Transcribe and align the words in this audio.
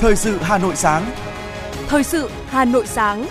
Thời 0.00 0.16
sự 0.16 0.38
Hà 0.40 0.58
Nội 0.58 0.76
sáng. 0.76 1.10
Thời 1.86 2.04
sự 2.04 2.30
Hà 2.46 2.64
Nội 2.64 2.86
sáng. 2.86 3.26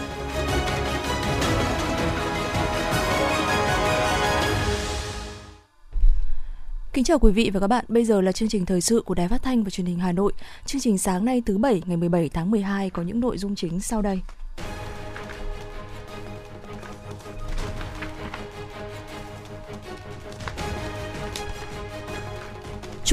Kính 6.94 7.04
chào 7.04 7.20
quý 7.20 7.32
vị 7.32 7.52
và 7.54 7.60
các 7.60 7.68
bạn. 7.68 7.86
Bây 7.88 8.06
giờ 8.06 8.22
là 8.22 8.32
chương 8.32 8.50
trình 8.50 8.66
thời 8.66 8.82
sự 8.82 9.02
của 9.06 9.14
Đài 9.14 9.28
Phát 9.28 9.44
thanh 9.44 9.64
và 9.64 9.70
Truyền 9.70 9.88
hình 9.88 10.00
Hà 10.00 10.12
Nội. 10.12 10.34
Chương 10.66 10.82
trình 10.82 10.98
sáng 10.98 11.26
nay 11.26 11.44
thứ 11.46 11.58
bảy, 11.58 11.82
ngày 11.86 11.98
17 11.98 12.30
tháng 12.30 12.52
12 12.52 12.90
có 12.90 13.02
những 13.02 13.20
nội 13.20 13.38
dung 13.38 13.56
chính 13.56 13.80
sau 13.80 14.02
đây. 14.02 14.20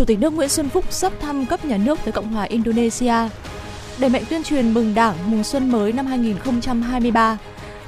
Chủ 0.04 0.08
tịch 0.08 0.20
nước 0.20 0.32
Nguyễn 0.32 0.48
Xuân 0.48 0.68
Phúc 0.68 0.84
sắp 0.90 1.12
thăm 1.20 1.46
cấp 1.46 1.64
nhà 1.64 1.76
nước 1.76 1.98
tới 2.04 2.12
Cộng 2.12 2.32
hòa 2.32 2.44
Indonesia. 2.44 3.14
Đẩy 3.98 4.10
mạnh 4.10 4.22
tuyên 4.30 4.42
truyền 4.42 4.74
mừng 4.74 4.94
Đảng 4.94 5.14
mừng 5.30 5.44
xuân 5.44 5.72
mới 5.72 5.92
năm 5.92 6.06
2023. 6.06 7.38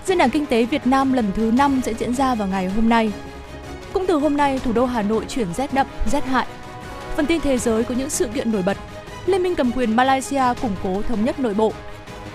Diễn 0.07 0.19
đàn 0.19 0.31
Kinh 0.31 0.47
tế 0.47 0.65
Việt 0.65 0.87
Nam 0.87 1.13
lần 1.13 1.33
thứ 1.35 1.51
5 1.51 1.81
sẽ 1.85 1.95
diễn 1.95 2.15
ra 2.15 2.35
vào 2.35 2.49
ngày 2.49 2.69
hôm 2.69 2.89
nay. 2.89 3.13
Cũng 3.93 4.07
từ 4.07 4.15
hôm 4.15 4.37
nay, 4.37 4.59
thủ 4.59 4.73
đô 4.73 4.85
Hà 4.85 5.03
Nội 5.03 5.25
chuyển 5.29 5.47
rét 5.57 5.75
đậm, 5.75 5.87
rét 6.13 6.25
hại. 6.25 6.47
Phần 7.17 7.27
tin 7.27 7.41
thế 7.41 7.59
giới 7.59 7.85
có 7.85 7.95
những 7.95 8.11
sự 8.11 8.29
kiện 8.35 8.53
nổi 8.53 8.63
bật. 8.63 8.77
Liên 9.27 9.43
minh 9.43 9.55
cầm 9.55 9.73
quyền 9.73 9.97
Malaysia 9.97 10.43
củng 10.63 10.77
cố 10.83 11.03
thống 11.03 11.25
nhất 11.25 11.41
nội 11.41 11.55
bộ. 11.55 11.73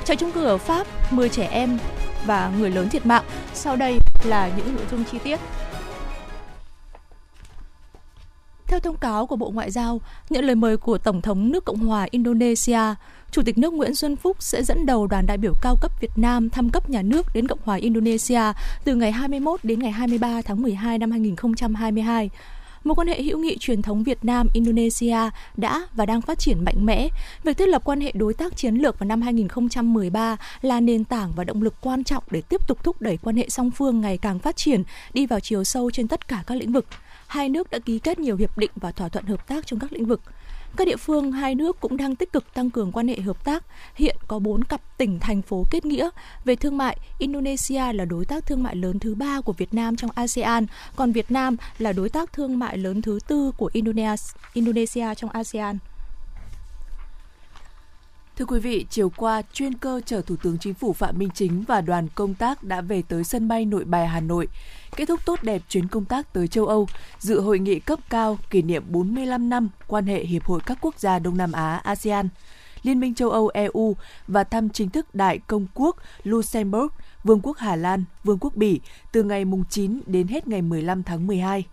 Cháy 0.05 0.17
chung 0.17 0.31
cư 0.31 0.45
ở 0.45 0.58
Pháp, 0.58 1.13
10 1.13 1.30
trẻ 1.30 1.48
em 1.52 1.77
và 2.25 2.52
người 2.59 2.70
lớn 2.70 2.89
thiệt 2.89 3.05
mạng. 3.05 3.23
Sau 3.53 3.75
đây 3.75 3.98
là 4.23 4.50
những 4.58 4.75
nội 4.75 4.86
dung 4.91 5.03
chi 5.11 5.17
tiết. 5.23 5.39
Theo 8.71 8.80
thông 8.80 8.98
cáo 8.98 9.25
của 9.25 9.35
Bộ 9.35 9.49
Ngoại 9.49 9.71
giao, 9.71 10.02
nhận 10.30 10.45
lời 10.45 10.55
mời 10.55 10.77
của 10.77 10.97
Tổng 10.97 11.22
thống 11.22 11.52
nước 11.52 11.66
Cộng 11.66 11.77
hòa 11.77 12.08
Indonesia, 12.11 12.80
Chủ 13.31 13.41
tịch 13.45 13.58
nước 13.58 13.73
Nguyễn 13.73 13.95
Xuân 13.95 14.16
Phúc 14.16 14.38
sẽ 14.39 14.63
dẫn 14.63 14.86
đầu 14.86 15.08
đoàn 15.08 15.25
đại 15.25 15.38
biểu 15.38 15.53
cao 15.61 15.75
cấp 15.81 15.91
Việt 16.02 16.11
Nam 16.16 16.50
thăm 16.50 16.69
cấp 16.69 16.89
nhà 16.89 17.02
nước 17.02 17.25
đến 17.33 17.47
Cộng 17.47 17.59
hòa 17.63 17.75
Indonesia 17.75 18.41
từ 18.83 18.95
ngày 18.95 19.11
21 19.11 19.59
đến 19.63 19.80
ngày 19.80 19.91
23 19.91 20.41
tháng 20.41 20.61
12 20.61 20.97
năm 20.97 21.11
2022 21.11 22.30
mối 22.83 22.95
quan 22.95 23.08
hệ 23.08 23.22
hữu 23.22 23.39
nghị 23.39 23.58
truyền 23.58 23.81
thống 23.81 24.03
Việt 24.03 24.25
Nam 24.25 24.47
Indonesia 24.53 25.17
đã 25.58 25.88
và 25.94 26.06
đang 26.06 26.22
phát 26.22 26.39
triển 26.39 26.63
mạnh 26.66 26.85
mẽ. 26.85 27.08
Việc 27.44 27.58
thiết 27.58 27.67
lập 27.67 27.81
quan 27.85 28.02
hệ 28.02 28.11
đối 28.16 28.33
tác 28.33 28.58
chiến 28.58 28.75
lược 28.75 29.00
vào 29.00 29.08
năm 29.08 29.22
2013 29.22 30.38
là 30.61 30.80
nền 30.80 31.03
tảng 31.03 31.31
và 31.35 31.44
động 31.44 31.61
lực 31.61 31.73
quan 31.81 32.03
trọng 32.03 32.23
để 32.31 32.41
tiếp 32.41 32.67
tục 32.67 32.83
thúc 32.83 33.02
đẩy 33.02 33.17
quan 33.17 33.35
hệ 33.38 33.50
song 33.50 33.72
phương 33.72 34.02
ngày 34.02 34.17
càng 34.17 34.39
phát 34.39 34.56
triển, 34.56 34.83
đi 35.13 35.25
vào 35.25 35.39
chiều 35.39 35.63
sâu 35.63 35.91
trên 35.91 36.08
tất 36.08 36.28
cả 36.28 36.44
các 36.47 36.56
lĩnh 36.56 36.72
vực 36.72 36.85
hai 37.32 37.50
nước 37.50 37.72
đã 37.72 37.80
ký 37.80 38.00
kết 38.00 38.20
nhiều 38.20 38.36
hiệp 38.36 38.58
định 38.58 38.72
và 38.76 38.92
thỏa 38.92 39.10
thuận 39.10 39.26
hợp 39.26 39.48
tác 39.48 39.68
trong 39.68 39.80
các 39.80 39.94
lĩnh 39.94 40.06
vực. 40.06 40.22
Các 40.78 40.88
địa 40.88 40.96
phương 40.96 41.32
hai 41.32 41.56
nước 41.56 41.80
cũng 41.80 41.98
đang 41.98 42.16
tích 42.16 42.34
cực 42.34 42.54
tăng 42.54 42.70
cường 42.70 42.92
quan 42.92 43.08
hệ 43.08 43.20
hợp 43.20 43.46
tác. 43.46 43.64
Hiện 43.96 44.16
có 44.28 44.40
4 44.40 44.64
cặp 44.64 44.98
tỉnh 44.98 45.20
thành 45.20 45.42
phố 45.42 45.66
kết 45.72 45.86
nghĩa. 45.86 46.09
Về 46.46 46.56
thương 46.56 46.78
mại, 46.78 46.98
Indonesia 47.18 47.94
là 47.94 48.06
đối 48.06 48.26
tác 48.26 48.46
thương 48.46 48.64
mại 48.64 48.76
lớn 48.76 49.00
thứ 49.00 49.16
ba 49.16 49.42
của 49.42 49.54
Việt 49.54 49.74
Nam 49.74 49.96
trong 49.96 50.12
ASEAN, 50.16 50.66
còn 50.96 51.12
Việt 51.12 51.32
Nam 51.32 51.56
là 51.78 51.94
đối 51.94 52.09
tác 52.09 52.34
thương 52.34 52.59
mại 52.59 52.78
lớn 52.78 53.02
thứ 53.02 53.20
tư 53.28 53.52
của 53.58 53.70
Indonesia 54.54 55.16
trong 55.16 55.30
ASEAN. 55.30 55.78
Thưa 58.42 58.45
quý 58.45 58.59
vị, 58.59 58.86
chiều 58.89 59.09
qua, 59.09 59.42
chuyên 59.53 59.73
cơ 59.73 60.02
chở 60.06 60.22
Thủ 60.22 60.36
tướng 60.44 60.58
Chính 60.58 60.73
phủ 60.73 60.94
Phạm 60.94 61.17
Minh 61.17 61.30
Chính 61.34 61.64
và 61.67 61.81
đoàn 61.81 62.08
công 62.16 62.34
tác 62.34 62.64
đã 62.64 62.81
về 62.81 63.02
tới 63.08 63.23
sân 63.23 63.47
bay 63.47 63.66
Nội 63.66 63.84
Bài 63.84 64.08
Hà 64.08 64.20
Nội, 64.20 64.47
kết 64.95 65.06
thúc 65.06 65.25
tốt 65.25 65.44
đẹp 65.44 65.61
chuyến 65.70 65.88
công 65.88 66.06
tác 66.06 66.34
tới 66.34 66.47
châu 66.47 66.66
Âu, 66.66 66.88
dự 67.19 67.42
hội 67.42 67.59
nghị 67.59 67.80
cấp 67.80 68.00
cao 68.09 68.38
kỷ 68.50 68.62
niệm 68.62 68.84
45 68.88 69.50
năm 69.50 69.69
quan 69.88 70.06
hệ 70.06 70.23
Hiệp 70.23 70.45
hội 70.45 70.59
các 70.66 70.78
quốc 70.81 71.00
gia 71.00 71.19
Đông 71.19 71.38
Nam 71.38 71.52
Á 71.52 71.81
ASEAN, 71.84 72.30
Liên 72.84 73.00
minh 73.00 73.16
châu 73.16 73.30
Âu 73.30 73.47
EU 73.47 73.96
và 74.28 74.44
thăm 74.44 74.69
chính 74.69 74.90
thức 74.90 75.16
Đại 75.16 75.40
Công 75.40 75.68
quốc 75.73 75.96
Luxembourg, 76.23 76.94
Vương 77.23 77.41
quốc 77.44 77.58
Hà 77.58 77.75
Lan, 77.75 78.03
Vương 78.23 78.38
quốc 78.41 78.56
Bỉ 78.56 78.79
từ 79.12 79.23
ngày 79.23 79.46
9 79.69 80.02
đến 80.06 80.28
hết 80.28 80.47
ngày 80.47 80.62
15 80.62 81.03
tháng 81.03 81.28
12. 81.28 81.66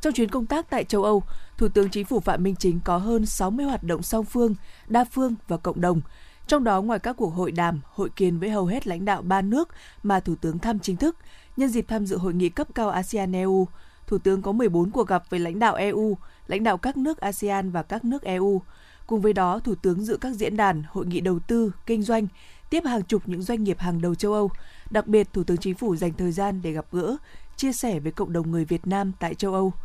Trong 0.00 0.12
chuyến 0.12 0.28
công 0.28 0.46
tác 0.46 0.70
tại 0.70 0.84
châu 0.84 1.04
Âu, 1.04 1.22
Thủ 1.58 1.68
tướng 1.68 1.90
Chính 1.90 2.04
phủ 2.04 2.20
Phạm 2.20 2.42
Minh 2.42 2.54
Chính 2.58 2.80
có 2.84 2.96
hơn 2.96 3.26
60 3.26 3.66
hoạt 3.66 3.82
động 3.82 4.02
song 4.02 4.24
phương, 4.24 4.54
đa 4.88 5.04
phương 5.04 5.34
và 5.48 5.56
cộng 5.56 5.80
đồng. 5.80 6.00
Trong 6.46 6.64
đó, 6.64 6.82
ngoài 6.82 6.98
các 6.98 7.16
cuộc 7.16 7.34
hội 7.34 7.52
đàm, 7.52 7.80
hội 7.84 8.10
kiến 8.16 8.38
với 8.38 8.50
hầu 8.50 8.66
hết 8.66 8.86
lãnh 8.86 9.04
đạo 9.04 9.22
ba 9.22 9.42
nước 9.42 9.68
mà 10.02 10.20
Thủ 10.20 10.34
tướng 10.40 10.58
thăm 10.58 10.78
chính 10.78 10.96
thức, 10.96 11.16
nhân 11.56 11.68
dịp 11.68 11.84
tham 11.88 12.06
dự 12.06 12.16
hội 12.16 12.34
nghị 12.34 12.48
cấp 12.48 12.68
cao 12.74 12.90
ASEAN-EU, 12.90 13.66
Thủ 14.06 14.18
tướng 14.18 14.42
có 14.42 14.52
14 14.52 14.90
cuộc 14.90 15.08
gặp 15.08 15.22
với 15.30 15.40
lãnh 15.40 15.58
đạo 15.58 15.74
EU, 15.74 16.16
lãnh 16.46 16.64
đạo 16.64 16.78
các 16.78 16.96
nước 16.96 17.18
ASEAN 17.18 17.70
và 17.70 17.82
các 17.82 18.04
nước 18.04 18.22
EU. 18.22 18.62
Cùng 19.06 19.20
với 19.20 19.32
đó, 19.32 19.58
Thủ 19.58 19.74
tướng 19.74 20.04
dự 20.04 20.16
các 20.16 20.34
diễn 20.34 20.56
đàn, 20.56 20.82
hội 20.88 21.06
nghị 21.06 21.20
đầu 21.20 21.38
tư, 21.38 21.72
kinh 21.86 22.02
doanh, 22.02 22.26
tiếp 22.70 22.84
hàng 22.84 23.02
chục 23.02 23.22
những 23.26 23.42
doanh 23.42 23.64
nghiệp 23.64 23.78
hàng 23.78 24.00
đầu 24.00 24.14
châu 24.14 24.32
Âu. 24.32 24.50
Đặc 24.90 25.06
biệt, 25.06 25.32
Thủ 25.32 25.44
tướng 25.44 25.56
Chính 25.56 25.74
phủ 25.74 25.96
dành 25.96 26.12
thời 26.12 26.32
gian 26.32 26.62
để 26.62 26.72
gặp 26.72 26.86
gỡ, 26.92 27.16
chia 27.56 27.72
sẻ 27.72 28.00
với 28.00 28.12
cộng 28.12 28.32
đồng 28.32 28.50
người 28.50 28.64
Việt 28.64 28.86
Nam 28.86 29.12
tại 29.20 29.34
châu 29.34 29.54
Âu– 29.54 29.72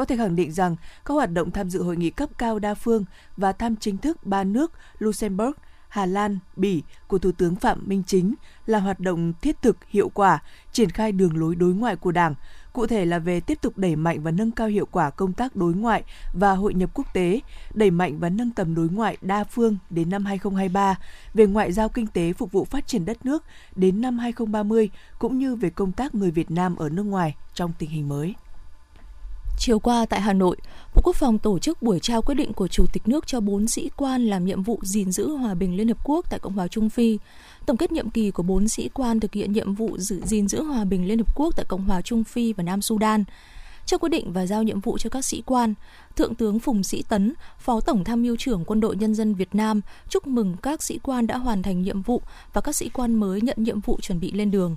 có 0.00 0.04
thể 0.04 0.16
khẳng 0.16 0.36
định 0.36 0.52
rằng 0.52 0.76
các 1.04 1.14
hoạt 1.14 1.32
động 1.32 1.50
tham 1.50 1.70
dự 1.70 1.82
hội 1.82 1.96
nghị 1.96 2.10
cấp 2.10 2.30
cao 2.38 2.58
đa 2.58 2.74
phương 2.74 3.04
và 3.36 3.52
thăm 3.52 3.76
chính 3.76 3.98
thức 3.98 4.26
ba 4.26 4.44
nước 4.44 4.72
Luxembourg, 4.98 5.52
Hà 5.88 6.06
Lan, 6.06 6.38
Bỉ 6.56 6.82
của 7.06 7.18
Thủ 7.18 7.32
tướng 7.32 7.54
Phạm 7.54 7.82
Minh 7.86 8.02
Chính 8.06 8.34
là 8.66 8.78
hoạt 8.78 9.00
động 9.00 9.32
thiết 9.42 9.62
thực, 9.62 9.76
hiệu 9.88 10.08
quả, 10.08 10.42
triển 10.72 10.90
khai 10.90 11.12
đường 11.12 11.36
lối 11.36 11.54
đối 11.54 11.74
ngoại 11.74 11.96
của 11.96 12.12
Đảng, 12.12 12.34
cụ 12.72 12.86
thể 12.86 13.04
là 13.04 13.18
về 13.18 13.40
tiếp 13.40 13.58
tục 13.62 13.78
đẩy 13.78 13.96
mạnh 13.96 14.22
và 14.22 14.30
nâng 14.30 14.50
cao 14.50 14.68
hiệu 14.68 14.86
quả 14.90 15.10
công 15.10 15.32
tác 15.32 15.56
đối 15.56 15.74
ngoại 15.74 16.02
và 16.32 16.52
hội 16.52 16.74
nhập 16.74 16.90
quốc 16.94 17.06
tế, 17.14 17.40
đẩy 17.74 17.90
mạnh 17.90 18.18
và 18.18 18.28
nâng 18.28 18.50
tầm 18.50 18.74
đối 18.74 18.88
ngoại 18.88 19.16
đa 19.20 19.44
phương 19.44 19.76
đến 19.90 20.10
năm 20.10 20.24
2023, 20.24 20.98
về 21.34 21.46
ngoại 21.46 21.72
giao 21.72 21.88
kinh 21.88 22.06
tế 22.06 22.32
phục 22.32 22.52
vụ 22.52 22.64
phát 22.64 22.86
triển 22.86 23.04
đất 23.04 23.26
nước 23.26 23.44
đến 23.76 24.00
năm 24.00 24.18
2030, 24.18 24.90
cũng 25.18 25.38
như 25.38 25.56
về 25.56 25.70
công 25.70 25.92
tác 25.92 26.14
người 26.14 26.30
Việt 26.30 26.50
Nam 26.50 26.76
ở 26.76 26.88
nước 26.88 27.02
ngoài 27.02 27.34
trong 27.54 27.72
tình 27.78 27.90
hình 27.90 28.08
mới. 28.08 28.34
Chiều 29.60 29.78
qua 29.78 30.06
tại 30.06 30.20
Hà 30.20 30.32
Nội, 30.32 30.56
Bộ 30.94 31.02
Quốc 31.04 31.16
phòng 31.16 31.38
tổ 31.38 31.58
chức 31.58 31.82
buổi 31.82 32.00
trao 32.00 32.22
quyết 32.22 32.34
định 32.34 32.52
của 32.52 32.68
Chủ 32.68 32.86
tịch 32.92 33.08
nước 33.08 33.26
cho 33.26 33.40
4 33.40 33.68
sĩ 33.68 33.90
quan 33.96 34.26
làm 34.26 34.44
nhiệm 34.44 34.62
vụ 34.62 34.78
gìn 34.82 35.12
giữ 35.12 35.30
hòa 35.30 35.54
bình 35.54 35.76
Liên 35.76 35.88
Hợp 35.88 35.98
Quốc 36.04 36.30
tại 36.30 36.38
Cộng 36.38 36.52
hòa 36.52 36.68
Trung 36.68 36.90
Phi. 36.90 37.18
Tổng 37.66 37.76
kết 37.76 37.92
nhiệm 37.92 38.10
kỳ 38.10 38.30
của 38.30 38.42
4 38.42 38.68
sĩ 38.68 38.88
quan 38.88 39.20
thực 39.20 39.34
hiện 39.34 39.52
nhiệm 39.52 39.74
vụ 39.74 39.98
giữ 39.98 40.20
gìn 40.24 40.48
giữ 40.48 40.62
hòa 40.62 40.84
bình 40.84 41.08
Liên 41.08 41.18
Hợp 41.18 41.36
Quốc 41.36 41.56
tại 41.56 41.64
Cộng 41.68 41.84
hòa 41.84 42.02
Trung 42.02 42.24
Phi 42.24 42.52
và 42.52 42.62
Nam 42.62 42.82
Sudan. 42.82 43.24
Trao 43.86 43.98
quyết 43.98 44.08
định 44.08 44.32
và 44.32 44.46
giao 44.46 44.62
nhiệm 44.62 44.80
vụ 44.80 44.98
cho 44.98 45.10
các 45.10 45.24
sĩ 45.24 45.42
quan, 45.46 45.74
Thượng 46.16 46.34
tướng 46.34 46.58
Phùng 46.58 46.82
Sĩ 46.82 47.02
Tấn, 47.08 47.34
Phó 47.58 47.80
Tổng 47.80 48.04
tham 48.04 48.22
mưu 48.22 48.36
trưởng 48.36 48.64
Quân 48.64 48.80
đội 48.80 48.96
Nhân 48.96 49.14
dân 49.14 49.34
Việt 49.34 49.54
Nam 49.54 49.80
chúc 50.08 50.26
mừng 50.26 50.56
các 50.62 50.82
sĩ 50.82 50.98
quan 51.02 51.26
đã 51.26 51.36
hoàn 51.36 51.62
thành 51.62 51.82
nhiệm 51.82 52.02
vụ 52.02 52.22
và 52.52 52.60
các 52.60 52.76
sĩ 52.76 52.88
quan 52.88 53.14
mới 53.14 53.40
nhận 53.40 53.56
nhiệm 53.60 53.80
vụ 53.80 53.98
chuẩn 54.00 54.20
bị 54.20 54.32
lên 54.32 54.50
đường. 54.50 54.76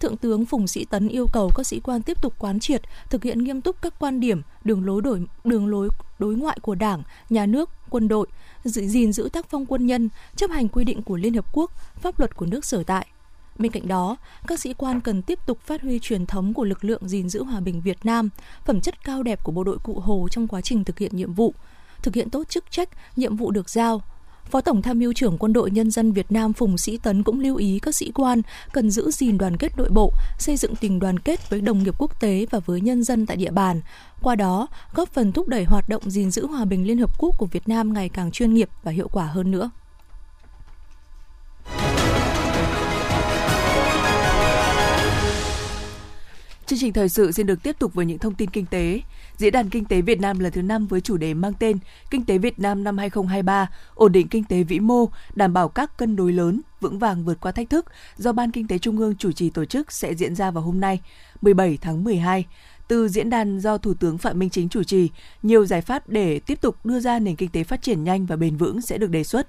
Thượng 0.00 0.16
tướng 0.16 0.46
Phùng 0.46 0.66
Sĩ 0.66 0.84
Tấn 0.84 1.08
yêu 1.08 1.26
cầu 1.32 1.50
các 1.54 1.66
sĩ 1.66 1.80
quan 1.80 2.02
tiếp 2.02 2.22
tục 2.22 2.34
quán 2.38 2.60
triệt, 2.60 2.82
thực 3.10 3.22
hiện 3.22 3.44
nghiêm 3.44 3.60
túc 3.60 3.82
các 3.82 3.94
quan 3.98 4.20
điểm, 4.20 4.42
đường 4.64 4.86
lối 4.86 5.02
đổi 5.02 5.26
đường 5.44 5.66
lối 5.66 5.88
đối 6.18 6.34
ngoại 6.34 6.58
của 6.62 6.74
Đảng, 6.74 7.02
nhà 7.30 7.46
nước, 7.46 7.70
quân 7.90 8.08
đội, 8.08 8.26
giữ 8.64 8.86
gìn 8.86 9.12
giữ 9.12 9.28
tác 9.32 9.46
phong 9.50 9.66
quân 9.66 9.86
nhân, 9.86 10.08
chấp 10.36 10.50
hành 10.50 10.68
quy 10.68 10.84
định 10.84 11.02
của 11.02 11.16
Liên 11.16 11.34
Hợp 11.34 11.46
Quốc, 11.52 11.70
pháp 12.00 12.18
luật 12.18 12.36
của 12.36 12.46
nước 12.46 12.64
sở 12.64 12.82
tại. 12.82 13.06
Bên 13.58 13.72
cạnh 13.72 13.88
đó, 13.88 14.16
các 14.46 14.60
sĩ 14.60 14.74
quan 14.74 15.00
cần 15.00 15.22
tiếp 15.22 15.38
tục 15.46 15.58
phát 15.60 15.82
huy 15.82 15.98
truyền 15.98 16.26
thống 16.26 16.54
của 16.54 16.64
lực 16.64 16.84
lượng 16.84 17.08
gìn 17.08 17.28
giữ 17.28 17.44
hòa 17.44 17.60
bình 17.60 17.80
Việt 17.80 17.98
Nam, 18.04 18.28
phẩm 18.64 18.80
chất 18.80 19.04
cao 19.04 19.22
đẹp 19.22 19.44
của 19.44 19.52
bộ 19.52 19.64
đội 19.64 19.78
Cụ 19.82 20.00
Hồ 20.00 20.28
trong 20.30 20.48
quá 20.48 20.60
trình 20.60 20.84
thực 20.84 20.98
hiện 20.98 21.16
nhiệm 21.16 21.32
vụ, 21.32 21.54
thực 22.02 22.14
hiện 22.14 22.30
tốt 22.30 22.48
chức 22.48 22.70
trách, 22.70 22.88
nhiệm 23.16 23.36
vụ 23.36 23.50
được 23.50 23.70
giao, 23.70 24.02
Phó 24.50 24.60
Tổng 24.60 24.82
tham 24.82 24.98
mưu 24.98 25.12
trưởng 25.12 25.38
Quân 25.38 25.52
đội 25.52 25.70
Nhân 25.70 25.90
dân 25.90 26.12
Việt 26.12 26.32
Nam 26.32 26.52
Phùng 26.52 26.78
Sĩ 26.78 26.98
Tấn 26.98 27.22
cũng 27.22 27.40
lưu 27.40 27.56
ý 27.56 27.78
các 27.82 27.94
sĩ 27.94 28.10
quan 28.14 28.42
cần 28.72 28.90
giữ 28.90 29.10
gìn 29.10 29.38
đoàn 29.38 29.56
kết 29.56 29.78
nội 29.78 29.88
bộ, 29.90 30.12
xây 30.38 30.56
dựng 30.56 30.76
tình 30.76 30.98
đoàn 30.98 31.18
kết 31.18 31.50
với 31.50 31.60
đồng 31.60 31.82
nghiệp 31.82 31.94
quốc 31.98 32.20
tế 32.20 32.46
và 32.50 32.58
với 32.58 32.80
nhân 32.80 33.04
dân 33.04 33.26
tại 33.26 33.36
địa 33.36 33.50
bàn. 33.50 33.80
Qua 34.22 34.34
đó, 34.34 34.66
góp 34.94 35.08
phần 35.08 35.32
thúc 35.32 35.48
đẩy 35.48 35.64
hoạt 35.64 35.88
động 35.88 36.10
gìn 36.10 36.30
giữ 36.30 36.46
hòa 36.46 36.64
bình 36.64 36.86
Liên 36.86 36.98
Hợp 36.98 37.18
Quốc 37.18 37.34
của 37.38 37.46
Việt 37.46 37.68
Nam 37.68 37.92
ngày 37.92 38.08
càng 38.08 38.30
chuyên 38.30 38.54
nghiệp 38.54 38.68
và 38.82 38.92
hiệu 38.92 39.08
quả 39.12 39.26
hơn 39.26 39.50
nữa. 39.50 39.70
Chương 46.66 46.78
trình 46.78 46.92
thời 46.92 47.08
sự 47.08 47.32
xin 47.32 47.46
được 47.46 47.62
tiếp 47.62 47.76
tục 47.78 47.94
với 47.94 48.06
những 48.06 48.18
thông 48.18 48.34
tin 48.34 48.50
kinh 48.50 48.66
tế. 48.66 49.00
Diễn 49.36 49.52
đàn 49.52 49.70
Kinh 49.70 49.84
tế 49.84 50.00
Việt 50.00 50.20
Nam 50.20 50.38
lần 50.38 50.52
thứ 50.52 50.62
5 50.62 50.86
với 50.86 51.00
chủ 51.00 51.16
đề 51.16 51.34
mang 51.34 51.52
tên 51.58 51.78
Kinh 52.10 52.24
tế 52.24 52.38
Việt 52.38 52.58
Nam 52.58 52.84
năm 52.84 52.98
2023, 52.98 53.68
ổn 53.94 54.12
định 54.12 54.28
kinh 54.28 54.44
tế 54.44 54.62
vĩ 54.62 54.80
mô, 54.80 55.08
đảm 55.34 55.52
bảo 55.52 55.68
các 55.68 55.96
cân 55.98 56.16
đối 56.16 56.32
lớn, 56.32 56.60
vững 56.80 56.98
vàng 56.98 57.24
vượt 57.24 57.40
qua 57.40 57.52
thách 57.52 57.70
thức 57.70 57.86
do 58.16 58.32
Ban 58.32 58.50
Kinh 58.50 58.66
tế 58.66 58.78
Trung 58.78 58.98
ương 58.98 59.16
chủ 59.16 59.32
trì 59.32 59.50
tổ 59.50 59.64
chức 59.64 59.92
sẽ 59.92 60.14
diễn 60.14 60.34
ra 60.34 60.50
vào 60.50 60.64
hôm 60.64 60.80
nay, 60.80 61.00
17 61.42 61.78
tháng 61.80 62.04
12. 62.04 62.44
Từ 62.88 63.08
diễn 63.08 63.30
đàn 63.30 63.58
do 63.58 63.78
Thủ 63.78 63.94
tướng 63.94 64.18
Phạm 64.18 64.38
Minh 64.38 64.50
Chính 64.50 64.68
chủ 64.68 64.82
trì, 64.82 65.10
nhiều 65.42 65.66
giải 65.66 65.80
pháp 65.80 66.08
để 66.08 66.40
tiếp 66.40 66.60
tục 66.60 66.86
đưa 66.86 67.00
ra 67.00 67.18
nền 67.18 67.36
kinh 67.36 67.50
tế 67.50 67.64
phát 67.64 67.82
triển 67.82 68.04
nhanh 68.04 68.26
và 68.26 68.36
bền 68.36 68.56
vững 68.56 68.80
sẽ 68.80 68.98
được 68.98 69.10
đề 69.10 69.24
xuất 69.24 69.48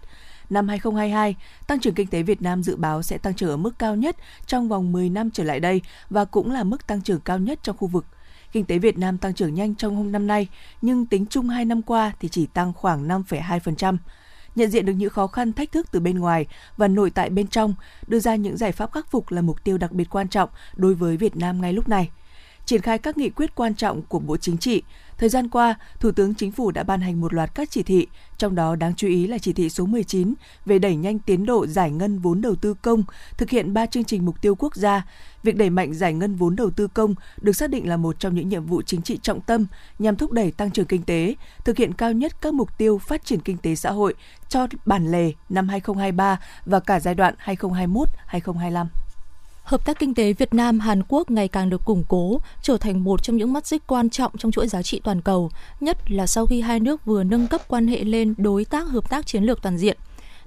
năm 0.49 0.67
2022, 0.67 1.35
tăng 1.67 1.79
trưởng 1.79 1.93
kinh 1.93 2.07
tế 2.07 2.23
Việt 2.23 2.41
Nam 2.41 2.63
dự 2.63 2.75
báo 2.75 3.01
sẽ 3.01 3.17
tăng 3.17 3.33
trưởng 3.33 3.49
ở 3.49 3.57
mức 3.57 3.79
cao 3.79 3.95
nhất 3.95 4.15
trong 4.45 4.69
vòng 4.69 4.91
10 4.91 5.09
năm 5.09 5.31
trở 5.31 5.43
lại 5.43 5.59
đây 5.59 5.81
và 6.09 6.25
cũng 6.25 6.51
là 6.51 6.63
mức 6.63 6.87
tăng 6.87 7.01
trưởng 7.01 7.19
cao 7.19 7.39
nhất 7.39 7.59
trong 7.63 7.77
khu 7.77 7.87
vực. 7.87 8.05
Kinh 8.51 8.65
tế 8.65 8.79
Việt 8.79 8.97
Nam 8.97 9.17
tăng 9.17 9.33
trưởng 9.33 9.53
nhanh 9.53 9.75
trong 9.75 9.95
hôm 9.95 10.11
năm 10.11 10.27
nay, 10.27 10.47
nhưng 10.81 11.05
tính 11.05 11.25
chung 11.25 11.49
2 11.49 11.65
năm 11.65 11.81
qua 11.81 12.11
thì 12.19 12.29
chỉ 12.29 12.45
tăng 12.45 12.73
khoảng 12.73 13.07
5,2%. 13.07 13.97
nhận 14.55 14.69
diện 14.69 14.85
được 14.85 14.93
những 14.93 15.09
khó 15.09 15.27
khăn 15.27 15.53
thách 15.53 15.71
thức 15.71 15.87
từ 15.91 15.99
bên 15.99 16.19
ngoài 16.19 16.45
và 16.77 16.87
nội 16.87 17.09
tại 17.09 17.29
bên 17.29 17.47
trong, 17.47 17.75
đưa 18.07 18.19
ra 18.19 18.35
những 18.35 18.57
giải 18.57 18.71
pháp 18.71 18.91
khắc 18.91 19.11
phục 19.11 19.31
là 19.31 19.41
mục 19.41 19.63
tiêu 19.63 19.77
đặc 19.77 19.91
biệt 19.91 20.09
quan 20.09 20.27
trọng 20.27 20.49
đối 20.75 20.93
với 20.93 21.17
Việt 21.17 21.35
Nam 21.35 21.61
ngay 21.61 21.73
lúc 21.73 21.89
này 21.89 22.09
triển 22.65 22.81
khai 22.81 22.97
các 22.97 23.17
nghị 23.17 23.29
quyết 23.29 23.55
quan 23.55 23.75
trọng 23.75 24.01
của 24.01 24.19
Bộ 24.19 24.37
Chính 24.37 24.57
trị, 24.57 24.83
Thời 25.17 25.29
gian 25.29 25.49
qua, 25.49 25.75
Thủ 25.99 26.11
tướng 26.11 26.33
Chính 26.33 26.51
phủ 26.51 26.71
đã 26.71 26.83
ban 26.83 27.01
hành 27.01 27.21
một 27.21 27.33
loạt 27.33 27.55
các 27.55 27.71
chỉ 27.71 27.83
thị, 27.83 28.07
trong 28.37 28.55
đó 28.55 28.75
đáng 28.75 28.95
chú 28.95 29.07
ý 29.07 29.27
là 29.27 29.37
chỉ 29.37 29.53
thị 29.53 29.69
số 29.69 29.85
19 29.85 30.33
về 30.65 30.79
đẩy 30.79 30.95
nhanh 30.95 31.19
tiến 31.19 31.45
độ 31.45 31.67
giải 31.67 31.91
ngân 31.91 32.19
vốn 32.19 32.41
đầu 32.41 32.55
tư 32.55 32.73
công, 32.73 33.03
thực 33.37 33.49
hiện 33.49 33.73
3 33.73 33.85
chương 33.85 34.03
trình 34.03 34.25
mục 34.25 34.41
tiêu 34.41 34.55
quốc 34.55 34.75
gia. 34.75 35.05
Việc 35.43 35.55
đẩy 35.55 35.69
mạnh 35.69 35.93
giải 35.93 36.13
ngân 36.13 36.35
vốn 36.35 36.55
đầu 36.55 36.69
tư 36.69 36.87
công 36.87 37.15
được 37.41 37.53
xác 37.53 37.69
định 37.69 37.89
là 37.89 37.97
một 37.97 38.19
trong 38.19 38.35
những 38.35 38.49
nhiệm 38.49 38.65
vụ 38.65 38.81
chính 38.81 39.01
trị 39.01 39.19
trọng 39.21 39.41
tâm 39.41 39.65
nhằm 39.99 40.15
thúc 40.15 40.31
đẩy 40.31 40.51
tăng 40.51 40.71
trưởng 40.71 40.85
kinh 40.85 41.03
tế, 41.03 41.35
thực 41.65 41.77
hiện 41.77 41.93
cao 41.93 42.11
nhất 42.11 42.41
các 42.41 42.53
mục 42.53 42.77
tiêu 42.77 42.97
phát 42.97 43.25
triển 43.25 43.39
kinh 43.39 43.57
tế 43.57 43.75
xã 43.75 43.91
hội 43.91 44.13
cho 44.49 44.67
bản 44.85 45.11
lề 45.11 45.31
năm 45.49 45.69
2023 45.69 46.39
và 46.65 46.79
cả 46.79 46.99
giai 46.99 47.15
đoạn 47.15 47.35
2021-2025. 47.45 48.85
Hợp 49.65 49.85
tác 49.85 49.99
kinh 49.99 50.13
tế 50.13 50.33
Việt 50.33 50.53
Nam 50.53 50.79
Hàn 50.79 51.03
Quốc 51.07 51.31
ngày 51.31 51.47
càng 51.47 51.69
được 51.69 51.85
củng 51.85 52.03
cố, 52.07 52.39
trở 52.61 52.77
thành 52.77 53.03
một 53.03 53.23
trong 53.23 53.37
những 53.37 53.53
mắt 53.53 53.67
xích 53.67 53.83
quan 53.87 54.09
trọng 54.09 54.37
trong 54.37 54.51
chuỗi 54.51 54.67
giá 54.67 54.81
trị 54.81 55.01
toàn 55.03 55.21
cầu, 55.21 55.49
nhất 55.79 56.11
là 56.11 56.27
sau 56.27 56.45
khi 56.45 56.61
hai 56.61 56.79
nước 56.79 57.05
vừa 57.05 57.23
nâng 57.23 57.47
cấp 57.47 57.61
quan 57.67 57.87
hệ 57.87 58.03
lên 58.03 58.33
đối 58.37 58.65
tác 58.65 58.87
hợp 58.87 59.09
tác 59.09 59.27
chiến 59.27 59.43
lược 59.43 59.61
toàn 59.61 59.77
diện 59.77 59.97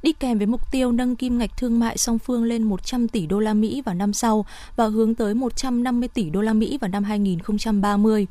đi 0.02 0.12
kèm 0.12 0.38
với 0.38 0.46
mục 0.46 0.70
tiêu 0.70 0.92
nâng 0.92 1.16
kim 1.16 1.38
ngạch 1.38 1.56
thương 1.56 1.78
mại 1.78 1.98
song 1.98 2.18
phương 2.18 2.44
lên 2.44 2.62
100 2.62 3.08
tỷ 3.08 3.26
đô 3.26 3.38
la 3.38 3.54
Mỹ 3.54 3.82
vào 3.84 3.94
năm 3.94 4.12
sau 4.12 4.46
và 4.76 4.86
hướng 4.86 5.14
tới 5.14 5.34
150 5.34 6.08
tỷ 6.08 6.30
đô 6.30 6.40
la 6.40 6.52
Mỹ 6.52 6.78
vào 6.80 6.88
năm 6.88 7.04
2030. 7.04 8.26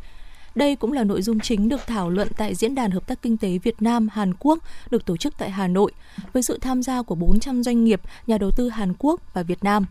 Đây 0.56 0.76
cũng 0.76 0.92
là 0.92 1.04
nội 1.04 1.22
dung 1.22 1.40
chính 1.40 1.70
được 1.70 1.88
thảo 1.88 2.10
luận 2.10 2.28
tại 2.38 2.56
Diễn 2.56 2.76
đàn 2.76 2.92
Hợp 2.92 3.08
tác 3.08 3.22
Kinh 3.22 3.38
tế 3.38 3.58
Việt 3.58 3.82
Nam 3.82 4.08
Hàn 4.12 4.34
Quốc 4.40 4.60
được 4.90 5.06
tổ 5.06 5.18
chức 5.18 5.38
tại 5.38 5.50
Hà 5.52 5.68
Nội 5.68 5.92
với 6.34 6.44
sự 6.44 6.58
tham 6.62 6.84
gia 6.84 7.02
của 7.02 7.16
400 7.16 7.64
doanh 7.64 7.84
nghiệp, 7.84 8.02
nhà 8.28 8.38
đầu 8.38 8.52
tư 8.52 8.70
Hàn 8.70 8.94
Quốc 9.00 9.22
và 9.34 9.44
Việt 9.44 9.64
Nam. 9.64 9.86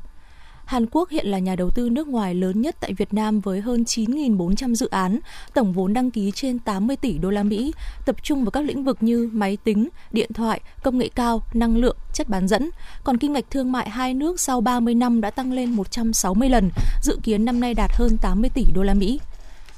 Hàn 0.67 0.87
Quốc 0.91 1.11
hiện 1.11 1.27
là 1.27 1.39
nhà 1.39 1.57
đầu 1.57 1.71
tư 1.71 1.89
nước 1.91 2.09
ngoài 2.09 2.35
lớn 2.35 2.61
nhất 2.61 2.77
tại 2.81 2.93
Việt 2.93 3.15
Nam 3.15 3.41
với 3.41 3.61
hơn 3.61 3.83
9.400 3.83 4.75
dự 4.75 4.89
án, 4.89 5.19
tổng 5.55 5.73
vốn 5.73 5.93
đăng 5.93 6.11
ký 6.11 6.31
trên 6.35 6.59
80 6.59 6.97
tỷ 6.97 7.19
đô 7.19 7.31
la 7.31 7.43
Mỹ, 7.43 7.73
tập 8.07 8.17
trung 8.23 8.45
vào 8.45 8.51
các 8.51 8.61
lĩnh 8.65 8.85
vực 8.85 8.99
như 9.01 9.31
máy 9.33 9.57
tính, 9.65 9.89
điện 10.13 10.31
thoại, 10.35 10.61
công 10.83 10.99
nghệ 10.99 11.09
cao, 11.15 11.43
năng 11.55 11.77
lượng, 11.77 11.97
chất 12.13 12.29
bán 12.29 12.49
dẫn. 12.49 12.71
Còn 13.05 13.19
kim 13.19 13.33
ngạch 13.33 13.51
thương 13.51 13.73
mại 13.73 13.91
hai 13.91 14.15
nước 14.15 14.41
sau 14.41 14.61
30 14.61 14.95
năm 14.95 15.21
đã 15.21 15.31
tăng 15.31 15.53
lên 15.53 15.71
160 15.71 16.49
lần, 16.49 16.71
dự 17.03 17.19
kiến 17.23 17.45
năm 17.45 17.61
nay 17.61 17.75
đạt 17.75 17.91
hơn 17.95 18.19
80 18.19 18.51
tỷ 18.55 18.65
đô 18.75 18.83
la 18.83 18.95
Mỹ. 18.95 19.21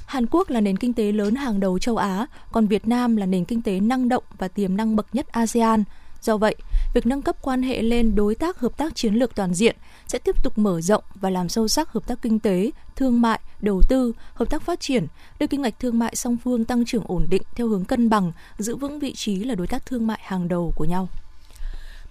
Hàn 0.05 0.25
Quốc 0.31 0.49
là 0.49 0.61
nền 0.61 0.77
kinh 0.77 0.93
tế 0.93 1.11
lớn 1.11 1.35
hàng 1.35 1.59
đầu 1.59 1.79
châu 1.79 1.97
Á, 1.97 2.27
còn 2.51 2.67
Việt 2.67 2.87
Nam 2.87 3.15
là 3.15 3.25
nền 3.25 3.45
kinh 3.45 3.61
tế 3.61 3.79
năng 3.79 4.09
động 4.09 4.23
và 4.37 4.47
tiềm 4.47 4.77
năng 4.77 4.95
bậc 4.95 5.15
nhất 5.15 5.27
ASEAN. 5.27 5.83
Do 6.21 6.37
vậy, 6.37 6.55
việc 6.93 7.05
nâng 7.05 7.21
cấp 7.21 7.35
quan 7.41 7.63
hệ 7.63 7.81
lên 7.81 8.15
đối 8.15 8.35
tác 8.35 8.59
hợp 8.59 8.77
tác 8.77 8.95
chiến 8.95 9.13
lược 9.13 9.35
toàn 9.35 9.53
diện 9.53 9.75
sẽ 10.07 10.19
tiếp 10.19 10.43
tục 10.43 10.57
mở 10.57 10.81
rộng 10.81 11.03
và 11.15 11.29
làm 11.29 11.49
sâu 11.49 11.67
sắc 11.67 11.89
hợp 11.89 12.07
tác 12.07 12.21
kinh 12.21 12.39
tế, 12.39 12.71
thương 12.95 13.21
mại, 13.21 13.39
đầu 13.61 13.81
tư, 13.89 14.13
hợp 14.33 14.49
tác 14.49 14.61
phát 14.61 14.79
triển, 14.79 15.07
đưa 15.39 15.47
kinh 15.47 15.61
ngạch 15.61 15.79
thương 15.79 15.99
mại 15.99 16.15
song 16.15 16.37
phương 16.43 16.65
tăng 16.65 16.85
trưởng 16.85 17.03
ổn 17.07 17.25
định 17.29 17.41
theo 17.55 17.67
hướng 17.67 17.85
cân 17.85 18.09
bằng, 18.09 18.31
giữ 18.57 18.75
vững 18.75 18.99
vị 18.99 19.13
trí 19.13 19.43
là 19.43 19.55
đối 19.55 19.67
tác 19.67 19.85
thương 19.85 20.07
mại 20.07 20.19
hàng 20.23 20.47
đầu 20.47 20.73
của 20.75 20.85
nhau 20.85 21.07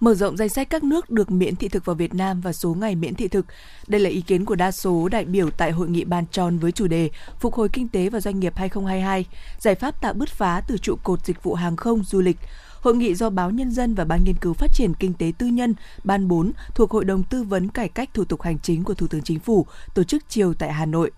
mở 0.01 0.15
rộng 0.15 0.37
danh 0.37 0.49
sách 0.49 0.71
các 0.71 0.85
nước 0.85 1.11
được 1.11 1.31
miễn 1.31 1.57
thị 1.57 1.69
thực 1.69 1.85
vào 1.85 1.97
Việt 1.97 2.15
Nam 2.15 2.41
và 2.41 2.53
số 2.53 2.75
ngày 2.75 2.95
miễn 2.95 3.15
thị 3.15 3.29
thực. 3.29 3.47
Đây 3.87 4.01
là 4.01 4.11
ý 4.11 4.21
kiến 4.21 4.45
của 4.45 4.55
đa 4.55 4.71
số 4.71 5.09
đại 5.09 5.25
biểu 5.25 5.51
tại 5.51 5.71
hội 5.71 5.89
nghị 5.89 6.05
bàn 6.05 6.25
tròn 6.33 6.59
với 6.59 6.73
chủ 6.73 6.87
đề 6.87 7.11
Phục 7.41 7.55
hồi 7.55 7.69
kinh 7.69 7.89
tế 7.89 8.09
và 8.09 8.21
doanh 8.21 8.41
nghiệp 8.41 8.53
2022, 8.57 9.27
giải 9.59 9.75
pháp 9.75 10.01
tạo 10.01 10.13
bứt 10.13 10.29
phá 10.29 10.63
từ 10.69 10.79
trụ 10.79 10.97
cột 11.03 11.27
dịch 11.27 11.43
vụ 11.43 11.55
hàng 11.55 11.77
không 11.77 12.05
du 12.05 12.21
lịch. 12.21 12.37
Hội 12.81 12.97
nghị 12.97 13.15
do 13.15 13.31
Báo 13.31 13.51
Nhân 13.51 13.71
dân 13.71 13.95
và 13.95 14.05
Ban 14.05 14.25
Nghiên 14.25 14.35
cứu 14.35 14.55
Phát 14.55 14.75
triển 14.75 14.95
Kinh 14.95 15.15
tế 15.15 15.33
Tư 15.39 15.47
nhân 15.47 15.75
Ban 16.05 16.29
4 16.29 16.53
thuộc 16.75 16.91
Hội 16.91 17.05
đồng 17.05 17.23
Tư 17.23 17.43
vấn 17.43 17.69
Cải 17.69 17.89
cách 17.89 18.15
Thủ 18.15 18.25
tục 18.25 18.43
Hành 18.43 18.59
chính 18.59 18.85
của 18.85 18.95
Thủ 18.95 19.07
tướng 19.07 19.23
Chính 19.23 19.39
phủ 19.39 19.67
tổ 19.95 20.05
chức 20.05 20.23
chiều 20.29 20.55
tại 20.55 20.73
Hà 20.73 20.87
Nội. 20.87 21.11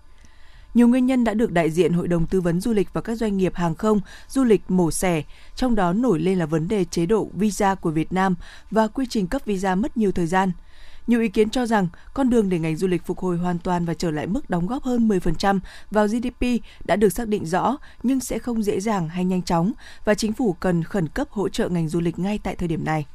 Nhiều 0.73 0.87
nguyên 0.87 1.05
nhân 1.05 1.23
đã 1.23 1.33
được 1.33 1.51
đại 1.51 1.69
diện 1.69 1.93
Hội 1.93 2.07
đồng 2.07 2.27
Tư 2.27 2.41
vấn 2.41 2.61
Du 2.61 2.73
lịch 2.73 2.93
và 2.93 3.01
các 3.01 3.15
doanh 3.15 3.37
nghiệp 3.37 3.55
hàng 3.55 3.75
không, 3.75 3.99
du 4.27 4.43
lịch 4.43 4.71
mổ 4.71 4.91
xẻ, 4.91 5.23
trong 5.55 5.75
đó 5.75 5.93
nổi 5.93 6.19
lên 6.19 6.39
là 6.39 6.45
vấn 6.45 6.67
đề 6.67 6.85
chế 6.85 7.05
độ 7.05 7.29
visa 7.33 7.75
của 7.75 7.91
Việt 7.91 8.13
Nam 8.13 8.35
và 8.71 8.87
quy 8.87 9.05
trình 9.09 9.27
cấp 9.27 9.41
visa 9.45 9.75
mất 9.75 9.97
nhiều 9.97 10.11
thời 10.11 10.27
gian– 10.27 10.51
nhiều 11.07 11.21
ý 11.21 11.29
kiến 11.29 11.49
cho 11.49 11.65
rằng 11.65 11.87
con 12.13 12.29
đường 12.29 12.49
để 12.49 12.59
ngành 12.59 12.75
du 12.75 12.87
lịch 12.87 13.05
phục 13.05 13.19
hồi 13.19 13.37
hoàn 13.37 13.59
toàn 13.59 13.85
và 13.85 13.93
trở 13.93 14.11
lại 14.11 14.27
mức 14.27 14.49
đóng 14.49 14.67
góp 14.67 14.83
hơn 14.83 15.07
10% 15.07 15.59
vào 15.91 16.07
GDP 16.07 16.45
đã 16.85 16.95
được 16.95 17.09
xác 17.09 17.27
định 17.27 17.45
rõ 17.45 17.77
nhưng 18.03 18.19
sẽ 18.19 18.39
không 18.39 18.63
dễ 18.63 18.79
dàng 18.79 19.09
hay 19.09 19.25
nhanh 19.25 19.41
chóng 19.41 19.71
và 20.05 20.13
chính 20.13 20.33
phủ 20.33 20.53
cần 20.53 20.83
khẩn 20.83 21.07
cấp 21.07 21.27
hỗ 21.29 21.49
trợ 21.49 21.69
ngành 21.69 21.87
du 21.87 21.99
lịch 21.99 22.19
ngay 22.19 22.39
tại 22.43 22.55
thời 22.55 22.67
điểm 22.67 22.85
này. 22.85 23.05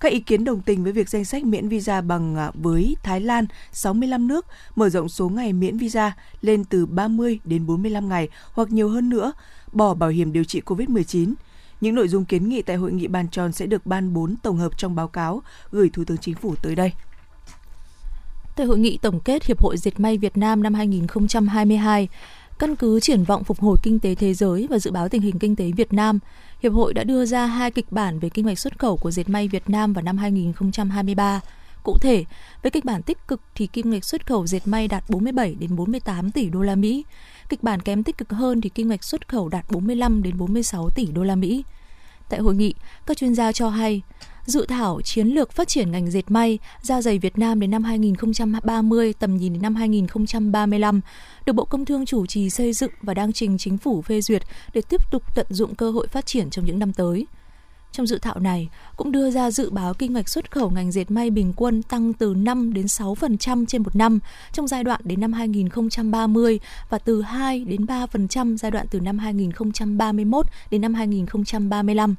Các 0.00 0.12
ý 0.12 0.20
kiến 0.20 0.44
đồng 0.44 0.60
tình 0.60 0.84
với 0.84 0.92
việc 0.92 1.08
danh 1.08 1.24
sách 1.24 1.44
miễn 1.44 1.68
visa 1.68 2.00
bằng 2.00 2.36
à, 2.36 2.50
với 2.54 2.96
Thái 3.02 3.20
Lan 3.20 3.46
65 3.72 4.28
nước 4.28 4.46
mở 4.76 4.88
rộng 4.88 5.08
số 5.08 5.28
ngày 5.28 5.52
miễn 5.52 5.78
visa 5.78 6.12
lên 6.40 6.64
từ 6.64 6.86
30 6.86 7.38
đến 7.44 7.66
45 7.66 8.08
ngày 8.08 8.28
hoặc 8.52 8.70
nhiều 8.70 8.88
hơn 8.88 9.10
nữa, 9.10 9.32
bỏ 9.72 9.94
bảo 9.94 10.10
hiểm 10.10 10.32
điều 10.32 10.44
trị 10.44 10.60
COVID-19. 10.66 11.34
Những 11.80 11.94
nội 11.94 12.08
dung 12.08 12.24
kiến 12.24 12.48
nghị 12.48 12.62
tại 12.62 12.76
hội 12.76 12.92
nghị 12.92 13.06
bàn 13.06 13.28
tròn 13.28 13.52
sẽ 13.52 13.66
được 13.66 13.86
ban 13.86 14.14
4 14.14 14.36
tổng 14.36 14.56
hợp 14.56 14.78
trong 14.78 14.94
báo 14.94 15.08
cáo 15.08 15.42
gửi 15.70 15.90
Thủ 15.92 16.04
tướng 16.04 16.18
Chính 16.18 16.34
phủ 16.34 16.54
tới 16.62 16.74
đây. 16.74 16.92
Tại 18.56 18.66
hội 18.66 18.78
nghị 18.78 18.98
tổng 18.98 19.20
kết 19.20 19.44
Hiệp 19.44 19.62
hội 19.62 19.76
Dệt 19.76 20.00
may 20.00 20.18
Việt 20.18 20.36
Nam 20.36 20.62
năm 20.62 20.74
2022, 20.74 22.08
căn 22.58 22.76
cứ 22.76 23.00
triển 23.00 23.24
vọng 23.24 23.44
phục 23.44 23.60
hồi 23.60 23.76
kinh 23.82 23.98
tế 23.98 24.14
thế 24.14 24.34
giới 24.34 24.66
và 24.70 24.78
dự 24.78 24.90
báo 24.90 25.08
tình 25.08 25.22
hình 25.22 25.38
kinh 25.38 25.56
tế 25.56 25.70
Việt 25.76 25.92
Nam, 25.92 26.18
Hiệp 26.62 26.72
hội 26.72 26.94
đã 26.94 27.04
đưa 27.04 27.26
ra 27.26 27.46
hai 27.46 27.70
kịch 27.70 27.92
bản 27.92 28.18
về 28.18 28.28
kinh 28.28 28.46
ngạch 28.46 28.58
xuất 28.58 28.78
khẩu 28.78 28.96
của 28.96 29.10
dệt 29.10 29.28
may 29.28 29.48
Việt 29.48 29.70
Nam 29.70 29.92
vào 29.92 30.02
năm 30.02 30.18
2023. 30.18 31.40
Cụ 31.82 31.98
thể, 31.98 32.24
với 32.62 32.70
kịch 32.70 32.84
bản 32.84 33.02
tích 33.02 33.18
cực 33.28 33.40
thì 33.54 33.66
kim 33.66 33.90
ngạch 33.90 34.04
xuất 34.04 34.26
khẩu 34.26 34.46
dệt 34.46 34.68
may 34.68 34.88
đạt 34.88 35.04
47 35.10 35.54
đến 35.54 35.76
48 35.76 36.30
tỷ 36.30 36.48
đô 36.48 36.62
la 36.62 36.74
Mỹ. 36.74 37.04
Kịch 37.48 37.62
bản 37.62 37.80
kém 37.80 38.02
tích 38.02 38.18
cực 38.18 38.30
hơn 38.30 38.60
thì 38.60 38.68
kim 38.68 38.88
ngạch 38.88 39.04
xuất 39.04 39.28
khẩu 39.28 39.48
đạt 39.48 39.70
45 39.70 40.22
đến 40.22 40.38
46 40.38 40.90
tỷ 40.90 41.06
đô 41.06 41.22
la 41.22 41.34
Mỹ. 41.34 41.64
Tại 42.28 42.40
hội 42.40 42.54
nghị, 42.54 42.74
các 43.06 43.16
chuyên 43.16 43.34
gia 43.34 43.52
cho 43.52 43.68
hay, 43.68 44.02
dự 44.46 44.66
thảo 44.66 45.00
chiến 45.04 45.26
lược 45.26 45.52
phát 45.52 45.68
triển 45.68 45.90
ngành 45.90 46.10
dệt 46.10 46.30
may, 46.30 46.58
da 46.82 47.02
dày 47.02 47.18
Việt 47.18 47.38
Nam 47.38 47.60
đến 47.60 47.70
năm 47.70 47.84
2030, 47.84 49.12
tầm 49.12 49.36
nhìn 49.36 49.52
đến 49.52 49.62
năm 49.62 49.74
2035, 49.74 51.00
được 51.46 51.52
Bộ 51.52 51.64
Công 51.64 51.84
Thương 51.84 52.06
chủ 52.06 52.26
trì 52.26 52.50
xây 52.50 52.72
dựng 52.72 52.90
và 53.02 53.14
đang 53.14 53.32
trình 53.32 53.58
chính 53.58 53.78
phủ 53.78 54.02
phê 54.02 54.20
duyệt 54.20 54.42
để 54.74 54.82
tiếp 54.88 55.00
tục 55.10 55.22
tận 55.34 55.46
dụng 55.50 55.74
cơ 55.74 55.90
hội 55.90 56.06
phát 56.06 56.26
triển 56.26 56.50
trong 56.50 56.64
những 56.64 56.78
năm 56.78 56.92
tới. 56.92 57.26
Trong 57.92 58.06
dự 58.06 58.18
thảo 58.18 58.38
này 58.38 58.68
cũng 58.96 59.12
đưa 59.12 59.30
ra 59.30 59.50
dự 59.50 59.70
báo 59.70 59.94
kinh 59.94 60.12
ngạch 60.12 60.28
xuất 60.28 60.50
khẩu 60.50 60.70
ngành 60.70 60.92
dệt 60.92 61.10
may 61.10 61.30
bình 61.30 61.52
quân 61.56 61.82
tăng 61.82 62.12
từ 62.12 62.34
5 62.34 62.72
đến 62.72 62.86
6% 62.86 63.66
trên 63.66 63.82
một 63.82 63.96
năm 63.96 64.18
trong 64.52 64.68
giai 64.68 64.84
đoạn 64.84 65.00
đến 65.04 65.20
năm 65.20 65.32
2030 65.32 66.60
và 66.90 66.98
từ 66.98 67.22
2 67.22 67.64
đến 67.64 67.84
3% 67.84 68.56
giai 68.56 68.70
đoạn 68.70 68.86
từ 68.90 69.00
năm 69.00 69.18
2031 69.18 70.46
đến 70.70 70.80
năm 70.80 70.94
2035. 70.94 72.14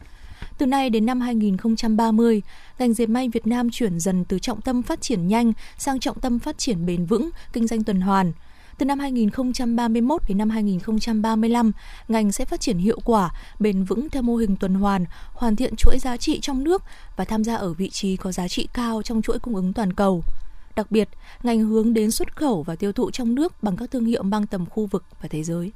Từ 0.58 0.66
nay 0.66 0.90
đến 0.90 1.06
năm 1.06 1.22
2030, 1.22 2.42
ngành 2.80 2.94
dệt 2.94 3.10
may 3.10 3.30
Việt 3.30 3.48
Nam 3.48 3.70
chuyển 3.70 4.00
dần 4.00 4.26
từ 4.26 4.40
trọng 4.40 4.62
tâm 4.62 4.82
phát 4.82 5.02
triển 5.02 5.28
nhanh 5.28 5.54
sang 5.78 6.00
trọng 6.00 6.20
tâm 6.20 6.40
phát 6.40 6.58
triển 6.58 6.86
bền 6.86 7.06
vững, 7.06 7.30
kinh 7.54 7.68
doanh 7.68 7.84
tuần 7.84 8.02
hoàn. 8.02 8.32
Từ 8.78 8.86
năm 8.86 9.00
2031 9.00 10.22
đến 10.28 10.38
năm 10.38 10.50
2035, 10.50 11.72
ngành 12.08 12.32
sẽ 12.32 12.46
phát 12.46 12.62
triển 12.62 12.78
hiệu 12.78 13.00
quả, 13.06 13.34
bền 13.60 13.84
vững 13.84 14.10
theo 14.10 14.22
mô 14.22 14.36
hình 14.36 14.56
tuần 14.56 14.74
hoàn, 14.74 15.06
hoàn 15.34 15.56
thiện 15.56 15.76
chuỗi 15.76 16.00
giá 16.00 16.18
trị 16.18 16.40
trong 16.40 16.64
nước 16.64 16.84
và 17.16 17.26
tham 17.26 17.44
gia 17.44 17.56
ở 17.56 17.74
vị 17.74 17.90
trí 17.90 18.18
có 18.18 18.32
giá 18.32 18.48
trị 18.48 18.68
cao 18.74 19.02
trong 19.02 19.22
chuỗi 19.22 19.40
cung 19.40 19.56
ứng 19.56 19.74
toàn 19.74 19.94
cầu. 19.94 20.24
Đặc 20.76 20.92
biệt, 20.92 21.10
ngành 21.44 21.60
hướng 21.60 21.94
đến 21.94 22.12
xuất 22.12 22.36
khẩu 22.36 22.64
và 22.64 22.76
tiêu 22.76 22.92
thụ 22.92 23.12
trong 23.12 23.36
nước 23.36 23.64
bằng 23.64 23.78
các 23.78 23.92
thương 23.92 24.06
hiệu 24.06 24.24
mang 24.24 24.48
tầm 24.48 24.66
khu 24.66 24.86
vực 24.86 25.04
và 25.22 25.28
thế 25.28 25.44
giới. 25.44 25.72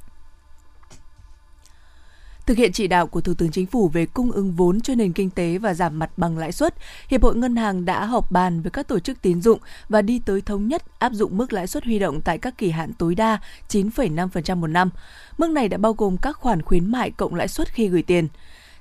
Thực 2.45 2.57
hiện 2.57 2.71
chỉ 2.71 2.87
đạo 2.87 3.07
của 3.07 3.21
Thủ 3.21 3.33
tướng 3.33 3.51
Chính 3.51 3.65
phủ 3.65 3.89
về 3.89 4.05
cung 4.05 4.31
ứng 4.31 4.51
vốn 4.51 4.81
cho 4.81 4.95
nền 4.95 5.13
kinh 5.13 5.29
tế 5.29 5.57
và 5.57 5.73
giảm 5.73 5.99
mặt 5.99 6.09
bằng 6.17 6.37
lãi 6.37 6.51
suất, 6.51 6.75
Hiệp 7.07 7.23
hội 7.23 7.35
Ngân 7.35 7.55
hàng 7.55 7.85
đã 7.85 8.05
họp 8.05 8.31
bàn 8.31 8.61
với 8.61 8.71
các 8.71 8.87
tổ 8.87 8.99
chức 8.99 9.21
tín 9.21 9.41
dụng 9.41 9.59
và 9.89 10.01
đi 10.01 10.21
tới 10.25 10.41
thống 10.41 10.67
nhất 10.67 10.83
áp 10.99 11.13
dụng 11.13 11.37
mức 11.37 11.53
lãi 11.53 11.67
suất 11.67 11.83
huy 11.83 11.99
động 11.99 12.21
tại 12.21 12.37
các 12.37 12.57
kỳ 12.57 12.69
hạn 12.69 12.93
tối 12.93 13.15
đa 13.15 13.39
9,5% 13.69 14.55
một 14.55 14.67
năm. 14.67 14.89
Mức 15.37 15.49
này 15.49 15.69
đã 15.69 15.77
bao 15.77 15.93
gồm 15.93 16.17
các 16.17 16.37
khoản 16.37 16.61
khuyến 16.61 16.91
mại 16.91 17.11
cộng 17.11 17.35
lãi 17.35 17.47
suất 17.47 17.73
khi 17.73 17.87
gửi 17.87 18.01
tiền. 18.01 18.27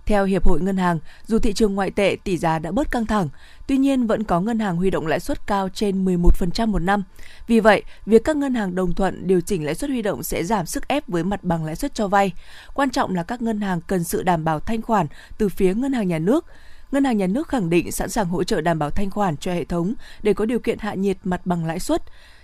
Theo 0.06 0.25
Hiệp 0.25 0.44
hội 0.44 0.61
Ngân 0.61 0.76
hàng, 0.76 0.99
dù 1.26 1.38
thị 1.38 1.52
trường 1.52 1.75
ngoại 1.75 1.90
tệ 1.90 2.16
tỷ 2.25 2.37
giá 2.37 2.58
đã 2.58 2.70
bớt 2.70 2.90
căng 2.90 3.06
thẳng, 3.06 3.28
tuy 3.66 3.76
nhiên 3.76 4.06
vẫn 4.06 4.25
có 4.25 4.40
ngân 4.40 4.58
hàng 4.58 4.76
huy 4.76 4.90
động 4.90 5.06
lãi 5.06 5.20
suất 5.20 5.46
cao 5.46 5.68
trên 5.68 6.04
11% 6.04 6.66
một 6.66 6.78
năm. 6.78 7.02
Vì 7.46 7.61
vậy, 7.61 7.82
việc 8.06 8.25
các 8.25 8.37
ngân 8.37 8.54
hàng 8.54 8.75
đồng 8.75 8.94
thuận 8.94 9.26
điều 9.26 9.40
chỉnh 9.40 9.64
lãi 9.64 9.75
suất 9.75 9.90
huy 9.90 10.02
động 10.02 10.23
sẽ 10.23 10.44
giảm 10.44 10.66
sức 10.66 10.88
ép 10.88 11.08
với 11.08 11.25
mặt 11.25 11.44
bằng 11.44 11.64
lãi 11.64 11.76
suất 11.76 11.94
cho 11.94 12.08
vay. 12.08 12.32
Quan 12.75 12.90
trọng 12.90 13.14
là 13.14 13.23
các 13.23 13.42
ngân 13.42 13.61
hàng 13.61 13.80
cần 13.87 14.04
sự 14.04 14.23
đảm 14.23 14.44
bảo 14.44 14.61
thanh 14.61 14.82
khoản 14.82 15.06
từ 15.38 15.49
phía 15.49 15.75
ngân 15.75 15.92
hàng 15.92 16.08
nhà 16.08 16.18
nước. 16.18 16.44
Ngân 16.92 17.04
hàng 17.04 17.16
nhà 17.16 17.26
nước 17.26 17.49
khẳng 17.49 17.70
định 17.70 17.92
sẵn 17.92 18.11
sàng 18.11 18.26
hỗ 18.26 18.44
trợ 18.44 18.61
đảm 18.61 18.78
bảo 18.78 18.90
thanh 18.90 19.11
khoản 19.11 19.37
cho 19.37 19.52
hệ 19.52 19.64
thống 19.64 19.94
để 20.23 20.34
có 20.34 20.44
điều 20.44 20.58
kiện 20.58 20.78
hạ 20.78 20.94
nhiệt 20.94 21.16
mặt 21.25 21.46
bằng 21.46 21.64
lãi 21.64 21.80
suất. 21.80 22.02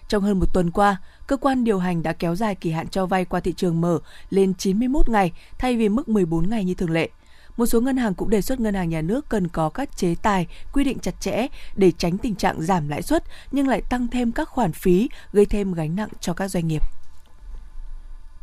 Trong 0.08 0.22
hơn 0.22 0.38
một 0.38 0.54
tuần 0.54 0.70
qua, 0.70 0.96
cơ 1.26 1.36
quan 1.36 1.64
điều 1.64 1.78
hành 1.78 2.02
đã 2.02 2.12
kéo 2.12 2.34
dài 2.34 2.54
kỳ 2.54 2.70
hạn 2.70 2.88
cho 2.88 3.06
vay 3.06 3.24
qua 3.24 3.40
thị 3.40 3.52
trường 3.52 3.80
mở 3.80 3.98
lên 4.30 4.54
91 4.54 5.08
ngày 5.08 5.32
thay 5.58 5.76
vì 5.76 5.88
mức 5.88 6.08
14 6.08 6.50
ngày 6.50 6.64
như 6.64 6.74
thường 6.74 6.90
lệ. 6.90 7.08
Một 7.60 7.66
số 7.66 7.80
ngân 7.80 7.96
hàng 7.96 8.14
cũng 8.14 8.30
đề 8.30 8.42
xuất 8.42 8.60
ngân 8.60 8.74
hàng 8.74 8.88
nhà 8.88 9.00
nước 9.00 9.28
cần 9.28 9.48
có 9.48 9.68
các 9.68 9.96
chế 9.96 10.14
tài, 10.22 10.46
quy 10.72 10.84
định 10.84 10.98
chặt 10.98 11.20
chẽ 11.20 11.46
để 11.76 11.92
tránh 11.98 12.18
tình 12.18 12.34
trạng 12.34 12.62
giảm 12.62 12.88
lãi 12.88 13.02
suất 13.02 13.24
nhưng 13.52 13.68
lại 13.68 13.82
tăng 13.90 14.08
thêm 14.08 14.32
các 14.32 14.48
khoản 14.48 14.72
phí 14.72 15.08
gây 15.32 15.46
thêm 15.46 15.72
gánh 15.72 15.96
nặng 15.96 16.08
cho 16.20 16.32
các 16.32 16.48
doanh 16.48 16.68
nghiệp. 16.68 16.82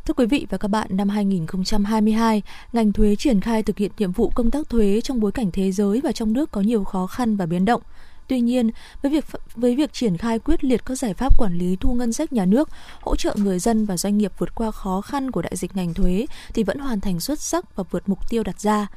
Thưa 0.04 0.14
quý 0.14 0.26
vị 0.26 0.46
và 0.50 0.58
các 0.58 0.68
bạn, 0.68 0.88
năm 0.90 1.08
2022, 1.08 2.42
ngành 2.72 2.92
thuế 2.92 3.16
triển 3.16 3.40
khai 3.40 3.62
thực 3.62 3.78
hiện 3.78 3.92
nhiệm 3.98 4.12
vụ 4.12 4.32
công 4.34 4.50
tác 4.50 4.68
thuế 4.68 5.00
trong 5.00 5.20
bối 5.20 5.32
cảnh 5.32 5.50
thế 5.52 5.72
giới 5.72 6.00
và 6.00 6.12
trong 6.12 6.32
nước 6.32 6.50
có 6.50 6.60
nhiều 6.60 6.84
khó 6.84 7.06
khăn 7.06 7.36
và 7.36 7.46
biến 7.46 7.64
động. 7.64 7.82
Tuy 8.28 8.40
nhiên, 8.40 8.70
với 9.02 9.12
việc 9.12 9.24
với 9.56 9.76
việc 9.76 9.92
triển 9.92 10.16
khai 10.16 10.38
quyết 10.38 10.64
liệt 10.64 10.84
các 10.84 10.94
giải 10.94 11.14
pháp 11.14 11.38
quản 11.38 11.58
lý 11.58 11.76
thu 11.76 11.94
ngân 11.94 12.12
sách 12.12 12.32
nhà 12.32 12.44
nước, 12.44 12.68
hỗ 13.00 13.16
trợ 13.16 13.34
người 13.38 13.58
dân 13.58 13.86
và 13.86 13.96
doanh 13.96 14.18
nghiệp 14.18 14.32
vượt 14.38 14.54
qua 14.54 14.70
khó 14.70 15.00
khăn 15.00 15.30
của 15.30 15.42
đại 15.42 15.56
dịch 15.56 15.76
ngành 15.76 15.94
thuế 15.94 16.26
thì 16.54 16.62
vẫn 16.62 16.78
hoàn 16.78 17.00
thành 17.00 17.20
xuất 17.20 17.40
sắc 17.40 17.76
và 17.76 17.84
vượt 17.90 18.08
mục 18.08 18.28
tiêu 18.28 18.42
đặt 18.42 18.60
ra. 18.60 18.88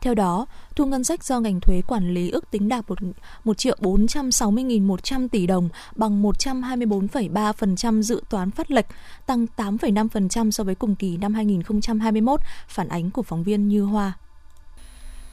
Theo 0.00 0.14
đó, 0.14 0.46
thu 0.76 0.86
ngân 0.86 1.04
sách 1.04 1.24
do 1.24 1.40
ngành 1.40 1.60
thuế 1.60 1.82
quản 1.86 2.14
lý 2.14 2.30
ước 2.30 2.50
tính 2.50 2.68
đạt 2.68 2.84
1, 2.88 2.98
1 3.44 3.58
triệu 3.58 3.76
460.100 3.80 5.28
tỷ 5.28 5.46
đồng 5.46 5.68
bằng 5.96 6.22
124,3% 6.22 8.02
dự 8.02 8.22
toán 8.28 8.50
phát 8.50 8.70
lệch, 8.70 8.86
tăng 9.26 9.46
8,5% 9.56 10.50
so 10.50 10.64
với 10.64 10.74
cùng 10.74 10.96
kỳ 10.96 11.16
năm 11.16 11.34
2021, 11.34 12.40
phản 12.68 12.88
ánh 12.88 13.10
của 13.10 13.22
phóng 13.22 13.42
viên 13.42 13.68
Như 13.68 13.82
Hoa. 13.82 14.12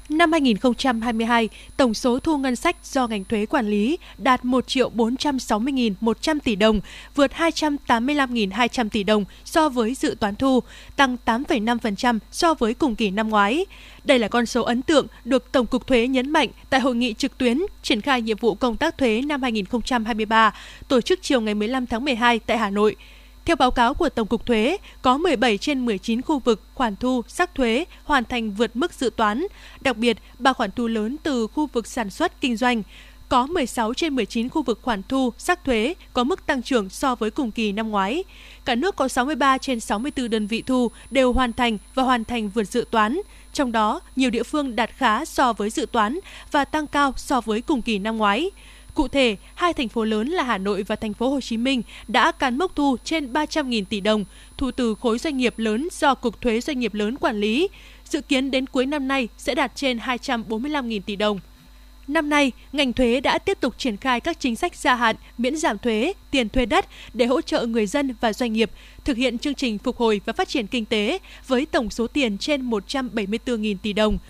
Năm 0.09 0.31
2022, 0.31 1.49
tổng 1.77 1.93
số 1.93 2.19
thu 2.19 2.37
ngân 2.37 2.55
sách 2.55 2.75
do 2.83 3.07
ngành 3.07 3.23
thuế 3.23 3.45
quản 3.45 3.67
lý 3.67 3.97
đạt 4.17 4.45
1 4.45 4.67
triệu 4.67 4.89
460.100 4.89 6.39
tỷ 6.43 6.55
đồng, 6.55 6.81
vượt 7.15 7.31
285.200 7.31 8.89
tỷ 8.89 9.03
đồng 9.03 9.25
so 9.45 9.69
với 9.69 9.93
dự 9.93 10.15
toán 10.19 10.35
thu, 10.35 10.59
tăng 10.95 11.17
8,5% 11.25 12.19
so 12.31 12.53
với 12.53 12.73
cùng 12.73 12.95
kỳ 12.95 13.09
năm 13.09 13.29
ngoái. 13.29 13.65
Đây 14.03 14.19
là 14.19 14.27
con 14.27 14.45
số 14.45 14.63
ấn 14.63 14.81
tượng 14.81 15.07
được 15.25 15.51
Tổng 15.51 15.65
cục 15.65 15.87
Thuế 15.87 16.07
nhấn 16.07 16.29
mạnh 16.29 16.49
tại 16.69 16.79
hội 16.79 16.95
nghị 16.95 17.13
trực 17.13 17.37
tuyến 17.37 17.61
triển 17.81 18.01
khai 18.01 18.21
nhiệm 18.21 18.37
vụ 18.37 18.55
công 18.55 18.77
tác 18.77 18.97
thuế 18.97 19.21
năm 19.21 19.41
2023, 19.41 20.53
tổ 20.87 21.01
chức 21.01 21.19
chiều 21.21 21.41
ngày 21.41 21.53
15 21.53 21.85
tháng 21.85 22.05
12 22.05 22.39
tại 22.39 22.57
Hà 22.57 22.69
Nội. 22.69 22.95
Theo 23.45 23.55
báo 23.55 23.71
cáo 23.71 23.93
của 23.93 24.09
Tổng 24.09 24.27
cục 24.27 24.45
Thuế, 24.45 24.77
có 25.01 25.17
17 25.17 25.57
trên 25.57 25.85
19 25.85 26.21
khu 26.21 26.39
vực 26.39 26.61
khoản 26.73 26.95
thu 26.95 27.21
sắc 27.27 27.55
thuế 27.55 27.85
hoàn 28.03 28.23
thành 28.23 28.51
vượt 28.51 28.75
mức 28.75 28.93
dự 28.93 29.09
toán, 29.15 29.43
đặc 29.81 29.97
biệt 29.97 30.17
ba 30.39 30.53
khoản 30.53 30.69
thu 30.75 30.87
lớn 30.87 31.15
từ 31.23 31.47
khu 31.47 31.67
vực 31.67 31.87
sản 31.87 32.09
xuất 32.09 32.41
kinh 32.41 32.57
doanh. 32.57 32.83
Có 33.29 33.47
16 33.47 33.93
trên 33.93 34.15
19 34.15 34.49
khu 34.49 34.63
vực 34.63 34.79
khoản 34.81 35.01
thu 35.09 35.33
sắc 35.37 35.63
thuế 35.63 35.93
có 36.13 36.23
mức 36.23 36.45
tăng 36.45 36.61
trưởng 36.61 36.89
so 36.89 37.15
với 37.15 37.31
cùng 37.31 37.51
kỳ 37.51 37.71
năm 37.71 37.89
ngoái. 37.89 38.23
Cả 38.65 38.75
nước 38.75 38.95
có 38.95 39.07
63 39.07 39.57
trên 39.57 39.79
64 39.79 40.29
đơn 40.29 40.47
vị 40.47 40.61
thu 40.61 40.91
đều 41.11 41.33
hoàn 41.33 41.53
thành 41.53 41.77
và 41.95 42.03
hoàn 42.03 42.23
thành 42.23 42.49
vượt 42.49 42.63
dự 42.63 42.85
toán. 42.91 43.19
Trong 43.53 43.71
đó, 43.71 43.99
nhiều 44.15 44.29
địa 44.29 44.43
phương 44.43 44.75
đạt 44.75 44.89
khá 44.97 45.25
so 45.25 45.53
với 45.53 45.69
dự 45.69 45.85
toán 45.91 46.19
và 46.51 46.65
tăng 46.65 46.87
cao 46.87 47.13
so 47.17 47.41
với 47.41 47.61
cùng 47.61 47.81
kỳ 47.81 47.99
năm 47.99 48.17
ngoái. 48.17 48.51
Cụ 48.93 49.07
thể, 49.07 49.35
hai 49.55 49.73
thành 49.73 49.89
phố 49.89 50.03
lớn 50.03 50.27
là 50.27 50.43
Hà 50.43 50.57
Nội 50.57 50.83
và 50.83 50.95
thành 50.95 51.13
phố 51.13 51.29
Hồ 51.29 51.41
Chí 51.41 51.57
Minh 51.57 51.81
đã 52.07 52.31
cán 52.31 52.57
mốc 52.57 52.75
thu 52.75 52.97
trên 53.03 53.33
300.000 53.33 53.83
tỷ 53.89 53.99
đồng, 53.99 54.25
thu 54.57 54.71
từ 54.71 54.95
khối 54.95 55.17
doanh 55.17 55.37
nghiệp 55.37 55.53
lớn 55.57 55.87
do 55.91 56.15
Cục 56.15 56.41
Thuế 56.41 56.61
Doanh 56.61 56.79
nghiệp 56.79 56.93
lớn 56.93 57.17
quản 57.17 57.39
lý. 57.39 57.67
Dự 58.05 58.21
kiến 58.21 58.51
đến 58.51 58.65
cuối 58.67 58.85
năm 58.85 59.07
nay 59.07 59.27
sẽ 59.37 59.55
đạt 59.55 59.75
trên 59.75 59.97
245.000 59.97 61.01
tỷ 61.05 61.15
đồng. 61.15 61.39
Năm 62.07 62.29
nay, 62.29 62.51
ngành 62.71 62.93
thuế 62.93 63.19
đã 63.19 63.37
tiếp 63.37 63.57
tục 63.61 63.73
triển 63.77 63.97
khai 63.97 64.19
các 64.19 64.39
chính 64.39 64.55
sách 64.55 64.75
gia 64.75 64.95
hạn, 64.95 65.15
miễn 65.37 65.55
giảm 65.55 65.77
thuế, 65.77 66.13
tiền 66.31 66.49
thuê 66.49 66.65
đất 66.65 66.85
để 67.13 67.25
hỗ 67.25 67.41
trợ 67.41 67.65
người 67.65 67.87
dân 67.87 68.15
và 68.21 68.33
doanh 68.33 68.53
nghiệp 68.53 68.71
thực 69.05 69.17
hiện 69.17 69.37
chương 69.37 69.55
trình 69.55 69.77
phục 69.77 69.97
hồi 69.97 70.21
và 70.25 70.33
phát 70.33 70.47
triển 70.47 70.67
kinh 70.67 70.85
tế 70.85 71.19
với 71.47 71.65
tổng 71.65 71.89
số 71.89 72.07
tiền 72.07 72.37
trên 72.37 72.69
174.000 72.69 73.75
tỷ 73.83 73.93
đồng– 73.93 74.17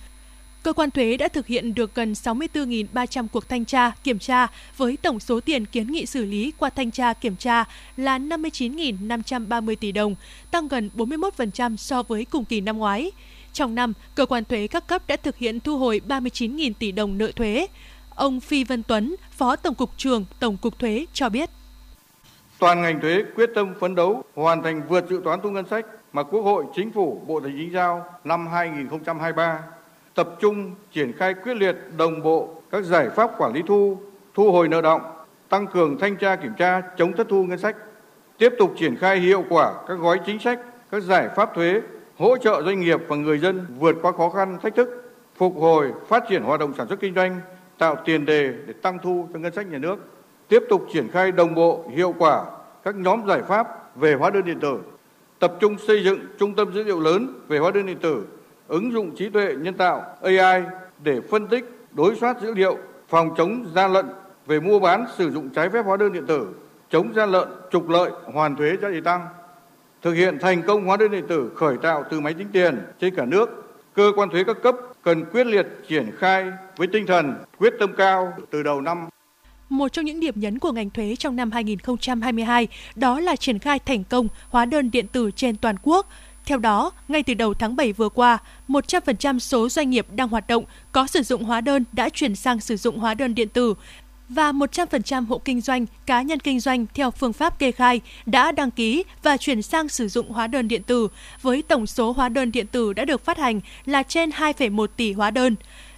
cơ 0.63 0.73
quan 0.73 0.91
thuế 0.91 1.17
đã 1.17 1.27
thực 1.27 1.47
hiện 1.47 1.73
được 1.73 1.95
gần 1.95 2.13
64.300 2.13 3.27
cuộc 3.27 3.49
thanh 3.49 3.65
tra, 3.65 3.91
kiểm 4.03 4.19
tra 4.19 4.47
với 4.77 4.97
tổng 4.97 5.19
số 5.19 5.39
tiền 5.39 5.65
kiến 5.65 5.91
nghị 5.91 6.05
xử 6.05 6.25
lý 6.25 6.51
qua 6.57 6.69
thanh 6.69 6.91
tra 6.91 7.13
kiểm 7.13 7.35
tra 7.35 7.63
là 7.97 8.19
59.530 8.19 9.75
tỷ 9.75 9.91
đồng, 9.91 10.15
tăng 10.51 10.67
gần 10.67 10.89
41% 10.95 11.75
so 11.75 12.03
với 12.03 12.25
cùng 12.25 12.45
kỳ 12.45 12.61
năm 12.61 12.77
ngoái. 12.77 13.11
Trong 13.53 13.75
năm, 13.75 13.93
cơ 14.15 14.25
quan 14.25 14.45
thuế 14.45 14.67
các 14.67 14.87
cấp 14.87 15.01
đã 15.07 15.15
thực 15.15 15.37
hiện 15.37 15.59
thu 15.59 15.77
hồi 15.77 16.01
39.000 16.07 16.71
tỷ 16.79 16.91
đồng 16.91 17.17
nợ 17.17 17.31
thuế. 17.35 17.67
Ông 18.15 18.39
Phi 18.39 18.63
Văn 18.63 18.83
Tuấn, 18.83 19.15
Phó 19.31 19.55
Tổng 19.55 19.75
cục 19.75 19.97
trưởng 19.97 20.25
Tổng 20.39 20.57
cục 20.57 20.79
Thuế 20.79 21.05
cho 21.13 21.29
biết. 21.29 21.49
Toàn 22.59 22.81
ngành 22.81 23.01
thuế 23.01 23.23
quyết 23.35 23.49
tâm 23.55 23.73
phấn 23.79 23.95
đấu 23.95 24.23
hoàn 24.35 24.63
thành 24.63 24.81
vượt 24.89 25.09
dự 25.09 25.21
toán 25.23 25.39
thu 25.43 25.49
ngân 25.49 25.65
sách 25.69 25.85
mà 26.13 26.23
Quốc 26.23 26.41
hội, 26.41 26.65
Chính 26.75 26.91
phủ, 26.91 27.21
Bộ 27.27 27.39
Tài 27.39 27.51
chính 27.57 27.73
giao 27.73 28.05
năm 28.23 28.47
2023 28.47 29.59
tập 30.15 30.29
trung 30.39 30.71
triển 30.91 31.13
khai 31.13 31.33
quyết 31.33 31.57
liệt 31.57 31.75
đồng 31.97 32.21
bộ 32.21 32.49
các 32.71 32.83
giải 32.83 33.09
pháp 33.09 33.31
quản 33.37 33.53
lý 33.53 33.61
thu, 33.67 33.97
thu 34.33 34.51
hồi 34.51 34.67
nợ 34.67 34.81
động, 34.81 35.01
tăng 35.49 35.67
cường 35.67 35.97
thanh 35.99 36.17
tra 36.17 36.35
kiểm 36.35 36.53
tra 36.57 36.81
chống 36.97 37.13
thất 37.13 37.27
thu 37.29 37.43
ngân 37.43 37.59
sách, 37.59 37.75
tiếp 38.37 38.53
tục 38.59 38.73
triển 38.79 38.95
khai 38.95 39.19
hiệu 39.19 39.45
quả 39.49 39.73
các 39.87 39.93
gói 39.93 40.19
chính 40.25 40.39
sách, 40.39 40.59
các 40.91 41.03
giải 41.03 41.29
pháp 41.35 41.55
thuế 41.55 41.81
hỗ 42.17 42.37
trợ 42.37 42.61
doanh 42.65 42.79
nghiệp 42.79 42.99
và 43.07 43.15
người 43.15 43.39
dân 43.39 43.65
vượt 43.79 43.95
qua 44.01 44.11
khó 44.11 44.29
khăn, 44.29 44.57
thách 44.61 44.75
thức, 44.75 45.13
phục 45.35 45.55
hồi, 45.55 45.91
phát 46.07 46.23
triển 46.29 46.43
hoạt 46.43 46.59
động 46.59 46.73
sản 46.77 46.87
xuất 46.87 46.99
kinh 46.99 47.15
doanh, 47.15 47.39
tạo 47.77 47.95
tiền 48.05 48.25
đề 48.25 48.53
để 48.67 48.73
tăng 48.81 48.99
thu 49.03 49.27
cho 49.33 49.39
ngân 49.39 49.53
sách 49.53 49.71
nhà 49.71 49.77
nước. 49.77 49.95
Tiếp 50.47 50.63
tục 50.69 50.85
triển 50.93 51.07
khai 51.09 51.31
đồng 51.31 51.55
bộ, 51.55 51.85
hiệu 51.95 52.15
quả 52.19 52.45
các 52.83 52.95
nhóm 52.95 53.27
giải 53.27 53.41
pháp 53.41 53.95
về 53.95 54.13
hóa 54.13 54.29
đơn 54.29 54.45
điện 54.45 54.59
tử, 54.59 54.79
tập 55.39 55.53
trung 55.59 55.77
xây 55.87 56.03
dựng 56.03 56.19
trung 56.39 56.55
tâm 56.55 56.73
dữ 56.73 56.83
liệu 56.83 56.99
lớn 56.99 57.39
về 57.47 57.57
hóa 57.57 57.71
đơn 57.71 57.85
điện 57.85 57.97
tử 58.01 58.25
ứng 58.67 58.91
dụng 58.91 59.15
trí 59.15 59.29
tuệ 59.29 59.55
nhân 59.55 59.73
tạo 59.73 60.03
AI 60.21 60.61
để 61.03 61.21
phân 61.21 61.47
tích, 61.47 61.65
đối 61.91 62.15
soát 62.15 62.41
dữ 62.41 62.53
liệu, 62.53 62.77
phòng 63.09 63.33
chống 63.37 63.65
gian 63.75 63.93
lận 63.93 64.05
về 64.45 64.59
mua 64.59 64.79
bán 64.79 65.05
sử 65.17 65.31
dụng 65.31 65.49
trái 65.49 65.69
phép 65.69 65.85
hóa 65.85 65.97
đơn 65.97 66.13
điện 66.13 66.25
tử, 66.27 66.47
chống 66.89 67.13
gian 67.15 67.31
lận, 67.31 67.47
trục 67.71 67.89
lợi, 67.89 68.11
hoàn 68.33 68.55
thuế 68.55 68.77
giá 68.81 68.89
trị 68.91 69.01
tăng. 69.01 69.27
Thực 70.03 70.13
hiện 70.13 70.37
thành 70.41 70.63
công 70.63 70.85
hóa 70.85 70.97
đơn 70.97 71.11
điện 71.11 71.25
tử 71.29 71.51
khởi 71.55 71.77
tạo 71.81 72.03
từ 72.09 72.19
máy 72.19 72.33
tính 72.33 72.47
tiền 72.53 72.81
trên 73.01 73.15
cả 73.15 73.25
nước, 73.25 73.75
cơ 73.93 74.11
quan 74.15 74.29
thuế 74.29 74.43
các 74.43 74.57
cấp 74.63 74.75
cần 75.03 75.25
quyết 75.25 75.47
liệt 75.47 75.67
triển 75.89 76.11
khai 76.17 76.45
với 76.77 76.87
tinh 76.87 77.05
thần 77.05 77.33
quyết 77.57 77.73
tâm 77.79 77.93
cao 77.97 78.33
từ 78.51 78.63
đầu 78.63 78.81
năm 78.81 79.07
một 79.69 79.93
trong 79.93 80.05
những 80.05 80.19
điểm 80.19 80.33
nhấn 80.37 80.59
của 80.59 80.71
ngành 80.71 80.89
thuế 80.89 81.15
trong 81.15 81.35
năm 81.35 81.51
2022 81.51 82.67
đó 82.95 83.19
là 83.19 83.35
triển 83.35 83.59
khai 83.59 83.79
thành 83.79 84.03
công 84.03 84.27
hóa 84.49 84.65
đơn 84.65 84.91
điện 84.91 85.07
tử 85.07 85.31
trên 85.35 85.55
toàn 85.55 85.75
quốc. 85.83 86.07
Theo 86.45 86.57
đó, 86.57 86.91
ngay 87.07 87.23
từ 87.23 87.33
đầu 87.33 87.53
tháng 87.53 87.75
7 87.75 87.93
vừa 87.93 88.09
qua, 88.09 88.37
100% 88.67 89.39
số 89.39 89.69
doanh 89.69 89.89
nghiệp 89.89 90.07
đang 90.11 90.29
hoạt 90.29 90.47
động 90.47 90.63
có 90.91 91.07
sử 91.07 91.23
dụng 91.23 91.43
hóa 91.43 91.61
đơn 91.61 91.83
đã 91.91 92.09
chuyển 92.09 92.35
sang 92.35 92.59
sử 92.59 92.77
dụng 92.77 92.97
hóa 92.97 93.13
đơn 93.13 93.35
điện 93.35 93.49
tử 93.49 93.73
và 94.29 94.51
100% 94.51 95.25
hộ 95.25 95.37
kinh 95.37 95.61
doanh, 95.61 95.85
cá 96.05 96.21
nhân 96.21 96.39
kinh 96.39 96.59
doanh 96.59 96.85
theo 96.93 97.11
phương 97.11 97.33
pháp 97.33 97.59
kê 97.59 97.71
khai 97.71 98.01
đã 98.25 98.51
đăng 98.51 98.71
ký 98.71 99.03
và 99.23 99.37
chuyển 99.37 99.61
sang 99.61 99.89
sử 99.89 100.07
dụng 100.07 100.29
hóa 100.29 100.47
đơn 100.47 100.67
điện 100.67 100.83
tử, 100.83 101.07
với 101.41 101.61
tổng 101.61 101.87
số 101.87 102.11
hóa 102.11 102.29
đơn 102.29 102.51
điện 102.51 102.67
tử 102.67 102.93
đã 102.93 103.05
được 103.05 103.25
phát 103.25 103.37
hành 103.37 103.59
là 103.85 104.03
trên 104.03 104.29
2,1 104.29 104.87
tỷ 104.87 105.13
hóa 105.13 105.31
đơn. 105.31 105.55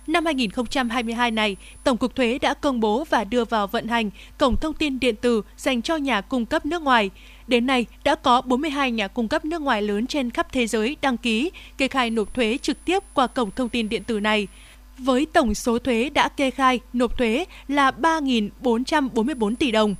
Năm 0.08 0.25
2022 0.25 1.32
này, 1.32 1.55
Tổng 1.84 1.98
cục 1.98 2.15
Thuế 2.15 2.39
đã 2.39 2.53
công 2.53 2.79
bố 2.79 3.03
và 3.10 3.24
đưa 3.24 3.46
vào 3.46 3.67
vận 3.67 3.88
hành 3.88 4.10
cổng 4.38 4.55
thông 4.58 4.74
tin 4.74 5.00
điện 5.00 5.15
tử 5.15 5.41
dành 5.58 5.82
cho 5.82 5.96
nhà 5.96 6.22
cung 6.22 6.46
cấp 6.46 6.65
nước 6.65 6.82
ngoài. 6.82 7.10
Đến 7.48 7.65
nay, 7.65 7.86
đã 8.03 8.15
có 8.15 8.41
42 8.41 8.91
nhà 8.91 9.08
cung 9.08 9.27
cấp 9.27 9.46
nước 9.46 9.62
ngoài 9.62 9.82
lớn 9.82 10.08
trên 10.08 10.29
khắp 10.29 10.48
thế 10.51 10.67
giới 10.67 10.98
đăng 11.01 11.17
ký, 11.17 11.51
kê 11.77 11.88
khai 11.88 12.10
nộp 12.10 12.34
thuế 12.34 12.58
trực 12.62 12.86
tiếp 12.86 13.03
qua 13.13 13.27
cổng 13.27 13.51
thông 13.51 13.70
tin 13.70 13.89
điện 13.89 14.03
tử 14.03 14.20
này. 14.20 14.48
Với 14.97 15.25
tổng 15.25 15.55
số 15.55 15.79
thuế 15.79 16.09
đã 16.09 16.29
kê 16.29 16.51
khai, 16.51 16.79
nộp 16.93 17.17
thuế 17.17 17.45
là 17.67 17.91
3.444 17.91 19.55
tỷ 19.55 19.71
đồng, 19.71 19.95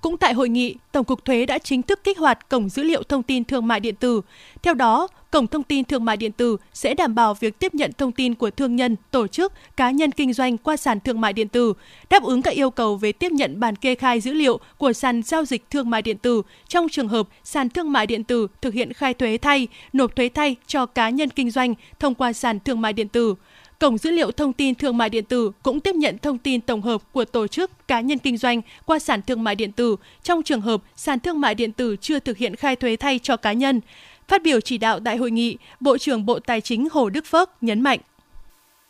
cũng 0.00 0.16
tại 0.16 0.32
hội 0.32 0.48
nghị, 0.48 0.76
Tổng 0.92 1.04
cục 1.04 1.24
Thuế 1.24 1.46
đã 1.46 1.58
chính 1.58 1.82
thức 1.82 2.04
kích 2.04 2.18
hoạt 2.18 2.48
cổng 2.48 2.68
dữ 2.68 2.82
liệu 2.82 3.02
thông 3.02 3.22
tin 3.22 3.44
thương 3.44 3.66
mại 3.66 3.80
điện 3.80 3.94
tử. 3.94 4.20
Theo 4.62 4.74
đó, 4.74 5.08
cổng 5.30 5.46
thông 5.46 5.62
tin 5.62 5.84
thương 5.84 6.04
mại 6.04 6.16
điện 6.16 6.32
tử 6.32 6.56
sẽ 6.74 6.94
đảm 6.94 7.14
bảo 7.14 7.34
việc 7.34 7.58
tiếp 7.58 7.74
nhận 7.74 7.92
thông 7.92 8.12
tin 8.12 8.34
của 8.34 8.50
thương 8.50 8.76
nhân, 8.76 8.96
tổ 9.10 9.26
chức, 9.26 9.52
cá 9.76 9.90
nhân 9.90 10.10
kinh 10.10 10.32
doanh 10.32 10.58
qua 10.58 10.76
sàn 10.76 11.00
thương 11.00 11.20
mại 11.20 11.32
điện 11.32 11.48
tử, 11.48 11.74
đáp 12.10 12.22
ứng 12.22 12.42
các 12.42 12.54
yêu 12.54 12.70
cầu 12.70 12.96
về 12.96 13.12
tiếp 13.12 13.32
nhận 13.32 13.60
bản 13.60 13.76
kê 13.76 13.94
khai 13.94 14.20
dữ 14.20 14.32
liệu 14.32 14.60
của 14.78 14.92
sàn 14.92 15.22
giao 15.22 15.44
dịch 15.44 15.70
thương 15.70 15.90
mại 15.90 16.02
điện 16.02 16.18
tử 16.18 16.42
trong 16.68 16.88
trường 16.88 17.08
hợp 17.08 17.28
sàn 17.44 17.68
thương 17.68 17.92
mại 17.92 18.06
điện 18.06 18.24
tử 18.24 18.46
thực 18.60 18.74
hiện 18.74 18.92
khai 18.92 19.14
thuế 19.14 19.38
thay, 19.38 19.68
nộp 19.92 20.16
thuế 20.16 20.28
thay 20.28 20.56
cho 20.66 20.86
cá 20.86 21.10
nhân 21.10 21.28
kinh 21.28 21.50
doanh 21.50 21.74
thông 21.98 22.14
qua 22.14 22.32
sàn 22.32 22.58
thương 22.60 22.80
mại 22.80 22.92
điện 22.92 23.08
tử. 23.08 23.34
Cổng 23.80 23.98
dữ 23.98 24.10
liệu 24.10 24.30
thông 24.30 24.52
tin 24.52 24.74
thương 24.74 24.96
mại 24.96 25.10
điện 25.10 25.24
tử 25.24 25.52
cũng 25.62 25.80
tiếp 25.80 25.94
nhận 25.94 26.18
thông 26.18 26.38
tin 26.38 26.60
tổng 26.60 26.82
hợp 26.82 27.02
của 27.12 27.24
tổ 27.24 27.46
chức 27.46 27.70
cá 27.88 28.00
nhân 28.00 28.18
kinh 28.18 28.36
doanh 28.36 28.60
qua 28.84 28.98
sàn 28.98 29.22
thương 29.22 29.44
mại 29.44 29.54
điện 29.54 29.72
tử 29.72 29.96
trong 30.22 30.42
trường 30.42 30.60
hợp 30.60 30.82
sàn 30.96 31.20
thương 31.20 31.40
mại 31.40 31.54
điện 31.54 31.72
tử 31.72 31.96
chưa 32.00 32.18
thực 32.18 32.36
hiện 32.36 32.56
khai 32.56 32.76
thuế 32.76 32.96
thay 32.96 33.18
cho 33.22 33.36
cá 33.36 33.52
nhân. 33.52 33.80
Phát 34.28 34.42
biểu 34.42 34.60
chỉ 34.60 34.78
đạo 34.78 35.00
tại 35.04 35.16
hội 35.16 35.30
nghị, 35.30 35.58
Bộ 35.80 35.98
trưởng 35.98 36.26
Bộ 36.26 36.38
Tài 36.38 36.60
chính 36.60 36.88
Hồ 36.92 37.10
Đức 37.10 37.26
Phước 37.26 37.50
nhấn 37.60 37.80
mạnh. 37.80 37.98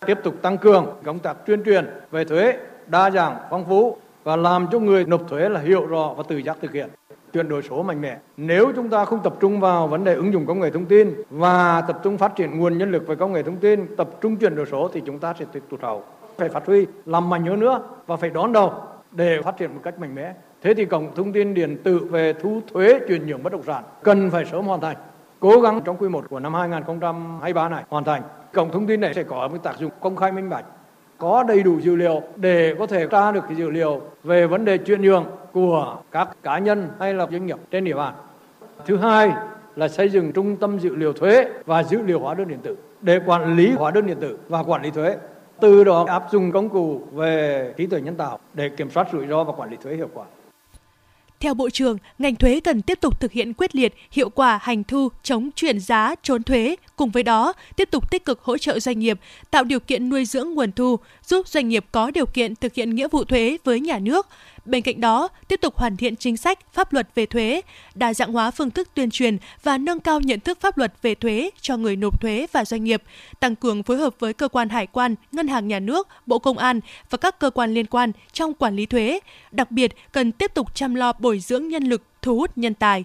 Tiếp 0.06 0.18
tục 0.24 0.42
tăng 0.42 0.58
cường 0.58 0.86
công 1.04 1.18
tác 1.18 1.46
tuyên 1.46 1.62
truyền 1.64 1.86
về 2.10 2.24
thuế, 2.24 2.56
đa 2.86 3.10
dạng, 3.10 3.36
phong 3.50 3.64
phú 3.68 3.96
và 4.24 4.36
làm 4.36 4.66
cho 4.72 4.78
người 4.78 5.04
nộp 5.04 5.28
thuế 5.28 5.48
là 5.48 5.60
hiểu 5.60 5.86
rõ 5.86 6.14
và 6.16 6.22
tự 6.28 6.38
giác 6.38 6.56
thực 6.62 6.72
hiện 6.72 6.88
chuyển 7.32 7.48
đổi 7.48 7.62
số 7.62 7.82
mạnh 7.82 8.00
mẽ. 8.00 8.18
Nếu 8.36 8.72
chúng 8.76 8.88
ta 8.88 9.04
không 9.04 9.20
tập 9.22 9.34
trung 9.40 9.60
vào 9.60 9.86
vấn 9.86 10.04
đề 10.04 10.14
ứng 10.14 10.32
dụng 10.32 10.46
công 10.46 10.60
nghệ 10.60 10.70
thông 10.70 10.86
tin 10.86 11.14
và 11.30 11.80
tập 11.80 12.00
trung 12.02 12.18
phát 12.18 12.36
triển 12.36 12.58
nguồn 12.58 12.78
nhân 12.78 12.90
lực 12.90 13.06
về 13.06 13.16
công 13.16 13.32
nghệ 13.32 13.42
thông 13.42 13.56
tin, 13.56 13.96
tập 13.96 14.08
trung 14.20 14.36
chuyển 14.36 14.56
đổi 14.56 14.66
số 14.66 14.90
thì 14.92 15.02
chúng 15.06 15.18
ta 15.18 15.34
sẽ 15.38 15.44
tụt 15.70 15.82
hậu. 15.82 16.04
Phải 16.38 16.48
phát 16.48 16.66
huy, 16.66 16.86
làm 17.06 17.30
mạnh 17.30 17.46
hơn 17.46 17.60
nữa 17.60 17.82
và 18.06 18.16
phải 18.16 18.30
đón 18.30 18.52
đầu 18.52 18.72
để 19.12 19.42
phát 19.42 19.56
triển 19.56 19.74
một 19.74 19.80
cách 19.82 19.98
mạnh 19.98 20.14
mẽ. 20.14 20.34
Thế 20.62 20.74
thì 20.74 20.84
cổng 20.84 21.14
thông 21.14 21.32
tin 21.32 21.54
điện 21.54 21.76
tử 21.84 21.98
về 22.10 22.32
thu 22.32 22.60
thuế 22.72 23.00
chuyển 23.08 23.26
nhượng 23.26 23.42
bất 23.42 23.52
động 23.52 23.62
sản 23.62 23.84
cần 24.02 24.30
phải 24.30 24.44
sớm 24.44 24.64
hoàn 24.64 24.80
thành. 24.80 24.96
Cố 25.40 25.60
gắng 25.60 25.80
trong 25.84 25.96
quý 25.96 26.08
1 26.08 26.24
của 26.30 26.40
năm 26.40 26.54
2023 26.54 27.68
này 27.68 27.84
hoàn 27.88 28.04
thành. 28.04 28.22
Cổng 28.52 28.70
thông 28.70 28.86
tin 28.86 29.00
này 29.00 29.14
sẽ 29.14 29.22
có 29.22 29.48
một 29.48 29.58
tác 29.62 29.78
dụng 29.78 29.90
công 30.00 30.16
khai 30.16 30.32
minh 30.32 30.50
bạch 30.50 30.64
có 31.18 31.42
đầy 31.42 31.62
đủ 31.62 31.78
dữ 31.78 31.96
liệu 31.96 32.22
để 32.36 32.74
có 32.78 32.86
thể 32.86 33.06
tra 33.06 33.32
được 33.32 33.44
cái 33.48 33.56
dữ 33.56 33.70
liệu 33.70 34.00
về 34.24 34.46
vấn 34.46 34.64
đề 34.64 34.78
chuyển 34.78 35.02
nhượng 35.02 35.24
của 35.52 35.96
các 36.10 36.28
cá 36.42 36.58
nhân 36.58 36.88
hay 36.98 37.14
là 37.14 37.26
doanh 37.30 37.46
nghiệp 37.46 37.58
trên 37.70 37.84
địa 37.84 37.94
bàn. 37.94 38.14
Thứ 38.86 38.96
hai 38.96 39.32
là 39.76 39.88
xây 39.88 40.08
dựng 40.08 40.32
trung 40.32 40.56
tâm 40.56 40.78
dữ 40.78 40.94
liệu 40.94 41.12
thuế 41.12 41.48
và 41.66 41.82
dữ 41.82 42.02
liệu 42.02 42.20
hóa 42.20 42.34
đơn 42.34 42.48
điện 42.48 42.58
tử 42.62 42.76
để 43.00 43.20
quản 43.26 43.56
lý 43.56 43.70
hóa 43.70 43.90
đơn 43.90 44.06
điện 44.06 44.16
tử 44.20 44.38
và 44.48 44.62
quản 44.62 44.82
lý 44.82 44.90
thuế. 44.90 45.16
Từ 45.60 45.84
đó 45.84 46.04
áp 46.08 46.22
dụng 46.30 46.52
công 46.52 46.68
cụ 46.68 47.00
về 47.12 47.72
trí 47.76 47.86
tuệ 47.86 48.00
nhân 48.00 48.14
tạo 48.14 48.38
để 48.54 48.68
kiểm 48.68 48.90
soát 48.90 49.06
rủi 49.12 49.26
ro 49.26 49.44
và 49.44 49.52
quản 49.52 49.70
lý 49.70 49.76
thuế 49.82 49.94
hiệu 49.94 50.08
quả. 50.14 50.24
Theo 51.40 51.54
Bộ 51.54 51.70
trưởng, 51.70 51.98
ngành 52.18 52.36
thuế 52.36 52.60
cần 52.60 52.82
tiếp 52.82 53.00
tục 53.00 53.20
thực 53.20 53.32
hiện 53.32 53.52
quyết 53.54 53.74
liệt, 53.74 53.94
hiệu 54.10 54.28
quả 54.28 54.58
hành 54.62 54.84
thu, 54.84 55.08
chống 55.22 55.50
chuyển 55.56 55.80
giá, 55.80 56.14
trốn 56.22 56.42
thuế. 56.42 56.76
Cùng 56.96 57.10
với 57.10 57.22
đó, 57.22 57.52
tiếp 57.76 57.88
tục 57.90 58.10
tích 58.10 58.24
cực 58.24 58.42
hỗ 58.42 58.58
trợ 58.58 58.80
doanh 58.80 58.98
nghiệp, 58.98 59.20
tạo 59.50 59.64
điều 59.64 59.80
kiện 59.80 60.08
nuôi 60.08 60.24
dưỡng 60.24 60.54
nguồn 60.54 60.72
thu, 60.72 60.96
giúp 61.26 61.48
doanh 61.48 61.68
nghiệp 61.68 61.84
có 61.92 62.10
điều 62.10 62.26
kiện 62.26 62.56
thực 62.56 62.74
hiện 62.74 62.94
nghĩa 62.94 63.08
vụ 63.08 63.24
thuế 63.24 63.56
với 63.64 63.80
nhà 63.80 63.98
nước. 63.98 64.26
Bên 64.68 64.82
cạnh 64.82 65.00
đó, 65.00 65.28
tiếp 65.48 65.60
tục 65.60 65.76
hoàn 65.76 65.96
thiện 65.96 66.16
chính 66.16 66.36
sách, 66.36 66.58
pháp 66.72 66.92
luật 66.92 67.08
về 67.14 67.26
thuế, 67.26 67.60
đa 67.94 68.14
dạng 68.14 68.32
hóa 68.32 68.50
phương 68.50 68.70
thức 68.70 68.88
tuyên 68.94 69.10
truyền 69.10 69.38
và 69.62 69.78
nâng 69.78 70.00
cao 70.00 70.20
nhận 70.20 70.40
thức 70.40 70.60
pháp 70.60 70.78
luật 70.78 70.92
về 71.02 71.14
thuế 71.14 71.50
cho 71.60 71.76
người 71.76 71.96
nộp 71.96 72.20
thuế 72.20 72.46
và 72.52 72.64
doanh 72.64 72.84
nghiệp, 72.84 73.02
tăng 73.40 73.56
cường 73.56 73.82
phối 73.82 73.96
hợp 73.96 74.14
với 74.18 74.32
cơ 74.32 74.48
quan 74.48 74.68
hải 74.68 74.86
quan, 74.86 75.14
ngân 75.32 75.48
hàng 75.48 75.68
nhà 75.68 75.80
nước, 75.80 76.08
Bộ 76.26 76.38
Công 76.38 76.58
an 76.58 76.80
và 77.10 77.18
các 77.18 77.38
cơ 77.38 77.50
quan 77.50 77.74
liên 77.74 77.86
quan 77.86 78.12
trong 78.32 78.54
quản 78.54 78.76
lý 78.76 78.86
thuế. 78.86 79.20
Đặc 79.50 79.70
biệt, 79.70 79.92
cần 80.12 80.32
tiếp 80.32 80.54
tục 80.54 80.74
chăm 80.74 80.94
lo 80.94 81.12
bồi 81.18 81.38
dưỡng 81.38 81.68
nhân 81.68 81.82
lực, 81.82 82.02
thu 82.22 82.38
hút 82.38 82.50
nhân 82.56 82.74
tài. 82.74 83.04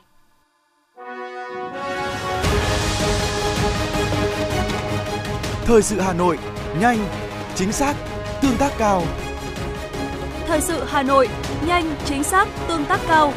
Thời 5.65 5.82
sự 5.82 6.00
Hà 6.00 6.13
Nội, 6.13 6.38
nhanh, 6.79 6.98
chính 7.55 7.72
xác, 7.72 7.96
tương 8.41 8.58
tác 8.58 8.72
cao. 8.77 9.03
Thời 10.48 10.62
sự 10.62 10.84
Hà 10.88 11.03
Nội, 11.03 11.27
nhanh, 11.67 11.96
chính 12.05 12.24
xác, 12.24 12.48
tương 12.67 12.86
tác 12.86 13.00
cao. 13.08 13.34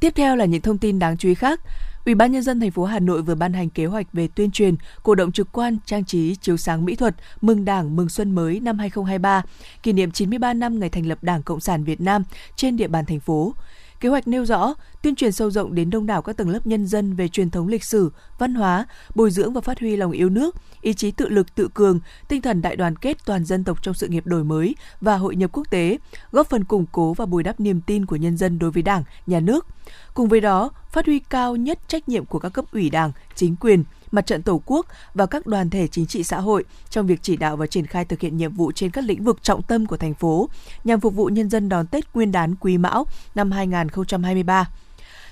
Tiếp 0.00 0.12
theo 0.14 0.36
là 0.36 0.44
những 0.44 0.60
thông 0.60 0.78
tin 0.78 0.98
đáng 0.98 1.16
chú 1.16 1.28
ý 1.28 1.34
khác. 1.34 1.60
Ủy 2.04 2.14
ban 2.14 2.32
nhân 2.32 2.42
dân 2.42 2.60
thành 2.60 2.70
phố 2.70 2.84
Hà 2.84 2.98
Nội 2.98 3.22
vừa 3.22 3.34
ban 3.34 3.52
hành 3.52 3.70
kế 3.70 3.86
hoạch 3.86 4.12
về 4.12 4.28
tuyên 4.28 4.50
truyền, 4.50 4.74
cổ 5.02 5.14
động 5.14 5.32
trực 5.32 5.52
quan, 5.52 5.78
trang 5.86 6.04
trí, 6.04 6.36
chiếu 6.36 6.56
sáng 6.56 6.84
mỹ 6.84 6.96
thuật, 6.96 7.14
mừng 7.40 7.64
Đảng, 7.64 7.96
mừng 7.96 8.08
xuân 8.08 8.34
mới 8.34 8.60
năm 8.60 8.78
2023, 8.78 9.42
kỷ 9.82 9.92
niệm 9.92 10.10
93 10.10 10.54
năm 10.54 10.80
ngày 10.80 10.88
thành 10.88 11.06
lập 11.06 11.18
Đảng 11.22 11.42
Cộng 11.42 11.60
sản 11.60 11.84
Việt 11.84 12.00
Nam 12.00 12.24
trên 12.56 12.76
địa 12.76 12.88
bàn 12.88 13.04
thành 13.04 13.20
phố. 13.20 13.54
Kế 14.02 14.08
hoạch 14.08 14.28
nêu 14.28 14.44
rõ 14.44 14.74
tuyên 15.02 15.14
truyền 15.14 15.32
sâu 15.32 15.50
rộng 15.50 15.74
đến 15.74 15.90
đông 15.90 16.06
đảo 16.06 16.22
các 16.22 16.36
tầng 16.36 16.48
lớp 16.48 16.66
nhân 16.66 16.86
dân 16.86 17.14
về 17.14 17.28
truyền 17.28 17.50
thống 17.50 17.68
lịch 17.68 17.84
sử, 17.84 18.12
văn 18.38 18.54
hóa, 18.54 18.86
bồi 19.14 19.30
dưỡng 19.30 19.52
và 19.52 19.60
phát 19.60 19.80
huy 19.80 19.96
lòng 19.96 20.12
yêu 20.12 20.28
nước, 20.30 20.56
ý 20.80 20.94
chí 20.94 21.10
tự 21.10 21.28
lực 21.28 21.54
tự 21.54 21.68
cường, 21.74 22.00
tinh 22.28 22.42
thần 22.42 22.62
đại 22.62 22.76
đoàn 22.76 22.96
kết 22.96 23.16
toàn 23.24 23.44
dân 23.44 23.64
tộc 23.64 23.82
trong 23.82 23.94
sự 23.94 24.08
nghiệp 24.08 24.26
đổi 24.26 24.44
mới 24.44 24.74
và 25.00 25.16
hội 25.16 25.36
nhập 25.36 25.50
quốc 25.52 25.70
tế, 25.70 25.98
góp 26.32 26.50
phần 26.50 26.64
củng 26.64 26.86
cố 26.92 27.14
và 27.14 27.26
bồi 27.26 27.42
đắp 27.42 27.60
niềm 27.60 27.80
tin 27.80 28.06
của 28.06 28.16
nhân 28.16 28.36
dân 28.36 28.58
đối 28.58 28.70
với 28.70 28.82
Đảng, 28.82 29.04
nhà 29.26 29.40
nước. 29.40 29.66
Cùng 30.14 30.28
với 30.28 30.40
đó, 30.40 30.70
phát 30.92 31.06
huy 31.06 31.18
cao 31.18 31.56
nhất 31.56 31.78
trách 31.88 32.08
nhiệm 32.08 32.24
của 32.24 32.38
các 32.38 32.48
cấp 32.48 32.64
ủy 32.72 32.90
Đảng, 32.90 33.12
chính 33.34 33.56
quyền, 33.56 33.84
mặt 34.12 34.26
trận 34.26 34.42
Tổ 34.42 34.62
quốc 34.66 34.86
và 35.14 35.26
các 35.26 35.46
đoàn 35.46 35.70
thể 35.70 35.86
chính 35.86 36.06
trị 36.06 36.24
xã 36.24 36.40
hội 36.40 36.64
trong 36.90 37.06
việc 37.06 37.22
chỉ 37.22 37.36
đạo 37.36 37.56
và 37.56 37.66
triển 37.66 37.86
khai 37.86 38.04
thực 38.04 38.20
hiện 38.20 38.36
nhiệm 38.36 38.52
vụ 38.54 38.72
trên 38.72 38.90
các 38.90 39.04
lĩnh 39.04 39.24
vực 39.24 39.42
trọng 39.42 39.62
tâm 39.62 39.86
của 39.86 39.96
thành 39.96 40.14
phố 40.14 40.48
nhằm 40.84 41.00
phục 41.00 41.14
vụ 41.14 41.26
nhân 41.26 41.50
dân 41.50 41.68
đón 41.68 41.86
Tết 41.86 42.04
Nguyên 42.14 42.32
đán 42.32 42.54
Quý 42.54 42.78
Mão 42.78 43.06
năm 43.34 43.50
2023. 43.50 44.68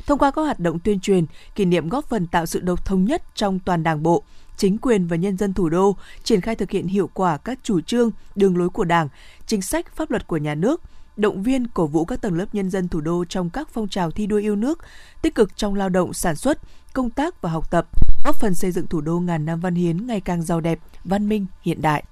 Thông 0.07 0.19
qua 0.19 0.31
các 0.31 0.43
hoạt 0.43 0.61
động 0.61 0.79
tuyên 0.79 1.01
truyền, 1.01 1.25
kỷ 1.55 1.65
niệm 1.65 1.89
góp 1.89 2.05
phần 2.05 2.27
tạo 2.27 2.47
sự 2.47 2.61
độc 2.61 2.85
thống 2.85 3.05
nhất 3.05 3.23
trong 3.35 3.59
toàn 3.59 3.83
Đảng 3.83 4.03
bộ, 4.03 4.23
chính 4.57 4.79
quyền 4.79 5.07
và 5.07 5.17
nhân 5.17 5.37
dân 5.37 5.55
thủ 5.55 5.69
đô 5.69 5.97
triển 6.25 6.41
khai 6.41 6.55
thực 6.55 6.71
hiện 6.71 6.87
hiệu 6.87 7.11
quả 7.15 7.37
các 7.37 7.59
chủ 7.63 7.81
trương, 7.81 8.11
đường 8.35 8.59
lối 8.59 8.69
của 8.69 8.85
Đảng, 8.85 9.09
chính 9.47 9.63
sách 9.63 9.97
pháp 9.97 10.11
luật 10.11 10.27
của 10.27 10.37
nhà 10.37 10.55
nước, 10.55 10.81
động 11.21 11.43
viên 11.43 11.67
cổ 11.67 11.87
vũ 11.87 12.05
các 12.05 12.21
tầng 12.21 12.39
lớp 12.39 12.47
nhân 12.53 12.71
dân 12.71 12.89
thủ 12.89 13.01
đô 13.01 13.25
trong 13.25 13.51
các 13.51 13.69
phong 13.73 13.89
trào 13.89 14.11
thi 14.11 14.27
đua 14.27 14.37
yêu 14.37 14.57
nước, 14.57 14.79
tích 15.23 15.35
cực 15.35 15.57
trong 15.57 15.75
lao 15.75 15.89
động 15.89 16.13
sản 16.13 16.37
xuất, 16.37 16.59
công 16.93 17.11
tác 17.11 17.43
và 17.43 17.51
học 17.51 17.71
tập, 17.71 17.89
góp 18.25 18.37
phần 18.37 18.55
xây 18.55 18.73
dựng 18.73 18.87
thủ 18.87 19.01
đô 19.01 19.21
ngàn 19.21 19.45
năm 19.45 19.61
văn 19.61 19.75
hiến 19.75 20.07
ngày 20.07 20.21
càng 20.21 20.43
giàu 20.43 20.61
đẹp, 20.61 20.79
văn 21.05 21.29
minh, 21.29 21.47
hiện 21.63 21.83
đại. 21.83 22.05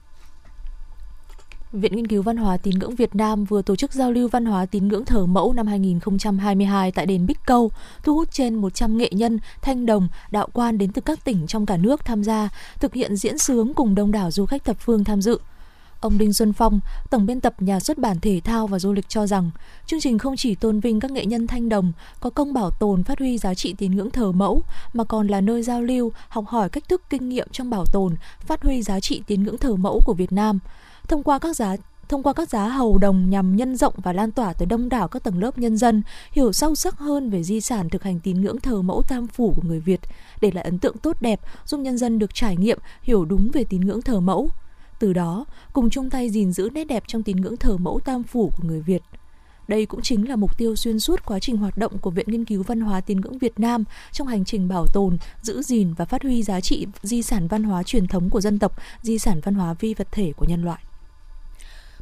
Viện 1.73 1.97
Nghiên 1.97 2.07
cứu 2.07 2.23
Văn 2.23 2.37
hóa 2.37 2.57
Tín 2.57 2.75
ngưỡng 2.79 2.95
Việt 2.95 3.15
Nam 3.15 3.45
vừa 3.45 3.63
tổ 3.63 3.77
chức 3.77 3.93
giao 3.93 4.13
lưu 4.13 4.29
văn 4.29 4.45
hóa 4.45 4.67
tín 4.67 4.89
ngưỡng 4.89 5.05
thờ 5.05 5.27
mẫu 5.27 5.53
năm 5.53 5.67
2022 5.67 6.93
tại 6.93 7.07
đền 7.07 7.27
Bích 7.27 7.39
Câu, 7.47 7.71
thu 8.03 8.15
hút 8.15 8.33
trên 8.33 8.55
100 8.55 8.97
nghệ 8.97 9.11
nhân, 9.13 9.39
thanh 9.63 9.87
đồng, 9.87 10.09
đạo 10.31 10.49
quan 10.53 10.79
đến 10.79 10.93
từ 10.93 11.03
các 11.03 11.25
tỉnh 11.25 11.47
trong 11.47 11.67
cả 11.67 11.77
nước 11.77 12.05
tham 12.05 12.25
gia, 12.25 12.49
thực 12.81 12.95
hiện 12.95 13.17
diễn 13.17 13.39
sướng 13.39 13.75
cùng 13.75 13.95
đông 13.95 14.13
đảo 14.13 14.31
du 14.31 14.47
khách 14.47 14.65
thập 14.65 14.77
phương 14.81 15.05
tham 15.05 15.23
dự. 15.23 15.39
Ông 16.01 16.19
Đinh 16.19 16.33
Xuân 16.33 16.53
Phong, 16.53 16.81
tổng 17.11 17.27
biên 17.27 17.41
tập 17.41 17.55
nhà 17.59 17.81
xuất 17.81 17.99
bản 17.99 18.21
thể 18.21 18.41
thao 18.45 18.67
và 18.67 18.79
du 18.79 18.93
lịch 18.93 19.09
cho 19.09 19.27
rằng, 19.27 19.51
chương 19.87 20.01
trình 20.01 20.19
không 20.19 20.37
chỉ 20.37 20.55
tôn 20.55 20.81
vinh 20.81 21.01
các 21.01 21.11
nghệ 21.11 21.27
nhân 21.27 21.47
thanh 21.47 21.69
đồng, 21.69 21.93
có 22.21 22.31
công 22.31 22.53
bảo 22.53 22.71
tồn 22.71 23.05
phát 23.05 23.19
huy 23.19 23.39
giá 23.39 23.55
trị 23.55 23.75
tín 23.79 23.97
ngưỡng 23.97 24.11
thờ 24.11 24.33
mẫu, 24.33 24.63
mà 24.93 25.05
còn 25.05 25.27
là 25.27 25.41
nơi 25.41 25.63
giao 25.63 25.83
lưu, 25.83 26.13
học 26.29 26.45
hỏi 26.49 26.69
cách 26.69 26.89
thức 26.89 27.03
kinh 27.11 27.29
nghiệm 27.29 27.49
trong 27.53 27.71
bảo 27.71 27.85
tồn, 27.93 28.15
phát 28.41 28.63
huy 28.63 28.83
giá 28.83 29.01
trị 29.01 29.23
tín 29.27 29.43
ngưỡng 29.43 29.59
thờ 29.59 29.77
mẫu 29.77 30.01
của 30.05 30.15
Việt 30.15 30.33
Nam. 30.33 30.59
Thông 31.09 31.23
qua 31.23 31.39
các 31.39 31.57
giá 31.57 31.77
thông 32.09 32.23
qua 32.23 32.33
các 32.33 32.49
giá 32.49 32.69
hầu 32.69 32.99
đồng 32.99 33.31
nhằm 33.31 33.57
nhân 33.57 33.77
rộng 33.77 33.95
và 33.97 34.13
lan 34.13 34.31
tỏa 34.33 34.53
tới 34.53 34.67
đông 34.67 34.89
đảo 34.89 35.09
các 35.09 35.23
tầng 35.23 35.39
lớp 35.39 35.59
nhân 35.59 35.77
dân, 35.77 36.03
hiểu 36.33 36.53
sâu 36.53 36.75
sắc 36.75 36.99
hơn 36.99 37.31
về 37.31 37.43
di 37.43 37.61
sản 37.61 37.89
thực 37.89 38.03
hành 38.03 38.21
tín 38.21 38.41
ngưỡng 38.41 38.61
thờ 38.61 38.83
mẫu 38.83 39.03
tam 39.09 39.27
phủ 39.27 39.53
của 39.57 39.63
người 39.65 39.81
Việt, 39.81 40.01
để 40.41 40.51
lại 40.51 40.65
ấn 40.65 40.79
tượng 40.79 40.99
tốt 40.99 41.17
đẹp, 41.21 41.41
giúp 41.67 41.81
nhân 41.81 41.99
dân 41.99 42.19
được 42.19 42.35
trải 42.35 42.57
nghiệm, 42.57 42.79
hiểu 43.03 43.25
đúng 43.25 43.51
về 43.53 43.65
tín 43.65 43.81
ngưỡng 43.81 44.03
thờ 44.03 44.21
mẫu. 44.21 44.51
Từ 44.99 45.13
đó, 45.13 45.45
cùng 45.73 45.91
chung 45.91 46.11
tay 46.11 46.31
gìn 46.31 46.53
giữ 46.53 46.71
nét 46.75 46.85
đẹp 46.85 47.05
trong 47.07 47.23
tín 47.23 47.37
ngưỡng 47.37 47.57
thờ 47.57 47.77
mẫu 47.77 48.01
tam 48.05 48.23
phủ 48.23 48.53
của 48.57 48.69
người 48.69 48.81
Việt. 48.81 49.03
Đây 49.69 49.87
cũng 49.87 50.03
chính 50.03 50.29
là 50.29 50.37
mục 50.37 50.59
tiêu 50.59 50.77
xuyên 50.77 51.01
suốt 51.01 51.25
quá 51.25 51.39
trình 51.39 51.57
hoạt 51.57 51.79
động 51.79 51.99
của 51.99 52.11
Viện 52.11 52.27
Nghiên 52.29 52.45
cứu 52.45 52.63
Văn 52.63 52.81
hóa 52.81 53.01
Tín 53.01 53.21
ngưỡng 53.21 53.39
Việt 53.39 53.61
Nam 53.61 53.85
trong 54.13 54.27
hành 54.27 54.45
trình 54.45 54.69
bảo 54.69 54.87
tồn, 54.95 55.19
giữ 55.43 55.63
gìn 55.63 55.95
và 55.95 56.05
phát 56.05 56.23
huy 56.23 56.43
giá 56.43 56.61
trị 56.61 56.87
di 57.03 57.23
sản 57.23 57.49
văn 57.49 57.63
hóa 57.63 57.83
truyền 57.83 58.07
thống 58.07 58.31
của 58.31 58.41
dân 58.41 58.59
tộc, 58.59 58.73
di 59.03 59.19
sản 59.19 59.41
văn 59.45 59.55
hóa 59.55 59.75
vi 59.75 59.95
vật 59.95 60.09
thể 60.13 60.33
của 60.37 60.45
nhân 60.49 60.65
loại. 60.65 60.83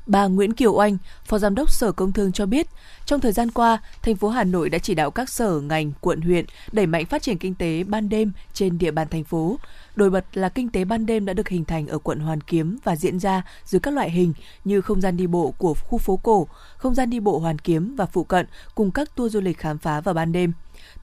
Bà 0.07 0.27
Nguyễn 0.27 0.53
Kiều 0.53 0.73
Oanh, 0.75 0.99
Phó 1.25 1.39
Giám 1.39 1.55
đốc 1.55 1.71
Sở 1.71 1.93
Công 1.93 2.13
Thương 2.13 2.33
cho 2.33 2.47
biết, 2.47 2.67
trong 3.07 3.21
thời 3.21 3.33
gian 3.33 3.51
qua, 3.51 3.79
thành 4.03 4.17
phố 4.17 4.29
Hà 4.29 4.45
Nội 4.45 4.71
đã 4.71 4.79
chỉ 4.79 4.95
đạo 4.95 5.11
các 5.11 5.29
sở, 5.29 5.61
ngành, 5.61 5.93
quận, 6.01 6.21
huyện 6.21 6.45
đẩy 6.73 6.87
mạnh 6.87 7.07
phát 7.07 7.23
triển 7.23 7.39
kinh 7.39 7.55
tế 7.55 7.85
ban 7.85 8.09
đêm 8.09 8.33
trên 8.53 8.79
địa 8.79 8.91
bàn 8.91 9.09
thành 9.11 9.25
phố. 9.25 9.59
Nổi 9.97 10.11
bật 10.11 10.25
là 10.37 10.49
kinh 10.49 10.69
tế 10.69 10.85
ban 10.85 11.07
đêm 11.07 11.27
đã 11.27 11.33
được 11.33 11.49
hình 11.49 11.65
thành 11.65 11.87
ở 11.87 11.99
quận 11.99 12.21
Hoàn 12.21 12.41
Kiếm 12.41 12.79
và 12.85 12.97
diễn 12.97 13.19
ra 13.19 13.43
dưới 13.65 13.81
các 13.81 13.95
loại 13.95 14.11
hình 14.11 14.33
như 14.65 14.81
không 14.81 15.01
gian 15.01 15.17
đi 15.17 15.27
bộ 15.27 15.55
của 15.59 15.75
khu 15.75 15.99
phố 15.99 16.17
cổ, 16.17 16.47
không 16.77 16.95
gian 16.95 17.11
đi 17.11 17.21
bộ 17.21 17.39
Hoàn 17.39 17.59
Kiếm 17.59 17.97
và 17.97 18.07
phụ 18.07 18.25
cận 18.25 18.47
cùng 18.75 18.91
các 18.91 19.17
tour 19.17 19.33
du 19.33 19.41
lịch 19.41 19.59
khám 19.59 19.79
phá 19.79 20.01
vào 20.01 20.15
ban 20.15 20.33
đêm. 20.33 20.53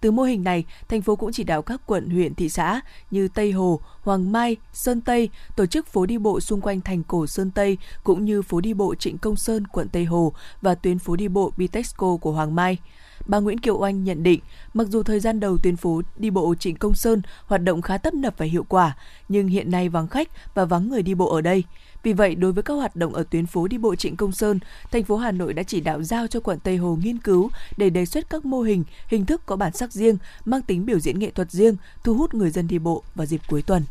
Từ 0.01 0.11
mô 0.11 0.23
hình 0.23 0.43
này, 0.43 0.65
thành 0.89 1.01
phố 1.01 1.15
cũng 1.15 1.31
chỉ 1.31 1.43
đạo 1.43 1.61
các 1.61 1.81
quận, 1.85 2.09
huyện, 2.09 2.35
thị 2.35 2.49
xã 2.49 2.81
như 3.11 3.27
Tây 3.27 3.51
Hồ, 3.51 3.79
Hoàng 4.01 4.31
Mai, 4.31 4.57
Sơn 4.73 5.01
Tây 5.01 5.29
tổ 5.55 5.65
chức 5.65 5.87
phố 5.87 6.05
đi 6.05 6.17
bộ 6.17 6.39
xung 6.39 6.61
quanh 6.61 6.81
thành 6.81 7.03
cổ 7.03 7.27
Sơn 7.27 7.51
Tây 7.51 7.77
cũng 8.03 8.25
như 8.25 8.41
phố 8.41 8.61
đi 8.61 8.73
bộ 8.73 8.95
Trịnh 8.95 9.17
Công 9.17 9.35
Sơn, 9.35 9.67
quận 9.67 9.89
Tây 9.89 10.05
Hồ 10.05 10.33
và 10.61 10.75
tuyến 10.75 10.99
phố 10.99 11.15
đi 11.15 11.27
bộ 11.27 11.51
Bitexco 11.57 12.17
của 12.17 12.31
Hoàng 12.31 12.55
Mai. 12.55 12.77
Bà 13.25 13.39
Nguyễn 13.39 13.59
Kiều 13.59 13.77
Oanh 13.77 14.03
nhận 14.03 14.23
định, 14.23 14.39
mặc 14.73 14.87
dù 14.87 15.03
thời 15.03 15.19
gian 15.19 15.39
đầu 15.39 15.57
tuyến 15.57 15.75
phố 15.75 16.01
đi 16.17 16.29
bộ 16.29 16.55
Trịnh 16.55 16.75
Công 16.75 16.95
Sơn 16.95 17.21
hoạt 17.45 17.63
động 17.63 17.81
khá 17.81 17.97
tấp 17.97 18.13
nập 18.13 18.37
và 18.37 18.45
hiệu 18.45 18.65
quả, 18.69 18.97
nhưng 19.29 19.47
hiện 19.47 19.71
nay 19.71 19.89
vắng 19.89 20.07
khách 20.07 20.55
và 20.55 20.65
vắng 20.65 20.89
người 20.89 21.01
đi 21.01 21.13
bộ 21.15 21.35
ở 21.35 21.41
đây. 21.41 21.63
Vì 22.03 22.13
vậy, 22.13 22.35
đối 22.35 22.51
với 22.51 22.63
các 22.63 22.73
hoạt 22.73 22.95
động 22.95 23.13
ở 23.13 23.23
tuyến 23.29 23.45
phố 23.45 23.67
đi 23.67 23.77
bộ 23.77 23.95
Trịnh 23.95 24.15
Công 24.15 24.31
Sơn, 24.31 24.59
thành 24.91 25.03
phố 25.03 25.17
Hà 25.17 25.31
Nội 25.31 25.53
đã 25.53 25.63
chỉ 25.63 25.81
đạo 25.81 26.03
giao 26.03 26.27
cho 26.27 26.39
quận 26.39 26.59
Tây 26.59 26.77
Hồ 26.77 26.97
nghiên 27.03 27.17
cứu 27.17 27.49
để 27.77 27.89
đề 27.89 28.05
xuất 28.05 28.29
các 28.29 28.45
mô 28.45 28.61
hình, 28.61 28.83
hình 29.07 29.25
thức 29.25 29.41
có 29.45 29.55
bản 29.55 29.73
sắc 29.73 29.91
riêng, 29.91 30.17
mang 30.45 30.61
tính 30.61 30.85
biểu 30.85 30.99
diễn 30.99 31.19
nghệ 31.19 31.31
thuật 31.31 31.51
riêng, 31.51 31.75
thu 32.03 32.13
hút 32.13 32.33
người 32.33 32.49
dân 32.49 32.67
đi 32.67 32.79
bộ 32.79 33.03
vào 33.15 33.25
dịp 33.25 33.41
cuối 33.49 33.61
tuần. 33.61 33.83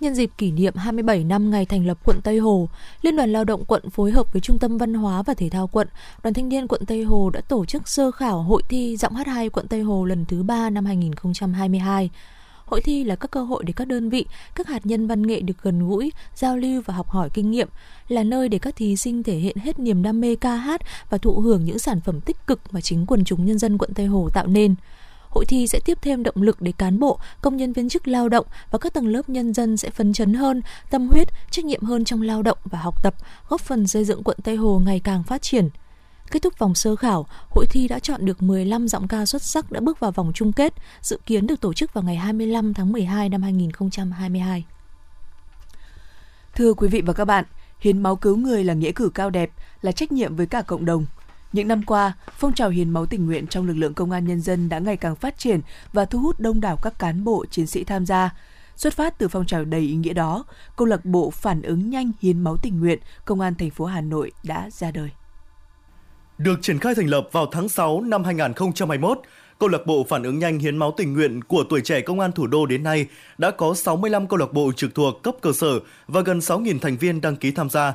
Nhân 0.00 0.14
dịp 0.14 0.30
kỷ 0.38 0.50
niệm 0.50 0.74
27 0.76 1.24
năm 1.24 1.50
ngày 1.50 1.66
thành 1.66 1.86
lập 1.86 1.98
quận 2.04 2.20
Tây 2.24 2.38
Hồ, 2.38 2.68
Liên 3.02 3.16
đoàn 3.16 3.32
Lao 3.32 3.44
động 3.44 3.64
quận 3.64 3.90
phối 3.90 4.10
hợp 4.10 4.32
với 4.32 4.40
Trung 4.40 4.58
tâm 4.58 4.78
Văn 4.78 4.94
hóa 4.94 5.22
và 5.22 5.34
Thể 5.34 5.48
thao 5.48 5.66
quận, 5.66 5.88
Đoàn 6.22 6.34
Thanh 6.34 6.48
niên 6.48 6.68
quận 6.68 6.86
Tây 6.86 7.02
Hồ 7.02 7.30
đã 7.30 7.40
tổ 7.40 7.64
chức 7.64 7.88
sơ 7.88 8.10
khảo 8.10 8.42
hội 8.42 8.62
thi 8.68 8.96
giọng 8.96 9.14
hát 9.14 9.26
hay 9.26 9.48
quận 9.48 9.68
Tây 9.68 9.80
Hồ 9.80 10.04
lần 10.04 10.24
thứ 10.24 10.42
3 10.42 10.70
năm 10.70 10.84
2022. 10.84 12.10
Hội 12.64 12.80
thi 12.80 13.04
là 13.04 13.16
các 13.16 13.30
cơ 13.30 13.42
hội 13.44 13.64
để 13.64 13.72
các 13.76 13.88
đơn 13.88 14.10
vị, 14.10 14.26
các 14.54 14.68
hạt 14.68 14.86
nhân 14.86 15.06
văn 15.06 15.26
nghệ 15.26 15.40
được 15.40 15.62
gần 15.62 15.88
gũi, 15.88 16.12
giao 16.34 16.56
lưu 16.56 16.82
và 16.84 16.94
học 16.94 17.08
hỏi 17.08 17.30
kinh 17.34 17.50
nghiệm, 17.50 17.68
là 18.08 18.22
nơi 18.22 18.48
để 18.48 18.58
các 18.58 18.76
thí 18.76 18.96
sinh 18.96 19.22
thể 19.22 19.36
hiện 19.36 19.56
hết 19.56 19.78
niềm 19.78 20.02
đam 20.02 20.20
mê 20.20 20.36
ca 20.36 20.54
hát 20.54 20.80
và 21.10 21.18
thụ 21.18 21.40
hưởng 21.40 21.64
những 21.64 21.78
sản 21.78 22.00
phẩm 22.00 22.20
tích 22.20 22.46
cực 22.46 22.60
mà 22.70 22.80
chính 22.80 23.06
quần 23.06 23.24
chúng 23.24 23.46
nhân 23.46 23.58
dân 23.58 23.78
quận 23.78 23.94
Tây 23.94 24.06
Hồ 24.06 24.28
tạo 24.34 24.46
nên. 24.46 24.74
Hội 25.30 25.44
thi 25.46 25.66
sẽ 25.66 25.80
tiếp 25.84 25.98
thêm 26.02 26.22
động 26.22 26.42
lực 26.42 26.60
để 26.60 26.72
cán 26.78 26.98
bộ, 26.98 27.18
công 27.40 27.56
nhân 27.56 27.72
viên 27.72 27.88
chức 27.88 28.08
lao 28.08 28.28
động 28.28 28.46
và 28.70 28.78
các 28.78 28.92
tầng 28.92 29.06
lớp 29.06 29.28
nhân 29.28 29.54
dân 29.54 29.76
sẽ 29.76 29.90
phấn 29.90 30.12
chấn 30.12 30.34
hơn, 30.34 30.62
tâm 30.90 31.08
huyết, 31.08 31.28
trách 31.50 31.64
nhiệm 31.64 31.82
hơn 31.82 32.04
trong 32.04 32.22
lao 32.22 32.42
động 32.42 32.58
và 32.64 32.78
học 32.78 33.02
tập, 33.02 33.14
góp 33.48 33.60
phần 33.60 33.86
xây 33.86 34.04
dựng 34.04 34.22
quận 34.22 34.38
Tây 34.44 34.56
Hồ 34.56 34.82
ngày 34.84 35.00
càng 35.04 35.22
phát 35.22 35.42
triển. 35.42 35.68
Kết 36.30 36.42
thúc 36.42 36.58
vòng 36.58 36.74
sơ 36.74 36.96
khảo, 36.96 37.26
hội 37.50 37.66
thi 37.70 37.88
đã 37.88 37.98
chọn 37.98 38.24
được 38.24 38.42
15 38.42 38.88
giọng 38.88 39.08
ca 39.08 39.26
xuất 39.26 39.42
sắc 39.42 39.72
đã 39.72 39.80
bước 39.80 40.00
vào 40.00 40.10
vòng 40.10 40.32
chung 40.34 40.52
kết, 40.52 40.74
dự 41.00 41.18
kiến 41.26 41.46
được 41.46 41.60
tổ 41.60 41.72
chức 41.72 41.94
vào 41.94 42.04
ngày 42.04 42.16
25 42.16 42.74
tháng 42.74 42.92
12 42.92 43.28
năm 43.28 43.42
2022. 43.42 44.64
Thưa 46.54 46.74
quý 46.74 46.88
vị 46.88 47.02
và 47.06 47.12
các 47.12 47.24
bạn, 47.24 47.44
hiến 47.80 48.02
máu 48.02 48.16
cứu 48.16 48.36
người 48.36 48.64
là 48.64 48.74
nghĩa 48.74 48.92
cử 48.92 49.10
cao 49.14 49.30
đẹp, 49.30 49.50
là 49.82 49.92
trách 49.92 50.12
nhiệm 50.12 50.36
với 50.36 50.46
cả 50.46 50.62
cộng 50.62 50.84
đồng. 50.84 51.06
Những 51.52 51.68
năm 51.68 51.82
qua, 51.82 52.12
phong 52.38 52.52
trào 52.52 52.70
hiến 52.70 52.90
máu 52.90 53.06
tình 53.06 53.26
nguyện 53.26 53.46
trong 53.46 53.66
lực 53.66 53.74
lượng 53.74 53.94
công 53.94 54.10
an 54.10 54.24
nhân 54.24 54.40
dân 54.40 54.68
đã 54.68 54.78
ngày 54.78 54.96
càng 54.96 55.16
phát 55.16 55.38
triển 55.38 55.60
và 55.92 56.04
thu 56.04 56.18
hút 56.18 56.40
đông 56.40 56.60
đảo 56.60 56.76
các 56.82 56.98
cán 56.98 57.24
bộ, 57.24 57.44
chiến 57.50 57.66
sĩ 57.66 57.84
tham 57.84 58.06
gia. 58.06 58.30
Xuất 58.76 58.94
phát 58.94 59.18
từ 59.18 59.28
phong 59.28 59.46
trào 59.46 59.64
đầy 59.64 59.80
ý 59.80 59.94
nghĩa 59.94 60.12
đó, 60.12 60.44
câu 60.76 60.86
lạc 60.86 61.04
bộ 61.04 61.30
phản 61.30 61.62
ứng 61.62 61.90
nhanh 61.90 62.12
hiến 62.20 62.40
máu 62.40 62.56
tình 62.56 62.80
nguyện 62.80 62.98
Công 63.24 63.40
an 63.40 63.54
thành 63.54 63.70
phố 63.70 63.84
Hà 63.84 64.00
Nội 64.00 64.32
đã 64.42 64.70
ra 64.70 64.90
đời. 64.90 65.10
Được 66.38 66.58
triển 66.62 66.78
khai 66.78 66.94
thành 66.94 67.06
lập 67.06 67.28
vào 67.32 67.46
tháng 67.52 67.68
6 67.68 68.00
năm 68.00 68.24
2021, 68.24 69.20
câu 69.58 69.68
lạc 69.68 69.86
bộ 69.86 70.06
phản 70.08 70.22
ứng 70.22 70.38
nhanh 70.38 70.58
hiến 70.58 70.76
máu 70.76 70.94
tình 70.96 71.12
nguyện 71.12 71.44
của 71.44 71.64
tuổi 71.70 71.80
trẻ 71.80 72.00
công 72.00 72.20
an 72.20 72.32
thủ 72.32 72.46
đô 72.46 72.66
đến 72.66 72.82
nay 72.82 73.06
đã 73.38 73.50
có 73.50 73.74
65 73.74 74.26
câu 74.26 74.38
lạc 74.38 74.52
bộ 74.52 74.72
trực 74.76 74.94
thuộc 74.94 75.22
cấp 75.22 75.34
cơ 75.40 75.52
sở 75.52 75.80
và 76.08 76.20
gần 76.20 76.38
6.000 76.38 76.78
thành 76.78 76.96
viên 76.96 77.20
đăng 77.20 77.36
ký 77.36 77.50
tham 77.50 77.70
gia. 77.70 77.94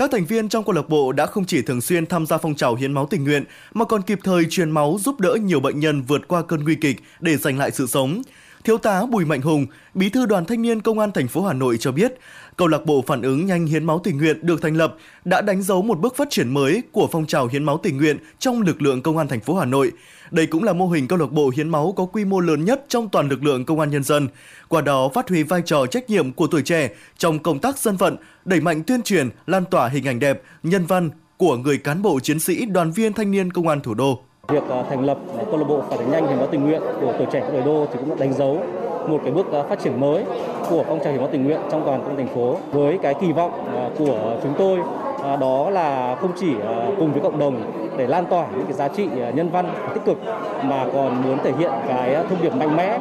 Các 0.00 0.10
thành 0.12 0.24
viên 0.24 0.48
trong 0.48 0.64
câu 0.64 0.74
lạc 0.74 0.88
bộ 0.88 1.12
đã 1.12 1.26
không 1.26 1.44
chỉ 1.44 1.62
thường 1.62 1.80
xuyên 1.80 2.06
tham 2.06 2.26
gia 2.26 2.38
phong 2.38 2.54
trào 2.54 2.74
hiến 2.74 2.92
máu 2.92 3.06
tình 3.06 3.24
nguyện, 3.24 3.44
mà 3.74 3.84
còn 3.84 4.02
kịp 4.02 4.18
thời 4.24 4.44
truyền 4.50 4.70
máu 4.70 4.98
giúp 5.00 5.20
đỡ 5.20 5.36
nhiều 5.42 5.60
bệnh 5.60 5.80
nhân 5.80 6.02
vượt 6.02 6.28
qua 6.28 6.42
cơn 6.42 6.64
nguy 6.64 6.74
kịch 6.74 6.96
để 7.20 7.36
giành 7.36 7.58
lại 7.58 7.70
sự 7.70 7.86
sống. 7.86 8.22
Thiếu 8.64 8.78
tá 8.78 9.06
Bùi 9.06 9.24
Mạnh 9.24 9.42
Hùng, 9.42 9.66
Bí 9.94 10.08
thư 10.08 10.26
Đoàn 10.26 10.44
Thanh 10.44 10.62
niên 10.62 10.80
Công 10.80 10.98
an 10.98 11.12
thành 11.12 11.28
phố 11.28 11.42
Hà 11.44 11.52
Nội 11.52 11.76
cho 11.80 11.92
biết, 11.92 12.14
câu 12.56 12.68
lạc 12.68 12.84
bộ 12.86 13.04
phản 13.06 13.22
ứng 13.22 13.46
nhanh 13.46 13.66
hiến 13.66 13.84
máu 13.84 14.00
tình 14.04 14.18
nguyện 14.18 14.38
được 14.42 14.62
thành 14.62 14.76
lập 14.76 14.96
đã 15.24 15.40
đánh 15.40 15.62
dấu 15.62 15.82
một 15.82 16.00
bước 16.00 16.16
phát 16.16 16.30
triển 16.30 16.54
mới 16.54 16.82
của 16.92 17.08
phong 17.12 17.26
trào 17.26 17.46
hiến 17.46 17.64
máu 17.64 17.78
tình 17.82 17.96
nguyện 17.96 18.16
trong 18.38 18.62
lực 18.62 18.82
lượng 18.82 19.02
Công 19.02 19.16
an 19.16 19.28
thành 19.28 19.40
phố 19.40 19.54
Hà 19.54 19.64
Nội. 19.64 19.92
Đây 20.30 20.46
cũng 20.46 20.64
là 20.64 20.72
mô 20.72 20.88
hình 20.88 21.08
câu 21.08 21.18
lạc 21.18 21.32
bộ 21.32 21.50
hiến 21.56 21.68
máu 21.68 21.92
có 21.96 22.04
quy 22.04 22.24
mô 22.24 22.40
lớn 22.40 22.64
nhất 22.64 22.84
trong 22.88 23.08
toàn 23.08 23.28
lực 23.28 23.42
lượng 23.42 23.64
công 23.64 23.80
an 23.80 23.90
nhân 23.90 24.02
dân. 24.02 24.28
Qua 24.68 24.80
đó 24.80 25.10
phát 25.14 25.28
huy 25.28 25.42
vai 25.42 25.62
trò 25.64 25.86
trách 25.86 26.10
nhiệm 26.10 26.32
của 26.32 26.46
tuổi 26.46 26.62
trẻ 26.62 26.90
trong 27.18 27.38
công 27.38 27.58
tác 27.58 27.78
dân 27.78 27.96
vận, 27.96 28.16
đẩy 28.44 28.60
mạnh 28.60 28.82
tuyên 28.82 29.02
truyền, 29.02 29.28
lan 29.46 29.64
tỏa 29.70 29.88
hình 29.88 30.08
ảnh 30.08 30.18
đẹp, 30.18 30.42
nhân 30.62 30.86
văn 30.86 31.10
của 31.36 31.56
người 31.56 31.78
cán 31.78 32.02
bộ 32.02 32.20
chiến 32.20 32.40
sĩ, 32.40 32.64
đoàn 32.66 32.90
viên 32.90 33.12
thanh 33.12 33.30
niên 33.30 33.52
công 33.52 33.68
an 33.68 33.80
thủ 33.80 33.94
đô. 33.94 34.24
Việc 34.48 34.62
à, 34.70 34.82
thành 34.90 35.04
lập 35.04 35.18
câu 35.50 35.58
lạc 35.58 35.64
bộ 35.68 35.80
phản 35.90 35.98
ứng 35.98 36.10
nhanh 36.10 36.28
hiến 36.28 36.38
máu 36.38 36.46
tình 36.46 36.64
nguyện 36.64 36.82
của 37.00 37.12
tuổi 37.18 37.26
trẻ 37.32 37.42
thủ 37.52 37.60
đô 37.64 37.86
thì 37.92 37.98
cũng 37.98 38.18
đánh 38.18 38.32
dấu 38.32 38.58
một 39.06 39.20
cái 39.24 39.32
bước 39.32 39.52
à, 39.52 39.62
phát 39.62 39.78
triển 39.80 40.00
mới 40.00 40.24
của 40.70 40.84
phong 40.88 41.00
trào 41.04 41.12
hiến 41.12 41.20
máu 41.20 41.30
tình 41.32 41.44
nguyện 41.44 41.60
trong 41.70 41.82
toàn 41.86 42.02
công 42.04 42.16
thành 42.16 42.34
phố. 42.34 42.56
Với 42.72 42.98
cái 43.02 43.14
kỳ 43.14 43.32
vọng 43.32 43.52
à, 43.76 43.90
của 43.98 44.36
chúng 44.42 44.52
tôi 44.58 44.78
À, 45.22 45.36
đó 45.36 45.70
là 45.70 46.16
không 46.20 46.32
chỉ 46.40 46.54
à, 46.62 46.86
cùng 46.98 47.12
với 47.12 47.22
cộng 47.22 47.38
đồng 47.38 47.72
để 47.98 48.06
lan 48.06 48.26
tỏa 48.30 48.46
những 48.56 48.64
cái 48.64 48.72
giá 48.72 48.88
trị 48.88 49.06
à, 49.22 49.30
nhân 49.30 49.50
văn 49.50 49.74
tích 49.94 50.04
cực 50.06 50.18
mà 50.64 50.86
còn 50.92 51.22
muốn 51.22 51.38
thể 51.44 51.52
hiện 51.58 51.70
cái 51.88 52.16
thông 52.28 52.42
điệp 52.42 52.54
mạnh 52.54 52.76
mẽ 52.76 52.98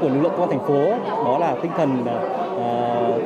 của 0.00 0.08
lực 0.08 0.20
lượng 0.22 0.32
công 0.36 0.40
an 0.40 0.50
thành 0.50 0.68
phố 0.68 0.90
đó 1.24 1.38
là 1.38 1.56
tinh 1.62 1.72
thần 1.76 2.04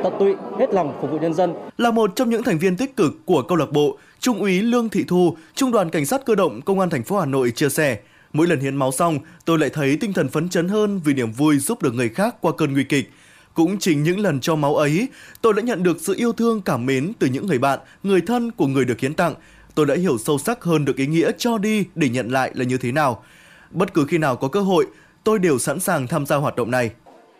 tận 0.03 0.13
tụy 0.19 0.35
hết 0.59 0.73
lòng 0.73 0.97
phục 1.01 1.11
vụ 1.11 1.17
nhân 1.17 1.33
dân 1.33 1.53
là 1.77 1.91
một 1.91 2.11
trong 2.15 2.29
những 2.29 2.43
thành 2.43 2.57
viên 2.57 2.77
tích 2.77 2.95
cực 2.95 3.13
của 3.25 3.41
câu 3.41 3.57
lạc 3.57 3.71
bộ 3.71 3.97
Trung 4.19 4.39
úy 4.39 4.61
Lương 4.61 4.89
Thị 4.89 5.05
Thu, 5.07 5.35
Trung 5.55 5.71
đoàn 5.71 5.89
Cảnh 5.89 6.05
sát 6.05 6.25
cơ 6.25 6.35
động 6.35 6.61
Công 6.61 6.79
an 6.79 6.89
thành 6.89 7.03
phố 7.03 7.19
Hà 7.19 7.25
Nội 7.25 7.51
chia 7.51 7.69
sẻ, 7.69 7.97
mỗi 8.33 8.47
lần 8.47 8.59
hiến 8.59 8.75
máu 8.75 8.91
xong, 8.91 9.19
tôi 9.45 9.59
lại 9.59 9.69
thấy 9.69 9.97
tinh 10.01 10.13
thần 10.13 10.29
phấn 10.29 10.49
chấn 10.49 10.67
hơn 10.67 11.01
vì 11.05 11.13
niềm 11.13 11.31
vui 11.31 11.57
giúp 11.57 11.83
được 11.83 11.93
người 11.93 12.09
khác 12.09 12.35
qua 12.41 12.51
cơn 12.57 12.73
nguy 12.73 12.83
kịch. 12.83 13.09
Cũng 13.55 13.79
chính 13.79 14.03
những 14.03 14.19
lần 14.19 14.39
cho 14.39 14.55
máu 14.55 14.75
ấy, 14.75 15.07
tôi 15.41 15.53
đã 15.53 15.61
nhận 15.61 15.83
được 15.83 15.97
sự 16.01 16.13
yêu 16.17 16.33
thương 16.33 16.61
cảm 16.61 16.85
mến 16.85 17.11
từ 17.19 17.27
những 17.27 17.47
người 17.47 17.57
bạn, 17.57 17.79
người 18.03 18.21
thân 18.21 18.51
của 18.51 18.67
người 18.67 18.85
được 18.85 18.99
hiến 18.99 19.13
tặng. 19.13 19.33
Tôi 19.75 19.85
đã 19.85 19.95
hiểu 19.95 20.17
sâu 20.17 20.37
sắc 20.37 20.63
hơn 20.63 20.85
được 20.85 20.97
ý 20.97 21.07
nghĩa 21.07 21.31
cho 21.37 21.57
đi 21.57 21.85
để 21.95 22.09
nhận 22.09 22.29
lại 22.29 22.51
là 22.53 22.65
như 22.65 22.77
thế 22.77 22.91
nào. 22.91 23.23
Bất 23.71 23.93
cứ 23.93 24.05
khi 24.05 24.17
nào 24.17 24.35
có 24.35 24.47
cơ 24.47 24.61
hội, 24.61 24.85
tôi 25.23 25.39
đều 25.39 25.59
sẵn 25.59 25.79
sàng 25.79 26.07
tham 26.07 26.25
gia 26.25 26.35
hoạt 26.35 26.55
động 26.55 26.71
này. 26.71 26.91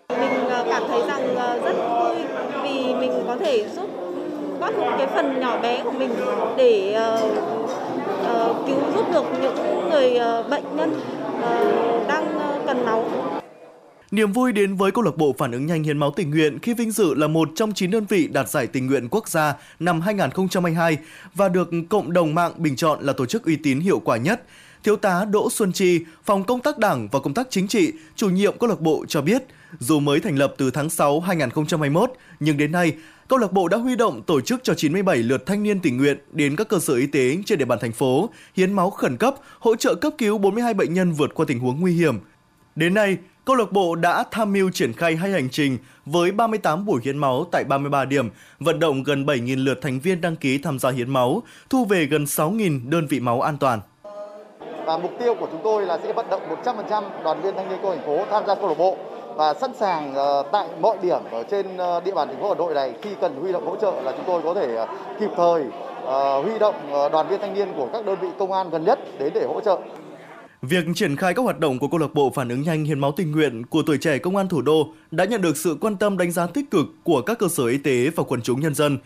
Mình 0.10 0.50
ờ, 0.50 0.66
cảm 0.70 0.84
thấy 0.88 1.02
rằng 1.08 1.36
ờ, 1.36 1.60
rất 1.64 1.76
vui 1.90 2.16
vì 2.64 2.96
mình 2.96 3.12
có 3.28 3.38
thể 3.40 3.70
giúp 3.76 3.90
góp 4.60 4.74
một 4.74 4.96
cái 4.98 5.08
phần 5.08 5.40
nhỏ 5.40 5.62
bé 5.62 5.84
của 5.84 5.92
mình 5.92 6.12
để 6.58 6.98
uh, 7.14 7.32
uh, 8.22 8.68
cứu 8.68 8.80
giúp 8.96 9.06
được 9.14 9.26
những 9.42 9.90
người 9.90 10.20
uh, 10.40 10.50
bệnh 10.50 10.76
nhân 10.76 10.94
uh, 11.40 12.08
đang 12.08 12.40
cần 12.66 12.86
máu. 12.86 13.06
Niềm 14.16 14.32
vui 14.32 14.52
đến 14.52 14.76
với 14.76 14.92
câu 14.92 15.04
lạc 15.04 15.18
bộ 15.18 15.36
phản 15.38 15.52
ứng 15.52 15.66
nhanh 15.66 15.84
hiến 15.84 15.98
máu 15.98 16.12
tình 16.16 16.32
nguyện 16.32 16.60
khi 16.60 16.74
vinh 16.74 16.92
dự 16.92 17.14
là 17.14 17.28
một 17.28 17.50
trong 17.56 17.74
9 17.74 17.92
đơn 17.92 18.06
vị 18.06 18.28
đạt 18.28 18.50
giải 18.50 18.68
tình 18.68 18.88
nguyện 18.88 19.08
quốc 19.12 19.30
gia 19.30 19.56
năm 19.80 20.02
2022 20.02 20.98
và 21.34 21.50
được 21.50 21.70
cộng 21.90 22.14
đồng 22.14 22.36
mạng 22.36 22.52
bình 22.58 22.76
chọn 22.76 23.00
là 23.02 23.14
tổ 23.14 23.26
chức 23.26 23.46
uy 23.46 23.56
tín 23.56 23.80
hiệu 23.80 24.00
quả 24.00 24.18
nhất. 24.18 24.44
Thiếu 24.84 24.96
tá 24.96 25.26
Đỗ 25.26 25.50
Xuân 25.50 25.72
Chi, 25.74 26.00
Phòng 26.26 26.44
Công 26.44 26.62
tác 26.62 26.78
Đảng 26.78 27.08
và 27.12 27.20
Công 27.20 27.34
tác 27.34 27.48
Chính 27.50 27.68
trị, 27.68 27.92
chủ 28.16 28.30
nhiệm 28.30 28.58
câu 28.58 28.70
lạc 28.70 28.82
bộ 28.82 29.06
cho 29.08 29.22
biết, 29.22 29.44
dù 29.80 30.00
mới 30.00 30.20
thành 30.20 30.36
lập 30.36 30.54
từ 30.58 30.72
tháng 30.72 30.90
6 30.90 31.20
2021, 31.20 32.12
nhưng 32.40 32.58
đến 32.58 32.72
nay, 32.72 32.94
câu 33.28 33.40
lạc 33.40 33.52
bộ 33.52 33.68
đã 33.68 33.78
huy 33.78 33.96
động 33.96 34.22
tổ 34.22 34.42
chức 34.42 34.64
cho 34.64 34.74
97 34.74 35.18
lượt 35.18 35.46
thanh 35.46 35.64
niên 35.64 35.80
tình 35.80 35.98
nguyện 35.98 36.18
đến 36.32 36.56
các 36.56 36.68
cơ 36.70 36.80
sở 36.80 36.94
y 36.94 37.08
tế 37.08 37.38
trên 37.46 37.60
địa 37.60 37.66
bàn 37.66 37.80
thành 37.82 37.92
phố, 37.92 38.30
hiến 38.56 38.74
máu 38.74 38.90
khẩn 38.90 39.18
cấp, 39.18 39.36
hỗ 39.60 39.76
trợ 39.76 39.96
cấp 39.96 40.14
cứu 40.18 40.38
42 40.38 40.74
bệnh 40.74 40.94
nhân 40.94 41.12
vượt 41.12 41.34
qua 41.34 41.46
tình 41.48 41.60
huống 41.60 41.82
nguy 41.82 41.94
hiểm. 41.94 42.20
Đến 42.76 42.94
nay, 42.94 43.18
câu 43.46 43.56
lạc 43.56 43.72
bộ 43.72 43.96
đã 43.96 44.24
tham 44.32 44.54
mưu 44.54 44.70
triển 44.70 44.94
khai 44.94 45.16
hai 45.16 45.32
hành 45.32 45.50
trình 45.50 45.78
với 46.06 46.32
38 46.32 46.86
buổi 46.86 47.02
hiến 47.04 47.18
máu 47.18 47.46
tại 47.52 47.64
33 47.64 48.06
điểm, 48.06 48.30
vận 48.60 48.80
động 48.80 49.04
gần 49.04 49.26
7.000 49.26 49.64
lượt 49.64 49.80
thành 49.82 50.00
viên 50.00 50.22
đăng 50.22 50.36
ký 50.36 50.58
tham 50.58 50.80
gia 50.80 50.92
hiến 50.92 51.10
máu, 51.10 51.44
thu 51.70 51.86
về 51.86 52.06
gần 52.06 52.24
6.000 52.24 52.90
đơn 52.90 53.08
vị 53.08 53.20
máu 53.20 53.42
an 53.42 53.58
toàn. 53.58 53.80
Và 54.86 54.98
mục 54.98 55.12
tiêu 55.20 55.36
của 55.40 55.48
chúng 55.52 55.62
tôi 55.64 55.86
là 55.86 56.00
sẽ 56.04 56.14
vận 56.14 56.30
động 56.30 56.42
100% 56.64 57.04
đoàn 57.24 57.42
viên 57.42 57.56
thanh 57.56 57.70
niên 57.70 57.80
công 57.84 57.98
thành 57.98 58.06
phố 58.06 58.26
tham 58.32 58.44
gia 58.48 58.56
câu 58.56 58.68
lạc 58.68 58.78
bộ 58.78 58.98
và 59.36 59.54
sẵn 59.54 59.72
sàng 59.80 60.14
ờ, 60.14 60.44
tại 60.52 60.68
mọi 60.82 60.98
điểm 61.02 61.20
ở 61.32 61.44
trên 61.44 61.78
ờ, 61.78 62.02
địa 62.06 62.12
bàn 62.12 62.28
thành 62.28 62.42
phố 62.42 62.50
Hà 62.50 62.56
Nội 62.56 62.74
này 62.74 62.94
khi 63.02 63.10
cần 63.22 63.36
huy 63.42 63.52
động 63.52 63.66
hỗ 63.66 63.76
trợ 63.76 64.02
là 64.04 64.12
chúng 64.12 64.26
tôi 64.28 64.42
có 64.44 64.54
thể 64.54 64.76
ờ, 64.76 64.88
kịp 65.20 65.30
thời 65.38 65.64
huy 66.44 66.60
động 66.60 66.76
đoàn 67.12 67.28
viên 67.28 67.42
thanh 67.42 67.54
niên 67.54 67.74
của 67.78 67.88
các 67.94 68.06
đơn 68.06 68.18
vị 68.22 68.28
công 68.40 68.52
an 68.52 68.70
gần 68.70 68.84
nhất 68.84 69.00
đến 69.20 69.34
để 69.34 69.46
hỗ 69.46 69.62
trợ. 69.62 69.78
Việc 70.70 70.86
triển 70.96 71.16
khai 71.16 71.34
các 71.34 71.42
hoạt 71.42 71.60
động 71.60 71.80
của 71.80 71.88
câu 71.88 72.00
lạc 72.00 72.14
bộ 72.14 72.32
phản 72.36 72.50
ứng 72.50 72.62
nhanh 72.62 72.86
hiến 72.86 73.00
máu 73.00 73.12
tình 73.12 73.32
nguyện 73.32 73.66
của 73.66 73.84
tuổi 73.86 73.98
trẻ 73.98 74.18
công 74.18 74.36
an 74.36 74.48
thủ 74.48 74.62
đô 74.62 74.94
đã 75.12 75.26
nhận 75.26 75.42
được 75.42 75.58
sự 75.58 75.78
quan 75.82 75.98
tâm 75.98 76.18
đánh 76.18 76.32
giá 76.32 76.48
tích 76.48 76.72
cực 76.72 76.86
của 77.04 77.22
các 77.22 77.40
cơ 77.40 77.48
sở 77.48 77.66
y 77.66 77.78
tế 77.78 78.10
và 78.16 78.24
quần 78.24 78.42
chúng 78.42 78.60
nhân 78.60 78.76
dân. 78.76 78.98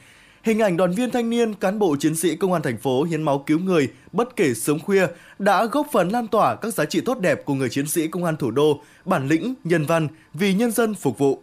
Hình 0.43 0.59
ảnh 0.59 0.77
đoàn 0.77 0.91
viên 0.91 1.11
thanh 1.11 1.29
niên, 1.29 1.53
cán 1.53 1.79
bộ 1.79 1.95
chiến 1.99 2.15
sĩ 2.15 2.35
công 2.35 2.53
an 2.53 2.61
thành 2.61 2.77
phố 2.77 3.03
hiến 3.03 3.23
máu 3.23 3.39
cứu 3.39 3.59
người 3.59 3.87
bất 4.11 4.35
kể 4.35 4.53
sớm 4.53 4.79
khuya 4.79 5.07
đã 5.39 5.65
góp 5.65 5.87
phần 5.91 6.09
lan 6.09 6.27
tỏa 6.27 6.55
các 6.55 6.73
giá 6.73 6.85
trị 6.85 7.01
tốt 7.01 7.19
đẹp 7.19 7.45
của 7.45 7.53
người 7.53 7.69
chiến 7.69 7.87
sĩ 7.87 8.07
công 8.07 8.23
an 8.23 8.37
thủ 8.37 8.51
đô, 8.51 8.81
bản 9.05 9.27
lĩnh, 9.27 9.53
nhân 9.63 9.85
văn 9.85 10.07
vì 10.33 10.53
nhân 10.53 10.71
dân 10.71 10.95
phục 10.95 11.17
vụ. 11.17 11.41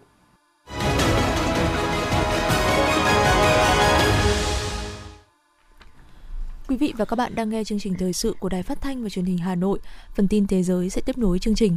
Quý 6.77 6.87
vị 6.87 6.95
và 6.97 7.05
các 7.05 7.17
bạn 7.17 7.35
đang 7.35 7.49
nghe 7.49 7.65
chương 7.65 7.79
trình 7.79 7.95
thời 7.99 8.13
sự 8.13 8.35
của 8.39 8.49
Đài 8.49 8.63
Phát 8.63 8.81
thanh 8.81 9.03
và 9.03 9.09
Truyền 9.09 9.25
hình 9.25 9.39
Hà 9.39 9.55
Nội. 9.55 9.79
Phần 10.15 10.29
tin 10.29 10.47
thế 10.47 10.63
giới 10.63 10.91
sẽ 10.91 11.01
tiếp 11.01 11.19
nối 11.19 11.39
chương 11.39 11.55
trình. 11.55 11.77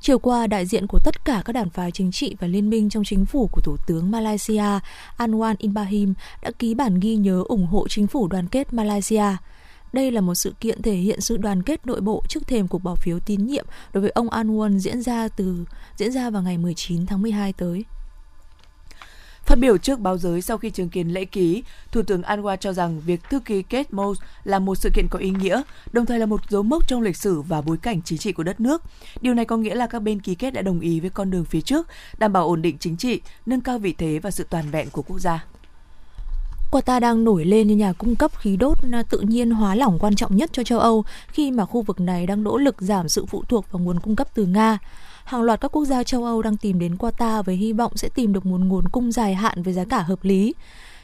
Chiều 0.00 0.18
qua, 0.18 0.46
đại 0.46 0.66
diện 0.66 0.86
của 0.86 0.98
tất 1.04 1.24
cả 1.24 1.42
các 1.44 1.52
đảng 1.52 1.70
phái 1.70 1.90
chính 1.90 2.12
trị 2.12 2.36
và 2.40 2.46
liên 2.46 2.70
minh 2.70 2.90
trong 2.90 3.04
chính 3.04 3.26
phủ 3.26 3.48
của 3.52 3.60
Thủ 3.60 3.76
tướng 3.86 4.10
Malaysia 4.10 4.64
Anwar 5.18 5.54
Ibrahim 5.58 6.14
đã 6.42 6.50
ký 6.58 6.74
bản 6.74 7.00
ghi 7.00 7.16
nhớ 7.16 7.44
ủng 7.48 7.66
hộ 7.66 7.88
chính 7.88 8.06
phủ 8.06 8.28
đoàn 8.28 8.48
kết 8.48 8.72
Malaysia. 8.72 9.36
Đây 9.92 10.10
là 10.10 10.20
một 10.20 10.34
sự 10.34 10.54
kiện 10.60 10.82
thể 10.82 10.94
hiện 10.94 11.20
sự 11.20 11.36
đoàn 11.36 11.62
kết 11.62 11.86
nội 11.86 12.00
bộ 12.00 12.22
trước 12.28 12.46
thềm 12.46 12.68
cuộc 12.68 12.82
bỏ 12.82 12.94
phiếu 12.94 13.18
tín 13.18 13.46
nhiệm 13.46 13.66
đối 13.92 14.00
với 14.00 14.10
ông 14.10 14.28
Anwar 14.28 14.78
diễn 14.78 15.02
ra 15.02 15.28
từ 15.28 15.64
diễn 15.96 16.12
ra 16.12 16.30
vào 16.30 16.42
ngày 16.42 16.58
19 16.58 17.06
tháng 17.06 17.22
12 17.22 17.52
tới. 17.52 17.84
Phát 19.46 19.58
biểu 19.58 19.78
trước 19.78 20.00
báo 20.00 20.18
giới 20.18 20.42
sau 20.42 20.58
khi 20.58 20.70
chứng 20.70 20.88
kiến 20.88 21.08
lễ 21.08 21.24
ký, 21.24 21.62
Thủ 21.92 22.02
tướng 22.02 22.22
Anwar 22.22 22.56
cho 22.56 22.72
rằng 22.72 23.00
việc 23.00 23.20
thư 23.30 23.40
ký 23.40 23.62
kết 23.62 23.92
Moss 23.92 24.22
là 24.44 24.58
một 24.58 24.74
sự 24.74 24.90
kiện 24.94 25.08
có 25.10 25.18
ý 25.18 25.30
nghĩa, 25.30 25.62
đồng 25.92 26.06
thời 26.06 26.18
là 26.18 26.26
một 26.26 26.40
dấu 26.50 26.62
mốc 26.62 26.88
trong 26.88 27.02
lịch 27.02 27.16
sử 27.16 27.40
và 27.40 27.60
bối 27.60 27.76
cảnh 27.76 28.02
chính 28.02 28.18
trị 28.18 28.32
của 28.32 28.42
đất 28.42 28.60
nước. 28.60 28.82
Điều 29.20 29.34
này 29.34 29.44
có 29.44 29.56
nghĩa 29.56 29.74
là 29.74 29.86
các 29.86 30.02
bên 30.02 30.20
ký 30.20 30.34
kết 30.34 30.50
đã 30.50 30.62
đồng 30.62 30.80
ý 30.80 31.00
với 31.00 31.10
con 31.10 31.30
đường 31.30 31.44
phía 31.44 31.60
trước, 31.60 31.86
đảm 32.18 32.32
bảo 32.32 32.48
ổn 32.48 32.62
định 32.62 32.78
chính 32.78 32.96
trị, 32.96 33.20
nâng 33.46 33.60
cao 33.60 33.78
vị 33.78 33.94
thế 33.98 34.18
và 34.18 34.30
sự 34.30 34.46
toàn 34.50 34.70
vẹn 34.70 34.88
của 34.90 35.02
quốc 35.02 35.18
gia. 35.18 35.44
Qatar 36.70 37.00
đang 37.00 37.24
nổi 37.24 37.44
lên 37.44 37.66
như 37.66 37.76
nhà 37.76 37.92
cung 37.92 38.16
cấp 38.16 38.30
khí 38.38 38.56
đốt 38.56 38.78
tự 39.10 39.20
nhiên 39.20 39.50
hóa 39.50 39.74
lỏng 39.74 39.98
quan 39.98 40.14
trọng 40.14 40.36
nhất 40.36 40.50
cho 40.52 40.64
châu 40.64 40.78
Âu 40.78 41.04
khi 41.28 41.50
mà 41.50 41.64
khu 41.64 41.82
vực 41.82 42.00
này 42.00 42.26
đang 42.26 42.42
nỗ 42.42 42.58
lực 42.58 42.76
giảm 42.78 43.08
sự 43.08 43.26
phụ 43.26 43.44
thuộc 43.48 43.72
vào 43.72 43.80
nguồn 43.80 44.00
cung 44.00 44.16
cấp 44.16 44.28
từ 44.34 44.46
Nga 44.46 44.78
hàng 45.26 45.42
loạt 45.42 45.60
các 45.60 45.72
quốc 45.72 45.84
gia 45.84 46.02
châu 46.02 46.24
Âu 46.24 46.42
đang 46.42 46.56
tìm 46.56 46.78
đến 46.78 46.94
Qatar 46.94 47.42
với 47.42 47.56
hy 47.56 47.72
vọng 47.72 47.92
sẽ 47.96 48.08
tìm 48.08 48.32
được 48.32 48.46
một 48.46 48.60
nguồn 48.60 48.88
cung 48.88 49.12
dài 49.12 49.34
hạn 49.34 49.62
với 49.62 49.74
giá 49.74 49.84
cả 49.84 50.02
hợp 50.02 50.24
lý. 50.24 50.54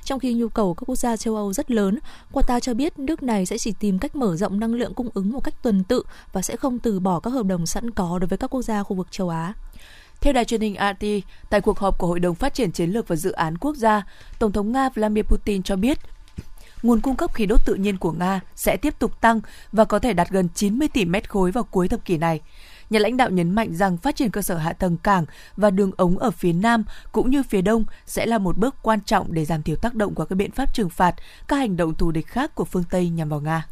Trong 0.04 0.20
khi 0.20 0.34
nhu 0.34 0.48
cầu 0.48 0.74
các 0.74 0.84
quốc 0.86 0.96
gia 0.96 1.16
châu 1.16 1.36
Âu 1.36 1.52
rất 1.52 1.70
lớn, 1.70 1.98
Qatar 2.32 2.60
cho 2.60 2.74
biết 2.74 2.98
nước 2.98 3.22
này 3.22 3.46
sẽ 3.46 3.58
chỉ 3.58 3.72
tìm 3.80 3.98
cách 3.98 4.16
mở 4.16 4.36
rộng 4.36 4.60
năng 4.60 4.74
lượng 4.74 4.94
cung 4.94 5.08
ứng 5.14 5.32
một 5.32 5.44
cách 5.44 5.62
tuần 5.62 5.84
tự 5.84 6.02
và 6.32 6.42
sẽ 6.42 6.56
không 6.56 6.78
từ 6.78 7.00
bỏ 7.00 7.20
các 7.20 7.30
hợp 7.30 7.46
đồng 7.46 7.66
sẵn 7.66 7.90
có 7.90 8.18
đối 8.18 8.28
với 8.28 8.38
các 8.38 8.50
quốc 8.50 8.62
gia 8.62 8.82
khu 8.82 8.96
vực 8.96 9.06
châu 9.10 9.28
Á. 9.28 9.52
Theo 10.20 10.32
đài 10.32 10.44
truyền 10.44 10.60
hình 10.60 10.74
RT, 10.74 11.06
tại 11.50 11.60
cuộc 11.60 11.78
họp 11.78 11.98
của 11.98 12.06
Hội 12.06 12.20
đồng 12.20 12.34
Phát 12.34 12.54
triển 12.54 12.72
Chiến 12.72 12.90
lược 12.90 13.08
và 13.08 13.16
Dự 13.16 13.32
án 13.32 13.58
Quốc 13.58 13.76
gia, 13.76 14.06
Tổng 14.38 14.52
thống 14.52 14.72
Nga 14.72 14.88
Vladimir 14.88 15.24
Putin 15.24 15.62
cho 15.62 15.76
biết 15.76 15.98
nguồn 16.82 17.00
cung 17.00 17.16
cấp 17.16 17.34
khí 17.34 17.46
đốt 17.46 17.64
tự 17.64 17.74
nhiên 17.74 17.96
của 17.96 18.12
Nga 18.12 18.40
sẽ 18.54 18.76
tiếp 18.76 18.98
tục 18.98 19.20
tăng 19.20 19.40
và 19.72 19.84
có 19.84 19.98
thể 19.98 20.12
đạt 20.12 20.30
gần 20.30 20.48
90 20.54 20.88
tỷ 20.88 21.04
mét 21.04 21.30
khối 21.30 21.50
vào 21.50 21.64
cuối 21.64 21.88
thập 21.88 22.04
kỷ 22.04 22.18
này. 22.18 22.40
Nhà 22.92 22.98
lãnh 22.98 23.16
đạo 23.16 23.30
nhấn 23.30 23.50
mạnh 23.50 23.74
rằng 23.74 23.96
phát 23.96 24.16
triển 24.16 24.30
cơ 24.30 24.42
sở 24.42 24.56
hạ 24.56 24.72
tầng 24.72 24.96
cảng 24.96 25.24
và 25.56 25.70
đường 25.70 25.90
ống 25.96 26.18
ở 26.18 26.30
phía 26.30 26.52
Nam 26.52 26.84
cũng 27.12 27.30
như 27.30 27.42
phía 27.42 27.62
Đông 27.62 27.84
sẽ 28.06 28.26
là 28.26 28.38
một 28.38 28.58
bước 28.58 28.74
quan 28.82 29.00
trọng 29.00 29.32
để 29.34 29.44
giảm 29.44 29.62
thiểu 29.62 29.76
tác 29.76 29.94
động 29.94 30.14
của 30.14 30.24
các 30.24 30.36
biện 30.36 30.50
pháp 30.50 30.74
trừng 30.74 30.90
phạt, 30.90 31.14
các 31.48 31.56
hành 31.56 31.76
động 31.76 31.94
thù 31.94 32.10
địch 32.10 32.26
khác 32.26 32.54
của 32.54 32.64
phương 32.64 32.84
Tây 32.90 33.08
nhằm 33.08 33.28
vào 33.28 33.40
Nga. 33.40 33.66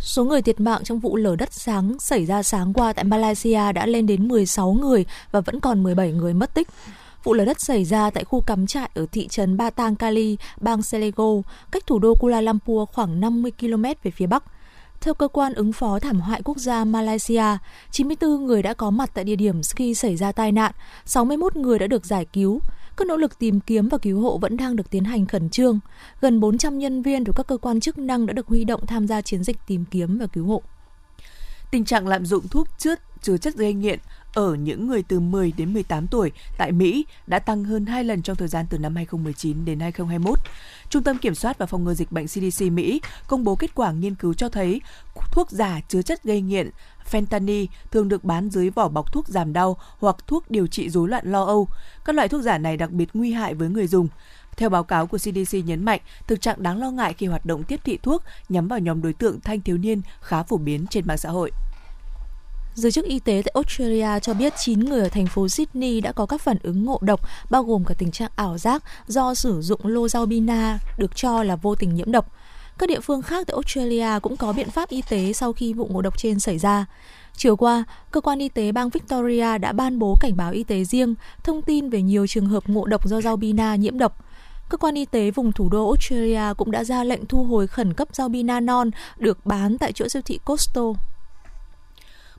Số 0.00 0.24
người 0.24 0.42
thiệt 0.42 0.60
mạng 0.60 0.84
trong 0.84 0.98
vụ 0.98 1.16
lở 1.16 1.36
đất 1.36 1.52
sáng 1.52 1.98
xảy 1.98 2.26
ra 2.26 2.42
sáng 2.42 2.72
qua 2.72 2.92
tại 2.92 3.04
Malaysia 3.04 3.72
đã 3.72 3.86
lên 3.86 4.06
đến 4.06 4.28
16 4.28 4.72
người 4.72 5.04
và 5.30 5.40
vẫn 5.40 5.60
còn 5.60 5.82
17 5.82 6.12
người 6.12 6.34
mất 6.34 6.54
tích. 6.54 6.68
Vụ 7.24 7.34
lở 7.34 7.44
đất 7.44 7.60
xảy 7.60 7.84
ra 7.84 8.10
tại 8.10 8.24
khu 8.24 8.40
cắm 8.40 8.66
trại 8.66 8.90
ở 8.94 9.06
thị 9.12 9.28
trấn 9.28 9.56
Batang 9.56 9.96
Kali, 9.96 10.36
bang 10.60 10.82
Selangor, 10.82 11.44
cách 11.70 11.86
thủ 11.86 11.98
đô 11.98 12.14
Kuala 12.14 12.40
Lumpur 12.40 12.88
khoảng 12.92 13.20
50 13.20 13.52
km 13.60 13.82
về 13.82 14.10
phía 14.10 14.26
bắc. 14.26 14.44
Theo 15.00 15.14
cơ 15.14 15.28
quan 15.28 15.54
ứng 15.54 15.72
phó 15.72 15.98
thảm 15.98 16.20
họa 16.20 16.38
quốc 16.44 16.58
gia 16.58 16.84
Malaysia, 16.84 17.44
94 17.90 18.46
người 18.46 18.62
đã 18.62 18.74
có 18.74 18.90
mặt 18.90 19.10
tại 19.14 19.24
địa 19.24 19.36
điểm 19.36 19.60
khi 19.76 19.94
xảy 19.94 20.16
ra 20.16 20.32
tai 20.32 20.52
nạn, 20.52 20.72
61 21.04 21.56
người 21.56 21.78
đã 21.78 21.86
được 21.86 22.06
giải 22.06 22.24
cứu. 22.24 22.60
Các 22.96 23.06
nỗ 23.06 23.16
lực 23.16 23.38
tìm 23.38 23.60
kiếm 23.60 23.88
và 23.88 23.98
cứu 23.98 24.20
hộ 24.20 24.38
vẫn 24.38 24.56
đang 24.56 24.76
được 24.76 24.90
tiến 24.90 25.04
hành 25.04 25.26
khẩn 25.26 25.50
trương. 25.50 25.78
Gần 26.20 26.40
400 26.40 26.78
nhân 26.78 27.02
viên 27.02 27.24
của 27.24 27.32
các 27.32 27.46
cơ 27.46 27.56
quan 27.56 27.80
chức 27.80 27.98
năng 27.98 28.26
đã 28.26 28.32
được 28.32 28.46
huy 28.46 28.64
động 28.64 28.86
tham 28.86 29.06
gia 29.06 29.20
chiến 29.20 29.44
dịch 29.44 29.56
tìm 29.66 29.84
kiếm 29.84 30.18
và 30.18 30.26
cứu 30.26 30.46
hộ. 30.46 30.62
Tình 31.70 31.84
trạng 31.84 32.08
lạm 32.08 32.26
dụng 32.26 32.48
thuốc 32.48 32.68
chứa 32.78 32.94
chứa 33.22 33.36
chất 33.36 33.54
gây 33.54 33.72
nghiện 33.74 33.98
ở 34.36 34.54
những 34.54 34.86
người 34.86 35.02
từ 35.02 35.20
10 35.20 35.52
đến 35.56 35.72
18 35.72 36.06
tuổi 36.06 36.32
tại 36.58 36.72
Mỹ 36.72 37.06
đã 37.26 37.38
tăng 37.38 37.64
hơn 37.64 37.86
2 37.86 38.04
lần 38.04 38.22
trong 38.22 38.36
thời 38.36 38.48
gian 38.48 38.66
từ 38.70 38.78
năm 38.78 38.96
2019 38.96 39.64
đến 39.64 39.80
2021. 39.80 40.38
Trung 40.90 41.02
tâm 41.02 41.18
Kiểm 41.18 41.34
soát 41.34 41.58
và 41.58 41.66
Phòng 41.66 41.84
ngừa 41.84 41.94
Dịch 41.94 42.12
bệnh 42.12 42.26
CDC 42.26 42.62
Mỹ 42.72 43.00
công 43.28 43.44
bố 43.44 43.54
kết 43.54 43.74
quả 43.74 43.92
nghiên 43.92 44.14
cứu 44.14 44.34
cho 44.34 44.48
thấy 44.48 44.80
thuốc 45.32 45.50
giả 45.50 45.80
chứa 45.88 46.02
chất 46.02 46.24
gây 46.24 46.40
nghiện 46.40 46.70
fentanyl 47.10 47.66
thường 47.90 48.08
được 48.08 48.24
bán 48.24 48.50
dưới 48.50 48.70
vỏ 48.70 48.88
bọc 48.88 49.12
thuốc 49.12 49.28
giảm 49.28 49.52
đau 49.52 49.76
hoặc 49.98 50.16
thuốc 50.26 50.50
điều 50.50 50.66
trị 50.66 50.90
rối 50.90 51.08
loạn 51.08 51.32
lo 51.32 51.44
âu. 51.44 51.68
Các 52.04 52.16
loại 52.16 52.28
thuốc 52.28 52.42
giả 52.42 52.58
này 52.58 52.76
đặc 52.76 52.90
biệt 52.90 53.08
nguy 53.14 53.32
hại 53.32 53.54
với 53.54 53.68
người 53.68 53.86
dùng. 53.86 54.08
Theo 54.56 54.68
báo 54.68 54.84
cáo 54.84 55.06
của 55.06 55.18
CDC 55.18 55.56
nhấn 55.64 55.84
mạnh, 55.84 56.00
thực 56.26 56.40
trạng 56.40 56.62
đáng 56.62 56.80
lo 56.80 56.90
ngại 56.90 57.14
khi 57.14 57.26
hoạt 57.26 57.46
động 57.46 57.64
tiếp 57.64 57.80
thị 57.84 57.98
thuốc 58.02 58.22
nhắm 58.48 58.68
vào 58.68 58.78
nhóm 58.78 59.02
đối 59.02 59.12
tượng 59.12 59.40
thanh 59.40 59.60
thiếu 59.60 59.78
niên 59.78 60.00
khá 60.20 60.42
phổ 60.42 60.56
biến 60.56 60.86
trên 60.90 61.06
mạng 61.06 61.18
xã 61.18 61.30
hội. 61.30 61.50
Giới 62.76 62.92
chức 62.92 63.04
y 63.04 63.18
tế 63.18 63.42
tại 63.44 63.52
Australia 63.54 64.20
cho 64.20 64.34
biết 64.34 64.52
9 64.64 64.80
người 64.80 65.00
ở 65.00 65.08
thành 65.08 65.26
phố 65.26 65.48
Sydney 65.48 66.00
đã 66.00 66.12
có 66.12 66.26
các 66.26 66.40
phản 66.40 66.56
ứng 66.62 66.84
ngộ 66.84 66.98
độc, 67.02 67.20
bao 67.50 67.62
gồm 67.62 67.84
cả 67.84 67.94
tình 67.98 68.10
trạng 68.10 68.30
ảo 68.36 68.58
giác 68.58 68.82
do 69.06 69.34
sử 69.34 69.60
dụng 69.62 69.80
lô 69.84 70.08
rau 70.08 70.26
bina 70.26 70.78
được 70.98 71.16
cho 71.16 71.42
là 71.42 71.56
vô 71.56 71.74
tình 71.74 71.94
nhiễm 71.94 72.12
độc. 72.12 72.32
Các 72.78 72.88
địa 72.88 73.00
phương 73.00 73.22
khác 73.22 73.46
tại 73.46 73.54
Australia 73.54 74.20
cũng 74.22 74.36
có 74.36 74.52
biện 74.52 74.70
pháp 74.70 74.88
y 74.88 75.02
tế 75.08 75.32
sau 75.32 75.52
khi 75.52 75.72
vụ 75.72 75.88
ngộ 75.90 76.02
độc 76.02 76.18
trên 76.18 76.40
xảy 76.40 76.58
ra. 76.58 76.86
Chiều 77.36 77.56
qua, 77.56 77.84
cơ 78.10 78.20
quan 78.20 78.38
y 78.38 78.48
tế 78.48 78.72
bang 78.72 78.88
Victoria 78.88 79.58
đã 79.58 79.72
ban 79.72 79.98
bố 79.98 80.16
cảnh 80.20 80.36
báo 80.36 80.52
y 80.52 80.64
tế 80.64 80.84
riêng, 80.84 81.14
thông 81.44 81.62
tin 81.62 81.90
về 81.90 82.02
nhiều 82.02 82.26
trường 82.26 82.46
hợp 82.46 82.68
ngộ 82.68 82.84
độc 82.84 83.08
do 83.08 83.20
rau 83.20 83.36
bina 83.36 83.76
nhiễm 83.76 83.98
độc. 83.98 84.24
Cơ 84.68 84.76
quan 84.76 84.94
y 84.94 85.04
tế 85.04 85.30
vùng 85.30 85.52
thủ 85.52 85.68
đô 85.68 85.86
Australia 85.90 86.54
cũng 86.56 86.70
đã 86.70 86.84
ra 86.84 87.04
lệnh 87.04 87.26
thu 87.26 87.44
hồi 87.44 87.66
khẩn 87.66 87.94
cấp 87.94 88.08
rau 88.12 88.28
bina 88.28 88.60
non 88.60 88.90
được 89.18 89.46
bán 89.46 89.78
tại 89.78 89.92
chỗ 89.92 90.08
siêu 90.08 90.22
thị 90.24 90.38
Costco 90.44 90.94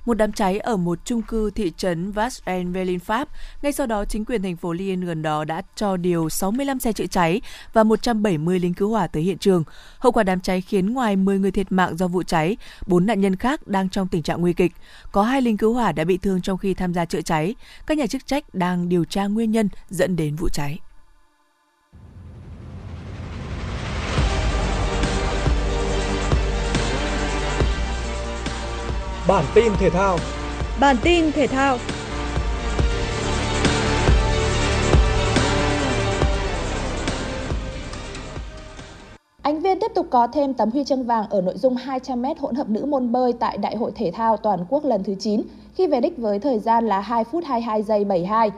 một 0.07 0.13
đám 0.13 0.31
cháy 0.31 0.59
ở 0.59 0.77
một 0.77 0.99
chung 1.05 1.21
cư 1.21 1.51
thị 1.51 1.71
trấn 1.77 2.11
Vasse-en-Velin, 2.11 2.99
Pháp. 2.99 3.27
Ngay 3.61 3.71
sau 3.71 3.87
đó, 3.87 4.05
chính 4.05 4.25
quyền 4.25 4.43
thành 4.43 4.55
phố 4.55 4.73
Lyon 4.73 5.01
gần 5.01 5.21
đó 5.21 5.43
đã 5.43 5.61
cho 5.75 5.97
điều 5.97 6.29
65 6.29 6.79
xe 6.79 6.93
chữa 6.93 7.05
cháy 7.07 7.41
và 7.73 7.83
170 7.83 8.59
lính 8.59 8.73
cứu 8.73 8.89
hỏa 8.89 9.07
tới 9.07 9.23
hiện 9.23 9.37
trường. 9.37 9.63
Hậu 9.99 10.11
quả 10.11 10.23
đám 10.23 10.39
cháy 10.39 10.61
khiến 10.61 10.93
ngoài 10.93 11.15
10 11.15 11.39
người 11.39 11.51
thiệt 11.51 11.71
mạng 11.71 11.97
do 11.97 12.07
vụ 12.07 12.23
cháy, 12.23 12.57
4 12.87 13.05
nạn 13.05 13.21
nhân 13.21 13.35
khác 13.35 13.67
đang 13.67 13.89
trong 13.89 14.07
tình 14.07 14.23
trạng 14.23 14.41
nguy 14.41 14.53
kịch. 14.53 14.71
Có 15.11 15.23
hai 15.23 15.41
lính 15.41 15.57
cứu 15.57 15.73
hỏa 15.73 15.91
đã 15.91 16.03
bị 16.03 16.17
thương 16.17 16.41
trong 16.41 16.57
khi 16.57 16.73
tham 16.73 16.93
gia 16.93 17.05
chữa 17.05 17.21
cháy. 17.21 17.55
Các 17.87 17.97
nhà 17.97 18.07
chức 18.07 18.27
trách 18.27 18.53
đang 18.53 18.89
điều 18.89 19.05
tra 19.05 19.27
nguyên 19.27 19.51
nhân 19.51 19.69
dẫn 19.89 20.15
đến 20.15 20.35
vụ 20.35 20.49
cháy. 20.49 20.79
Bản 29.27 29.45
tin 29.55 29.73
thể 29.79 29.89
thao. 29.89 30.17
Bản 30.79 30.95
tin 31.03 31.31
thể 31.31 31.47
thao. 31.47 31.77
Ánh 39.41 39.59
Viên 39.59 39.79
tiếp 39.79 39.91
tục 39.95 40.07
có 40.09 40.27
thêm 40.27 40.53
tấm 40.53 40.69
huy 40.71 40.83
chương 40.83 41.03
vàng 41.03 41.29
ở 41.29 41.41
nội 41.41 41.57
dung 41.57 41.75
200m 41.75 42.35
hỗn 42.39 42.55
hợp 42.55 42.69
nữ 42.69 42.85
môn 42.85 43.11
bơi 43.11 43.33
tại 43.33 43.57
Đại 43.57 43.75
hội 43.75 43.91
thể 43.95 44.11
thao 44.11 44.37
toàn 44.37 44.65
quốc 44.69 44.85
lần 44.85 45.03
thứ 45.03 45.15
9 45.19 45.41
khi 45.75 45.87
về 45.87 46.01
đích 46.01 46.17
với 46.17 46.39
thời 46.39 46.59
gian 46.59 46.87
là 46.87 46.99
2 46.99 47.23
phút 47.23 47.43
22 47.45 47.83
giây 47.83 48.05
72. 48.05 48.51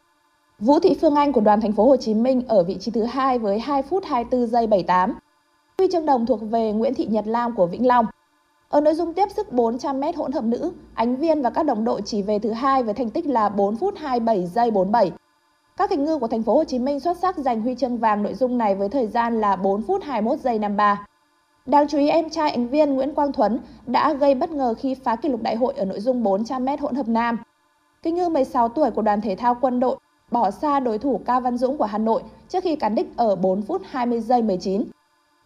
Vũ 0.59 0.79
Thị 0.79 0.97
Phương 1.01 1.15
Anh 1.15 1.33
của 1.33 1.41
đoàn 1.41 1.61
thành 1.61 1.73
phố 1.73 1.85
Hồ 1.85 1.97
Chí 1.97 2.13
Minh 2.13 2.43
ở 2.47 2.63
vị 2.63 2.77
trí 2.79 2.91
thứ 2.91 3.03
hai 3.03 3.39
với 3.39 3.59
2 3.59 3.83
phút 3.83 4.03
24 4.05 4.47
giây 4.47 4.67
78. 4.67 5.13
Huy 5.77 5.87
chương 5.91 6.05
đồng 6.05 6.25
thuộc 6.25 6.39
về 6.41 6.71
Nguyễn 6.71 6.93
Thị 6.93 7.05
Nhật 7.05 7.27
Lam 7.27 7.55
của 7.55 7.65
Vĩnh 7.65 7.87
Long. 7.87 8.05
Ở 8.69 8.81
nội 8.81 8.93
dung 8.93 9.13
tiếp 9.13 9.31
sức 9.35 9.47
400m 9.51 10.13
hỗn 10.15 10.31
hợp 10.31 10.43
nữ, 10.43 10.71
Ánh 10.93 11.15
Viên 11.15 11.41
và 11.41 11.49
các 11.49 11.63
đồng 11.63 11.85
đội 11.85 12.01
chỉ 12.05 12.21
về 12.21 12.39
thứ 12.39 12.51
hai 12.51 12.83
với 12.83 12.93
thành 12.93 13.09
tích 13.09 13.25
là 13.25 13.49
4 13.49 13.75
phút 13.75 13.93
27 13.97 14.47
giây 14.47 14.71
47. 14.71 15.11
Các 15.77 15.89
kình 15.89 16.05
ngư 16.05 16.17
của 16.17 16.27
thành 16.27 16.43
phố 16.43 16.55
Hồ 16.55 16.63
Chí 16.63 16.79
Minh 16.79 16.99
xuất 16.99 17.17
sắc 17.17 17.37
giành 17.37 17.61
huy 17.61 17.75
chương 17.75 17.97
vàng 17.97 18.23
nội 18.23 18.33
dung 18.33 18.57
này 18.57 18.75
với 18.75 18.89
thời 18.89 19.07
gian 19.07 19.41
là 19.41 19.55
4 19.55 19.81
phút 19.81 20.03
21 20.03 20.39
giây 20.39 20.59
53. 20.59 21.05
Đáng 21.65 21.87
chú 21.87 21.97
ý 21.97 22.09
em 22.09 22.29
trai 22.29 22.51
Ánh 22.51 22.67
Viên 22.67 22.93
Nguyễn 22.93 23.15
Quang 23.15 23.31
Thuấn 23.31 23.59
đã 23.85 24.13
gây 24.13 24.35
bất 24.35 24.51
ngờ 24.51 24.73
khi 24.77 24.95
phá 24.95 25.15
kỷ 25.15 25.29
lục 25.29 25.41
đại 25.41 25.55
hội 25.55 25.73
ở 25.77 25.85
nội 25.85 25.99
dung 25.99 26.23
400m 26.23 26.77
hỗn 26.79 26.95
hợp 26.95 27.07
nam. 27.07 27.37
Kình 28.03 28.15
ngư 28.15 28.29
16 28.29 28.69
tuổi 28.69 28.91
của 28.91 29.01
đoàn 29.01 29.21
thể 29.21 29.35
thao 29.35 29.55
quân 29.61 29.79
đội 29.79 29.97
bỏ 30.31 30.51
xa 30.51 30.79
đối 30.79 30.97
thủ 30.97 31.21
Cao 31.25 31.41
Văn 31.41 31.57
Dũng 31.57 31.77
của 31.77 31.85
Hà 31.85 31.97
Nội 31.97 32.23
trước 32.49 32.63
khi 32.63 32.75
cán 32.75 32.95
đích 32.95 33.17
ở 33.17 33.35
4 33.35 33.61
phút 33.61 33.81
20 33.85 34.21
giây 34.21 34.41
19. 34.41 34.83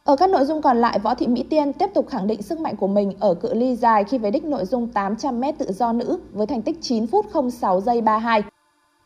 Ở 0.03 0.15
các 0.15 0.29
nội 0.29 0.45
dung 0.45 0.61
còn 0.61 0.77
lại, 0.77 0.99
Võ 0.99 1.15
Thị 1.15 1.27
Mỹ 1.27 1.43
Tiên 1.49 1.73
tiếp 1.73 1.89
tục 1.93 2.07
khẳng 2.09 2.27
định 2.27 2.41
sức 2.41 2.59
mạnh 2.59 2.75
của 2.75 2.87
mình 2.87 3.13
ở 3.19 3.33
cự 3.33 3.53
ly 3.53 3.75
dài 3.75 4.03
khi 4.03 4.17
về 4.17 4.31
đích 4.31 4.43
nội 4.43 4.65
dung 4.65 4.89
800m 4.93 5.53
tự 5.57 5.71
do 5.71 5.93
nữ 5.93 6.19
với 6.31 6.47
thành 6.47 6.61
tích 6.61 6.77
9 6.81 7.07
phút 7.07 7.25
06 7.51 7.81
giây 7.81 8.01
32. 8.01 8.43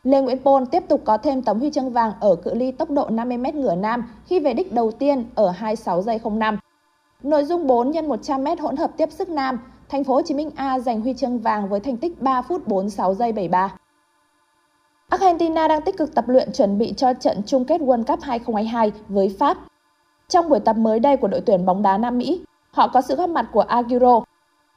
Lê 0.02 0.20
Nguyễn 0.20 0.38
Pôn 0.44 0.66
tiếp 0.66 0.82
tục 0.88 1.02
có 1.04 1.18
thêm 1.18 1.42
tấm 1.42 1.58
huy 1.58 1.70
chương 1.70 1.90
vàng 1.90 2.12
ở 2.20 2.34
cự 2.34 2.54
ly 2.54 2.72
tốc 2.72 2.90
độ 2.90 3.08
50m 3.08 3.60
ngửa 3.60 3.74
nam 3.74 4.04
khi 4.26 4.40
về 4.40 4.54
đích 4.54 4.72
đầu 4.72 4.90
tiên 4.90 5.24
ở 5.34 5.50
26 5.50 6.02
giây 6.02 6.20
05. 6.24 6.58
Nội 7.22 7.44
dung 7.44 7.66
4 7.66 7.92
x 7.92 7.96
100m 7.96 8.56
hỗn 8.60 8.76
hợp 8.76 8.90
tiếp 8.96 9.12
sức 9.12 9.28
nam, 9.28 9.58
thành 9.88 10.04
phố 10.04 10.14
Hồ 10.14 10.22
Chí 10.22 10.34
Minh 10.34 10.50
A 10.56 10.78
giành 10.78 11.00
huy 11.00 11.14
chương 11.14 11.38
vàng 11.38 11.68
với 11.68 11.80
thành 11.80 11.96
tích 11.96 12.22
3 12.22 12.42
phút 12.42 12.68
46 12.68 13.14
giây 13.14 13.32
73. 13.32 13.74
Argentina 15.08 15.68
đang 15.68 15.82
tích 15.82 15.96
cực 15.96 16.14
tập 16.14 16.24
luyện 16.28 16.52
chuẩn 16.52 16.78
bị 16.78 16.94
cho 16.96 17.12
trận 17.14 17.42
chung 17.46 17.64
kết 17.64 17.80
World 17.80 18.04
Cup 18.04 18.20
2022 18.22 18.92
với 19.08 19.36
Pháp 19.38 19.58
trong 20.28 20.48
buổi 20.48 20.60
tập 20.60 20.76
mới 20.76 21.00
đây 21.00 21.16
của 21.16 21.28
đội 21.28 21.40
tuyển 21.40 21.66
bóng 21.66 21.82
đá 21.82 21.98
Nam 21.98 22.18
Mỹ, 22.18 22.40
họ 22.70 22.88
có 22.88 23.00
sự 23.00 23.14
góp 23.14 23.30
mặt 23.30 23.48
của 23.52 23.60
Aguero. 23.60 24.20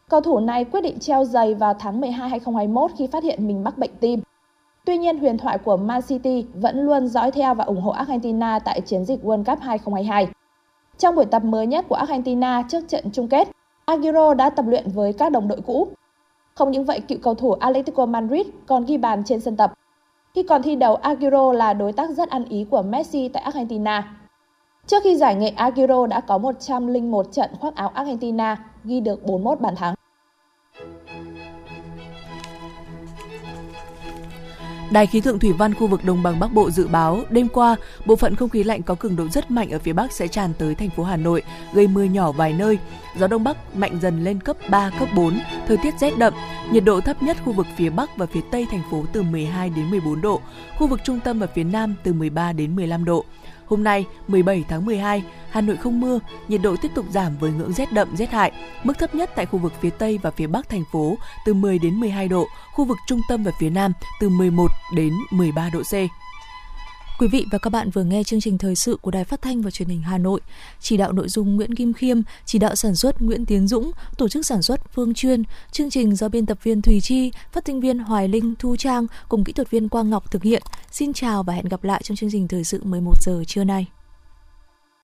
Cầu 0.10 0.22
thủ 0.22 0.40
này 0.40 0.66
quyết 0.66 0.82
định 0.82 1.00
treo 1.00 1.24
giày 1.24 1.54
vào 1.54 1.74
tháng 1.74 2.02
12 2.02 2.30
2021 2.30 2.92
khi 2.98 3.08
phát 3.08 3.24
hiện 3.24 3.48
mình 3.48 3.64
mắc 3.64 3.78
bệnh 3.78 3.92
tim. 4.00 4.22
Tuy 4.86 4.98
nhiên, 4.98 5.18
huyền 5.18 5.38
thoại 5.38 5.58
của 5.58 5.78
Man 5.78 6.02
City 6.02 6.46
vẫn 6.54 6.86
luôn 6.86 7.08
dõi 7.08 7.32
theo 7.32 7.54
và 7.54 7.64
ủng 7.64 7.82
hộ 7.82 7.92
Argentina 7.92 8.60
tại 8.60 8.82
chiến 8.82 9.06
dịch 9.06 9.24
World 9.24 9.44
Cup 9.44 9.60
2022. 9.60 10.28
Trong 10.98 11.16
buổi 11.16 11.26
tập 11.26 11.44
mới 11.44 11.68
nhất 11.68 11.86
của 11.90 11.96
Argentina 11.96 12.64
trước 12.70 12.88
trận 12.88 13.06
chung 13.14 13.28
kết, 13.28 13.48
Aguero 13.86 14.34
đã 14.34 14.50
tập 14.50 14.66
luyện 14.68 14.92
với 14.92 15.14
các 15.14 15.32
đồng 15.32 15.48
đội 15.48 15.62
cũ. 15.66 15.88
Không 16.56 16.72
những 16.72 16.86
vậy, 16.86 17.00
cựu 17.00 17.18
cầu 17.24 17.34
thủ 17.34 17.52
Atletico 17.52 18.06
Madrid 18.06 18.48
còn 18.68 18.86
ghi 18.86 18.98
bàn 18.98 19.24
trên 19.24 19.40
sân 19.40 19.58
tập. 19.58 19.74
Khi 20.34 20.44
còn 20.44 20.62
thi 20.62 20.76
đấu, 20.76 20.96
Aguero 20.96 21.54
là 21.54 21.74
đối 21.74 21.94
tác 21.94 22.10
rất 22.10 22.30
ăn 22.30 22.46
ý 22.46 22.66
của 22.70 22.82
Messi 22.82 23.28
tại 23.28 23.44
Argentina. 23.44 24.21
Trước 24.92 25.04
khi 25.04 25.16
giải 25.16 25.36
nghệ, 25.36 25.54
Agüero 25.58 26.06
đã 26.06 26.22
có 26.22 26.38
101 26.38 27.26
trận 27.32 27.50
khoác 27.60 27.76
áo 27.76 27.92
Argentina, 27.94 28.58
ghi 28.84 29.00
được 29.00 29.24
41 29.24 29.62
bàn 29.62 29.76
thắng. 29.76 29.96
Đài 34.92 35.08
khí 35.08 35.22
tượng 35.22 35.40
thủy 35.40 35.54
văn 35.54 35.74
khu 35.74 35.88
vực 35.88 36.06
Đồng 36.06 36.24
bằng 36.24 36.40
Bắc 36.40 36.54
Bộ 36.54 36.72
dự 36.72 36.88
báo 36.88 37.20
đêm 37.30 37.48
qua, 37.48 37.76
bộ 38.06 38.16
phận 38.16 38.36
không 38.36 38.50
khí 38.50 38.64
lạnh 38.64 38.82
có 38.84 38.96
cường 38.96 39.16
độ 39.16 39.28
rất 39.28 39.52
mạnh 39.52 39.70
ở 39.70 39.80
phía 39.80 39.94
Bắc 39.94 40.12
sẽ 40.12 40.28
tràn 40.28 40.54
tới 40.58 40.76
thành 40.76 40.90
phố 40.90 41.04
Hà 41.04 41.18
Nội, 41.18 41.44
gây 41.74 41.88
mưa 41.88 42.04
nhỏ 42.04 42.32
vài 42.32 42.54
nơi. 42.54 42.78
Gió 43.20 43.28
Đông 43.28 43.44
Bắc 43.44 43.76
mạnh 43.76 44.00
dần 44.02 44.24
lên 44.24 44.40
cấp 44.40 44.58
3, 44.70 44.92
cấp 45.00 45.08
4, 45.16 45.40
thời 45.68 45.78
tiết 45.78 45.94
rét 46.00 46.18
đậm. 46.18 46.34
Nhiệt 46.72 46.84
độ 46.84 47.02
thấp 47.02 47.24
nhất 47.24 47.38
khu 47.46 47.54
vực 47.54 47.66
phía 47.76 47.90
Bắc 47.90 48.18
và 48.18 48.26
phía 48.26 48.42
Tây 48.52 48.68
thành 48.72 48.84
phố 48.92 49.04
từ 49.14 49.24
12 49.24 49.70
đến 49.70 49.90
14 49.90 50.22
độ, 50.22 50.42
khu 50.78 50.88
vực 50.88 51.00
trung 51.04 51.20
tâm 51.20 51.40
và 51.40 51.48
phía 51.48 51.64
Nam 51.64 51.96
từ 52.04 52.14
13 52.14 52.54
đến 52.54 52.76
15 52.76 53.06
độ. 53.06 53.26
Hôm 53.72 53.84
nay, 53.84 54.06
17 54.28 54.64
tháng 54.70 54.86
12, 54.86 55.24
Hà 55.50 55.62
Nội 55.62 55.78
không 55.78 56.00
mưa, 56.00 56.20
nhiệt 56.48 56.62
độ 56.62 56.76
tiếp 56.82 56.92
tục 56.96 57.06
giảm 57.10 57.38
với 57.38 57.52
ngưỡng 57.52 57.74
rét 57.74 57.92
đậm 57.94 58.16
rét 58.16 58.32
hại. 58.32 58.52
Mức 58.84 59.00
thấp 59.00 59.16
nhất 59.16 59.32
tại 59.36 59.46
khu 59.46 59.60
vực 59.60 59.74
phía 59.82 59.90
Tây 59.90 60.20
và 60.22 60.32
phía 60.32 60.48
Bắc 60.48 60.70
thành 60.70 60.84
phố 60.92 61.18
từ 61.46 61.54
10 61.54 61.80
đến 61.80 62.00
12 62.00 62.28
độ, 62.28 62.46
khu 62.74 62.86
vực 62.86 62.98
trung 63.08 63.22
tâm 63.30 63.44
và 63.44 63.52
phía 63.60 63.70
Nam 63.70 63.94
từ 64.22 64.30
11 64.30 64.68
đến 64.96 65.14
13 65.32 65.70
độ 65.74 65.82
C. 65.82 65.94
Quý 67.22 67.28
vị 67.28 67.46
và 67.52 67.58
các 67.58 67.70
bạn 67.70 67.90
vừa 67.90 68.04
nghe 68.04 68.24
chương 68.24 68.42
trình 68.42 68.58
thời 68.58 68.76
sự 68.76 68.98
của 69.02 69.12
Đài 69.12 69.24
Phát 69.24 69.42
thanh 69.42 69.62
và 69.62 69.72
Truyền 69.72 69.90
hình 69.90 70.02
Hà 70.02 70.18
Nội. 70.18 70.42
Chỉ 70.80 70.98
đạo 70.98 71.12
nội 71.12 71.30
dung 71.30 71.56
Nguyễn 71.56 71.76
Kim 71.76 71.94
Khiêm, 71.94 72.22
chỉ 72.46 72.60
đạo 72.60 72.76
sản 72.76 72.96
xuất 72.96 73.22
Nguyễn 73.22 73.46
Tiến 73.46 73.68
Dũng, 73.68 73.92
tổ 74.18 74.30
chức 74.30 74.46
sản 74.46 74.62
xuất 74.62 74.94
Phương 74.94 75.14
Chuyên, 75.14 75.44
chương 75.72 75.90
trình 75.90 76.16
do 76.16 76.30
biên 76.30 76.46
tập 76.46 76.58
viên 76.64 76.82
Thùy 76.82 77.02
Chi, 77.02 77.32
phát 77.52 77.66
thanh 77.66 77.82
viên 77.82 78.00
Hoài 78.00 78.28
Linh, 78.28 78.54
Thu 78.60 78.76
Trang 78.76 79.08
cùng 79.30 79.44
kỹ 79.44 79.54
thuật 79.54 79.70
viên 79.70 79.90
Quang 79.90 80.10
Ngọc 80.10 80.32
thực 80.32 80.44
hiện. 80.44 80.64
Xin 80.92 81.14
chào 81.14 81.44
và 81.44 81.54
hẹn 81.54 81.66
gặp 81.66 81.84
lại 81.84 82.02
trong 82.04 82.18
chương 82.18 82.32
trình 82.32 82.48
thời 82.48 82.64
sự 82.64 82.82
11 82.84 83.14
giờ 83.22 83.44
trưa 83.48 83.64
nay. 83.64 83.88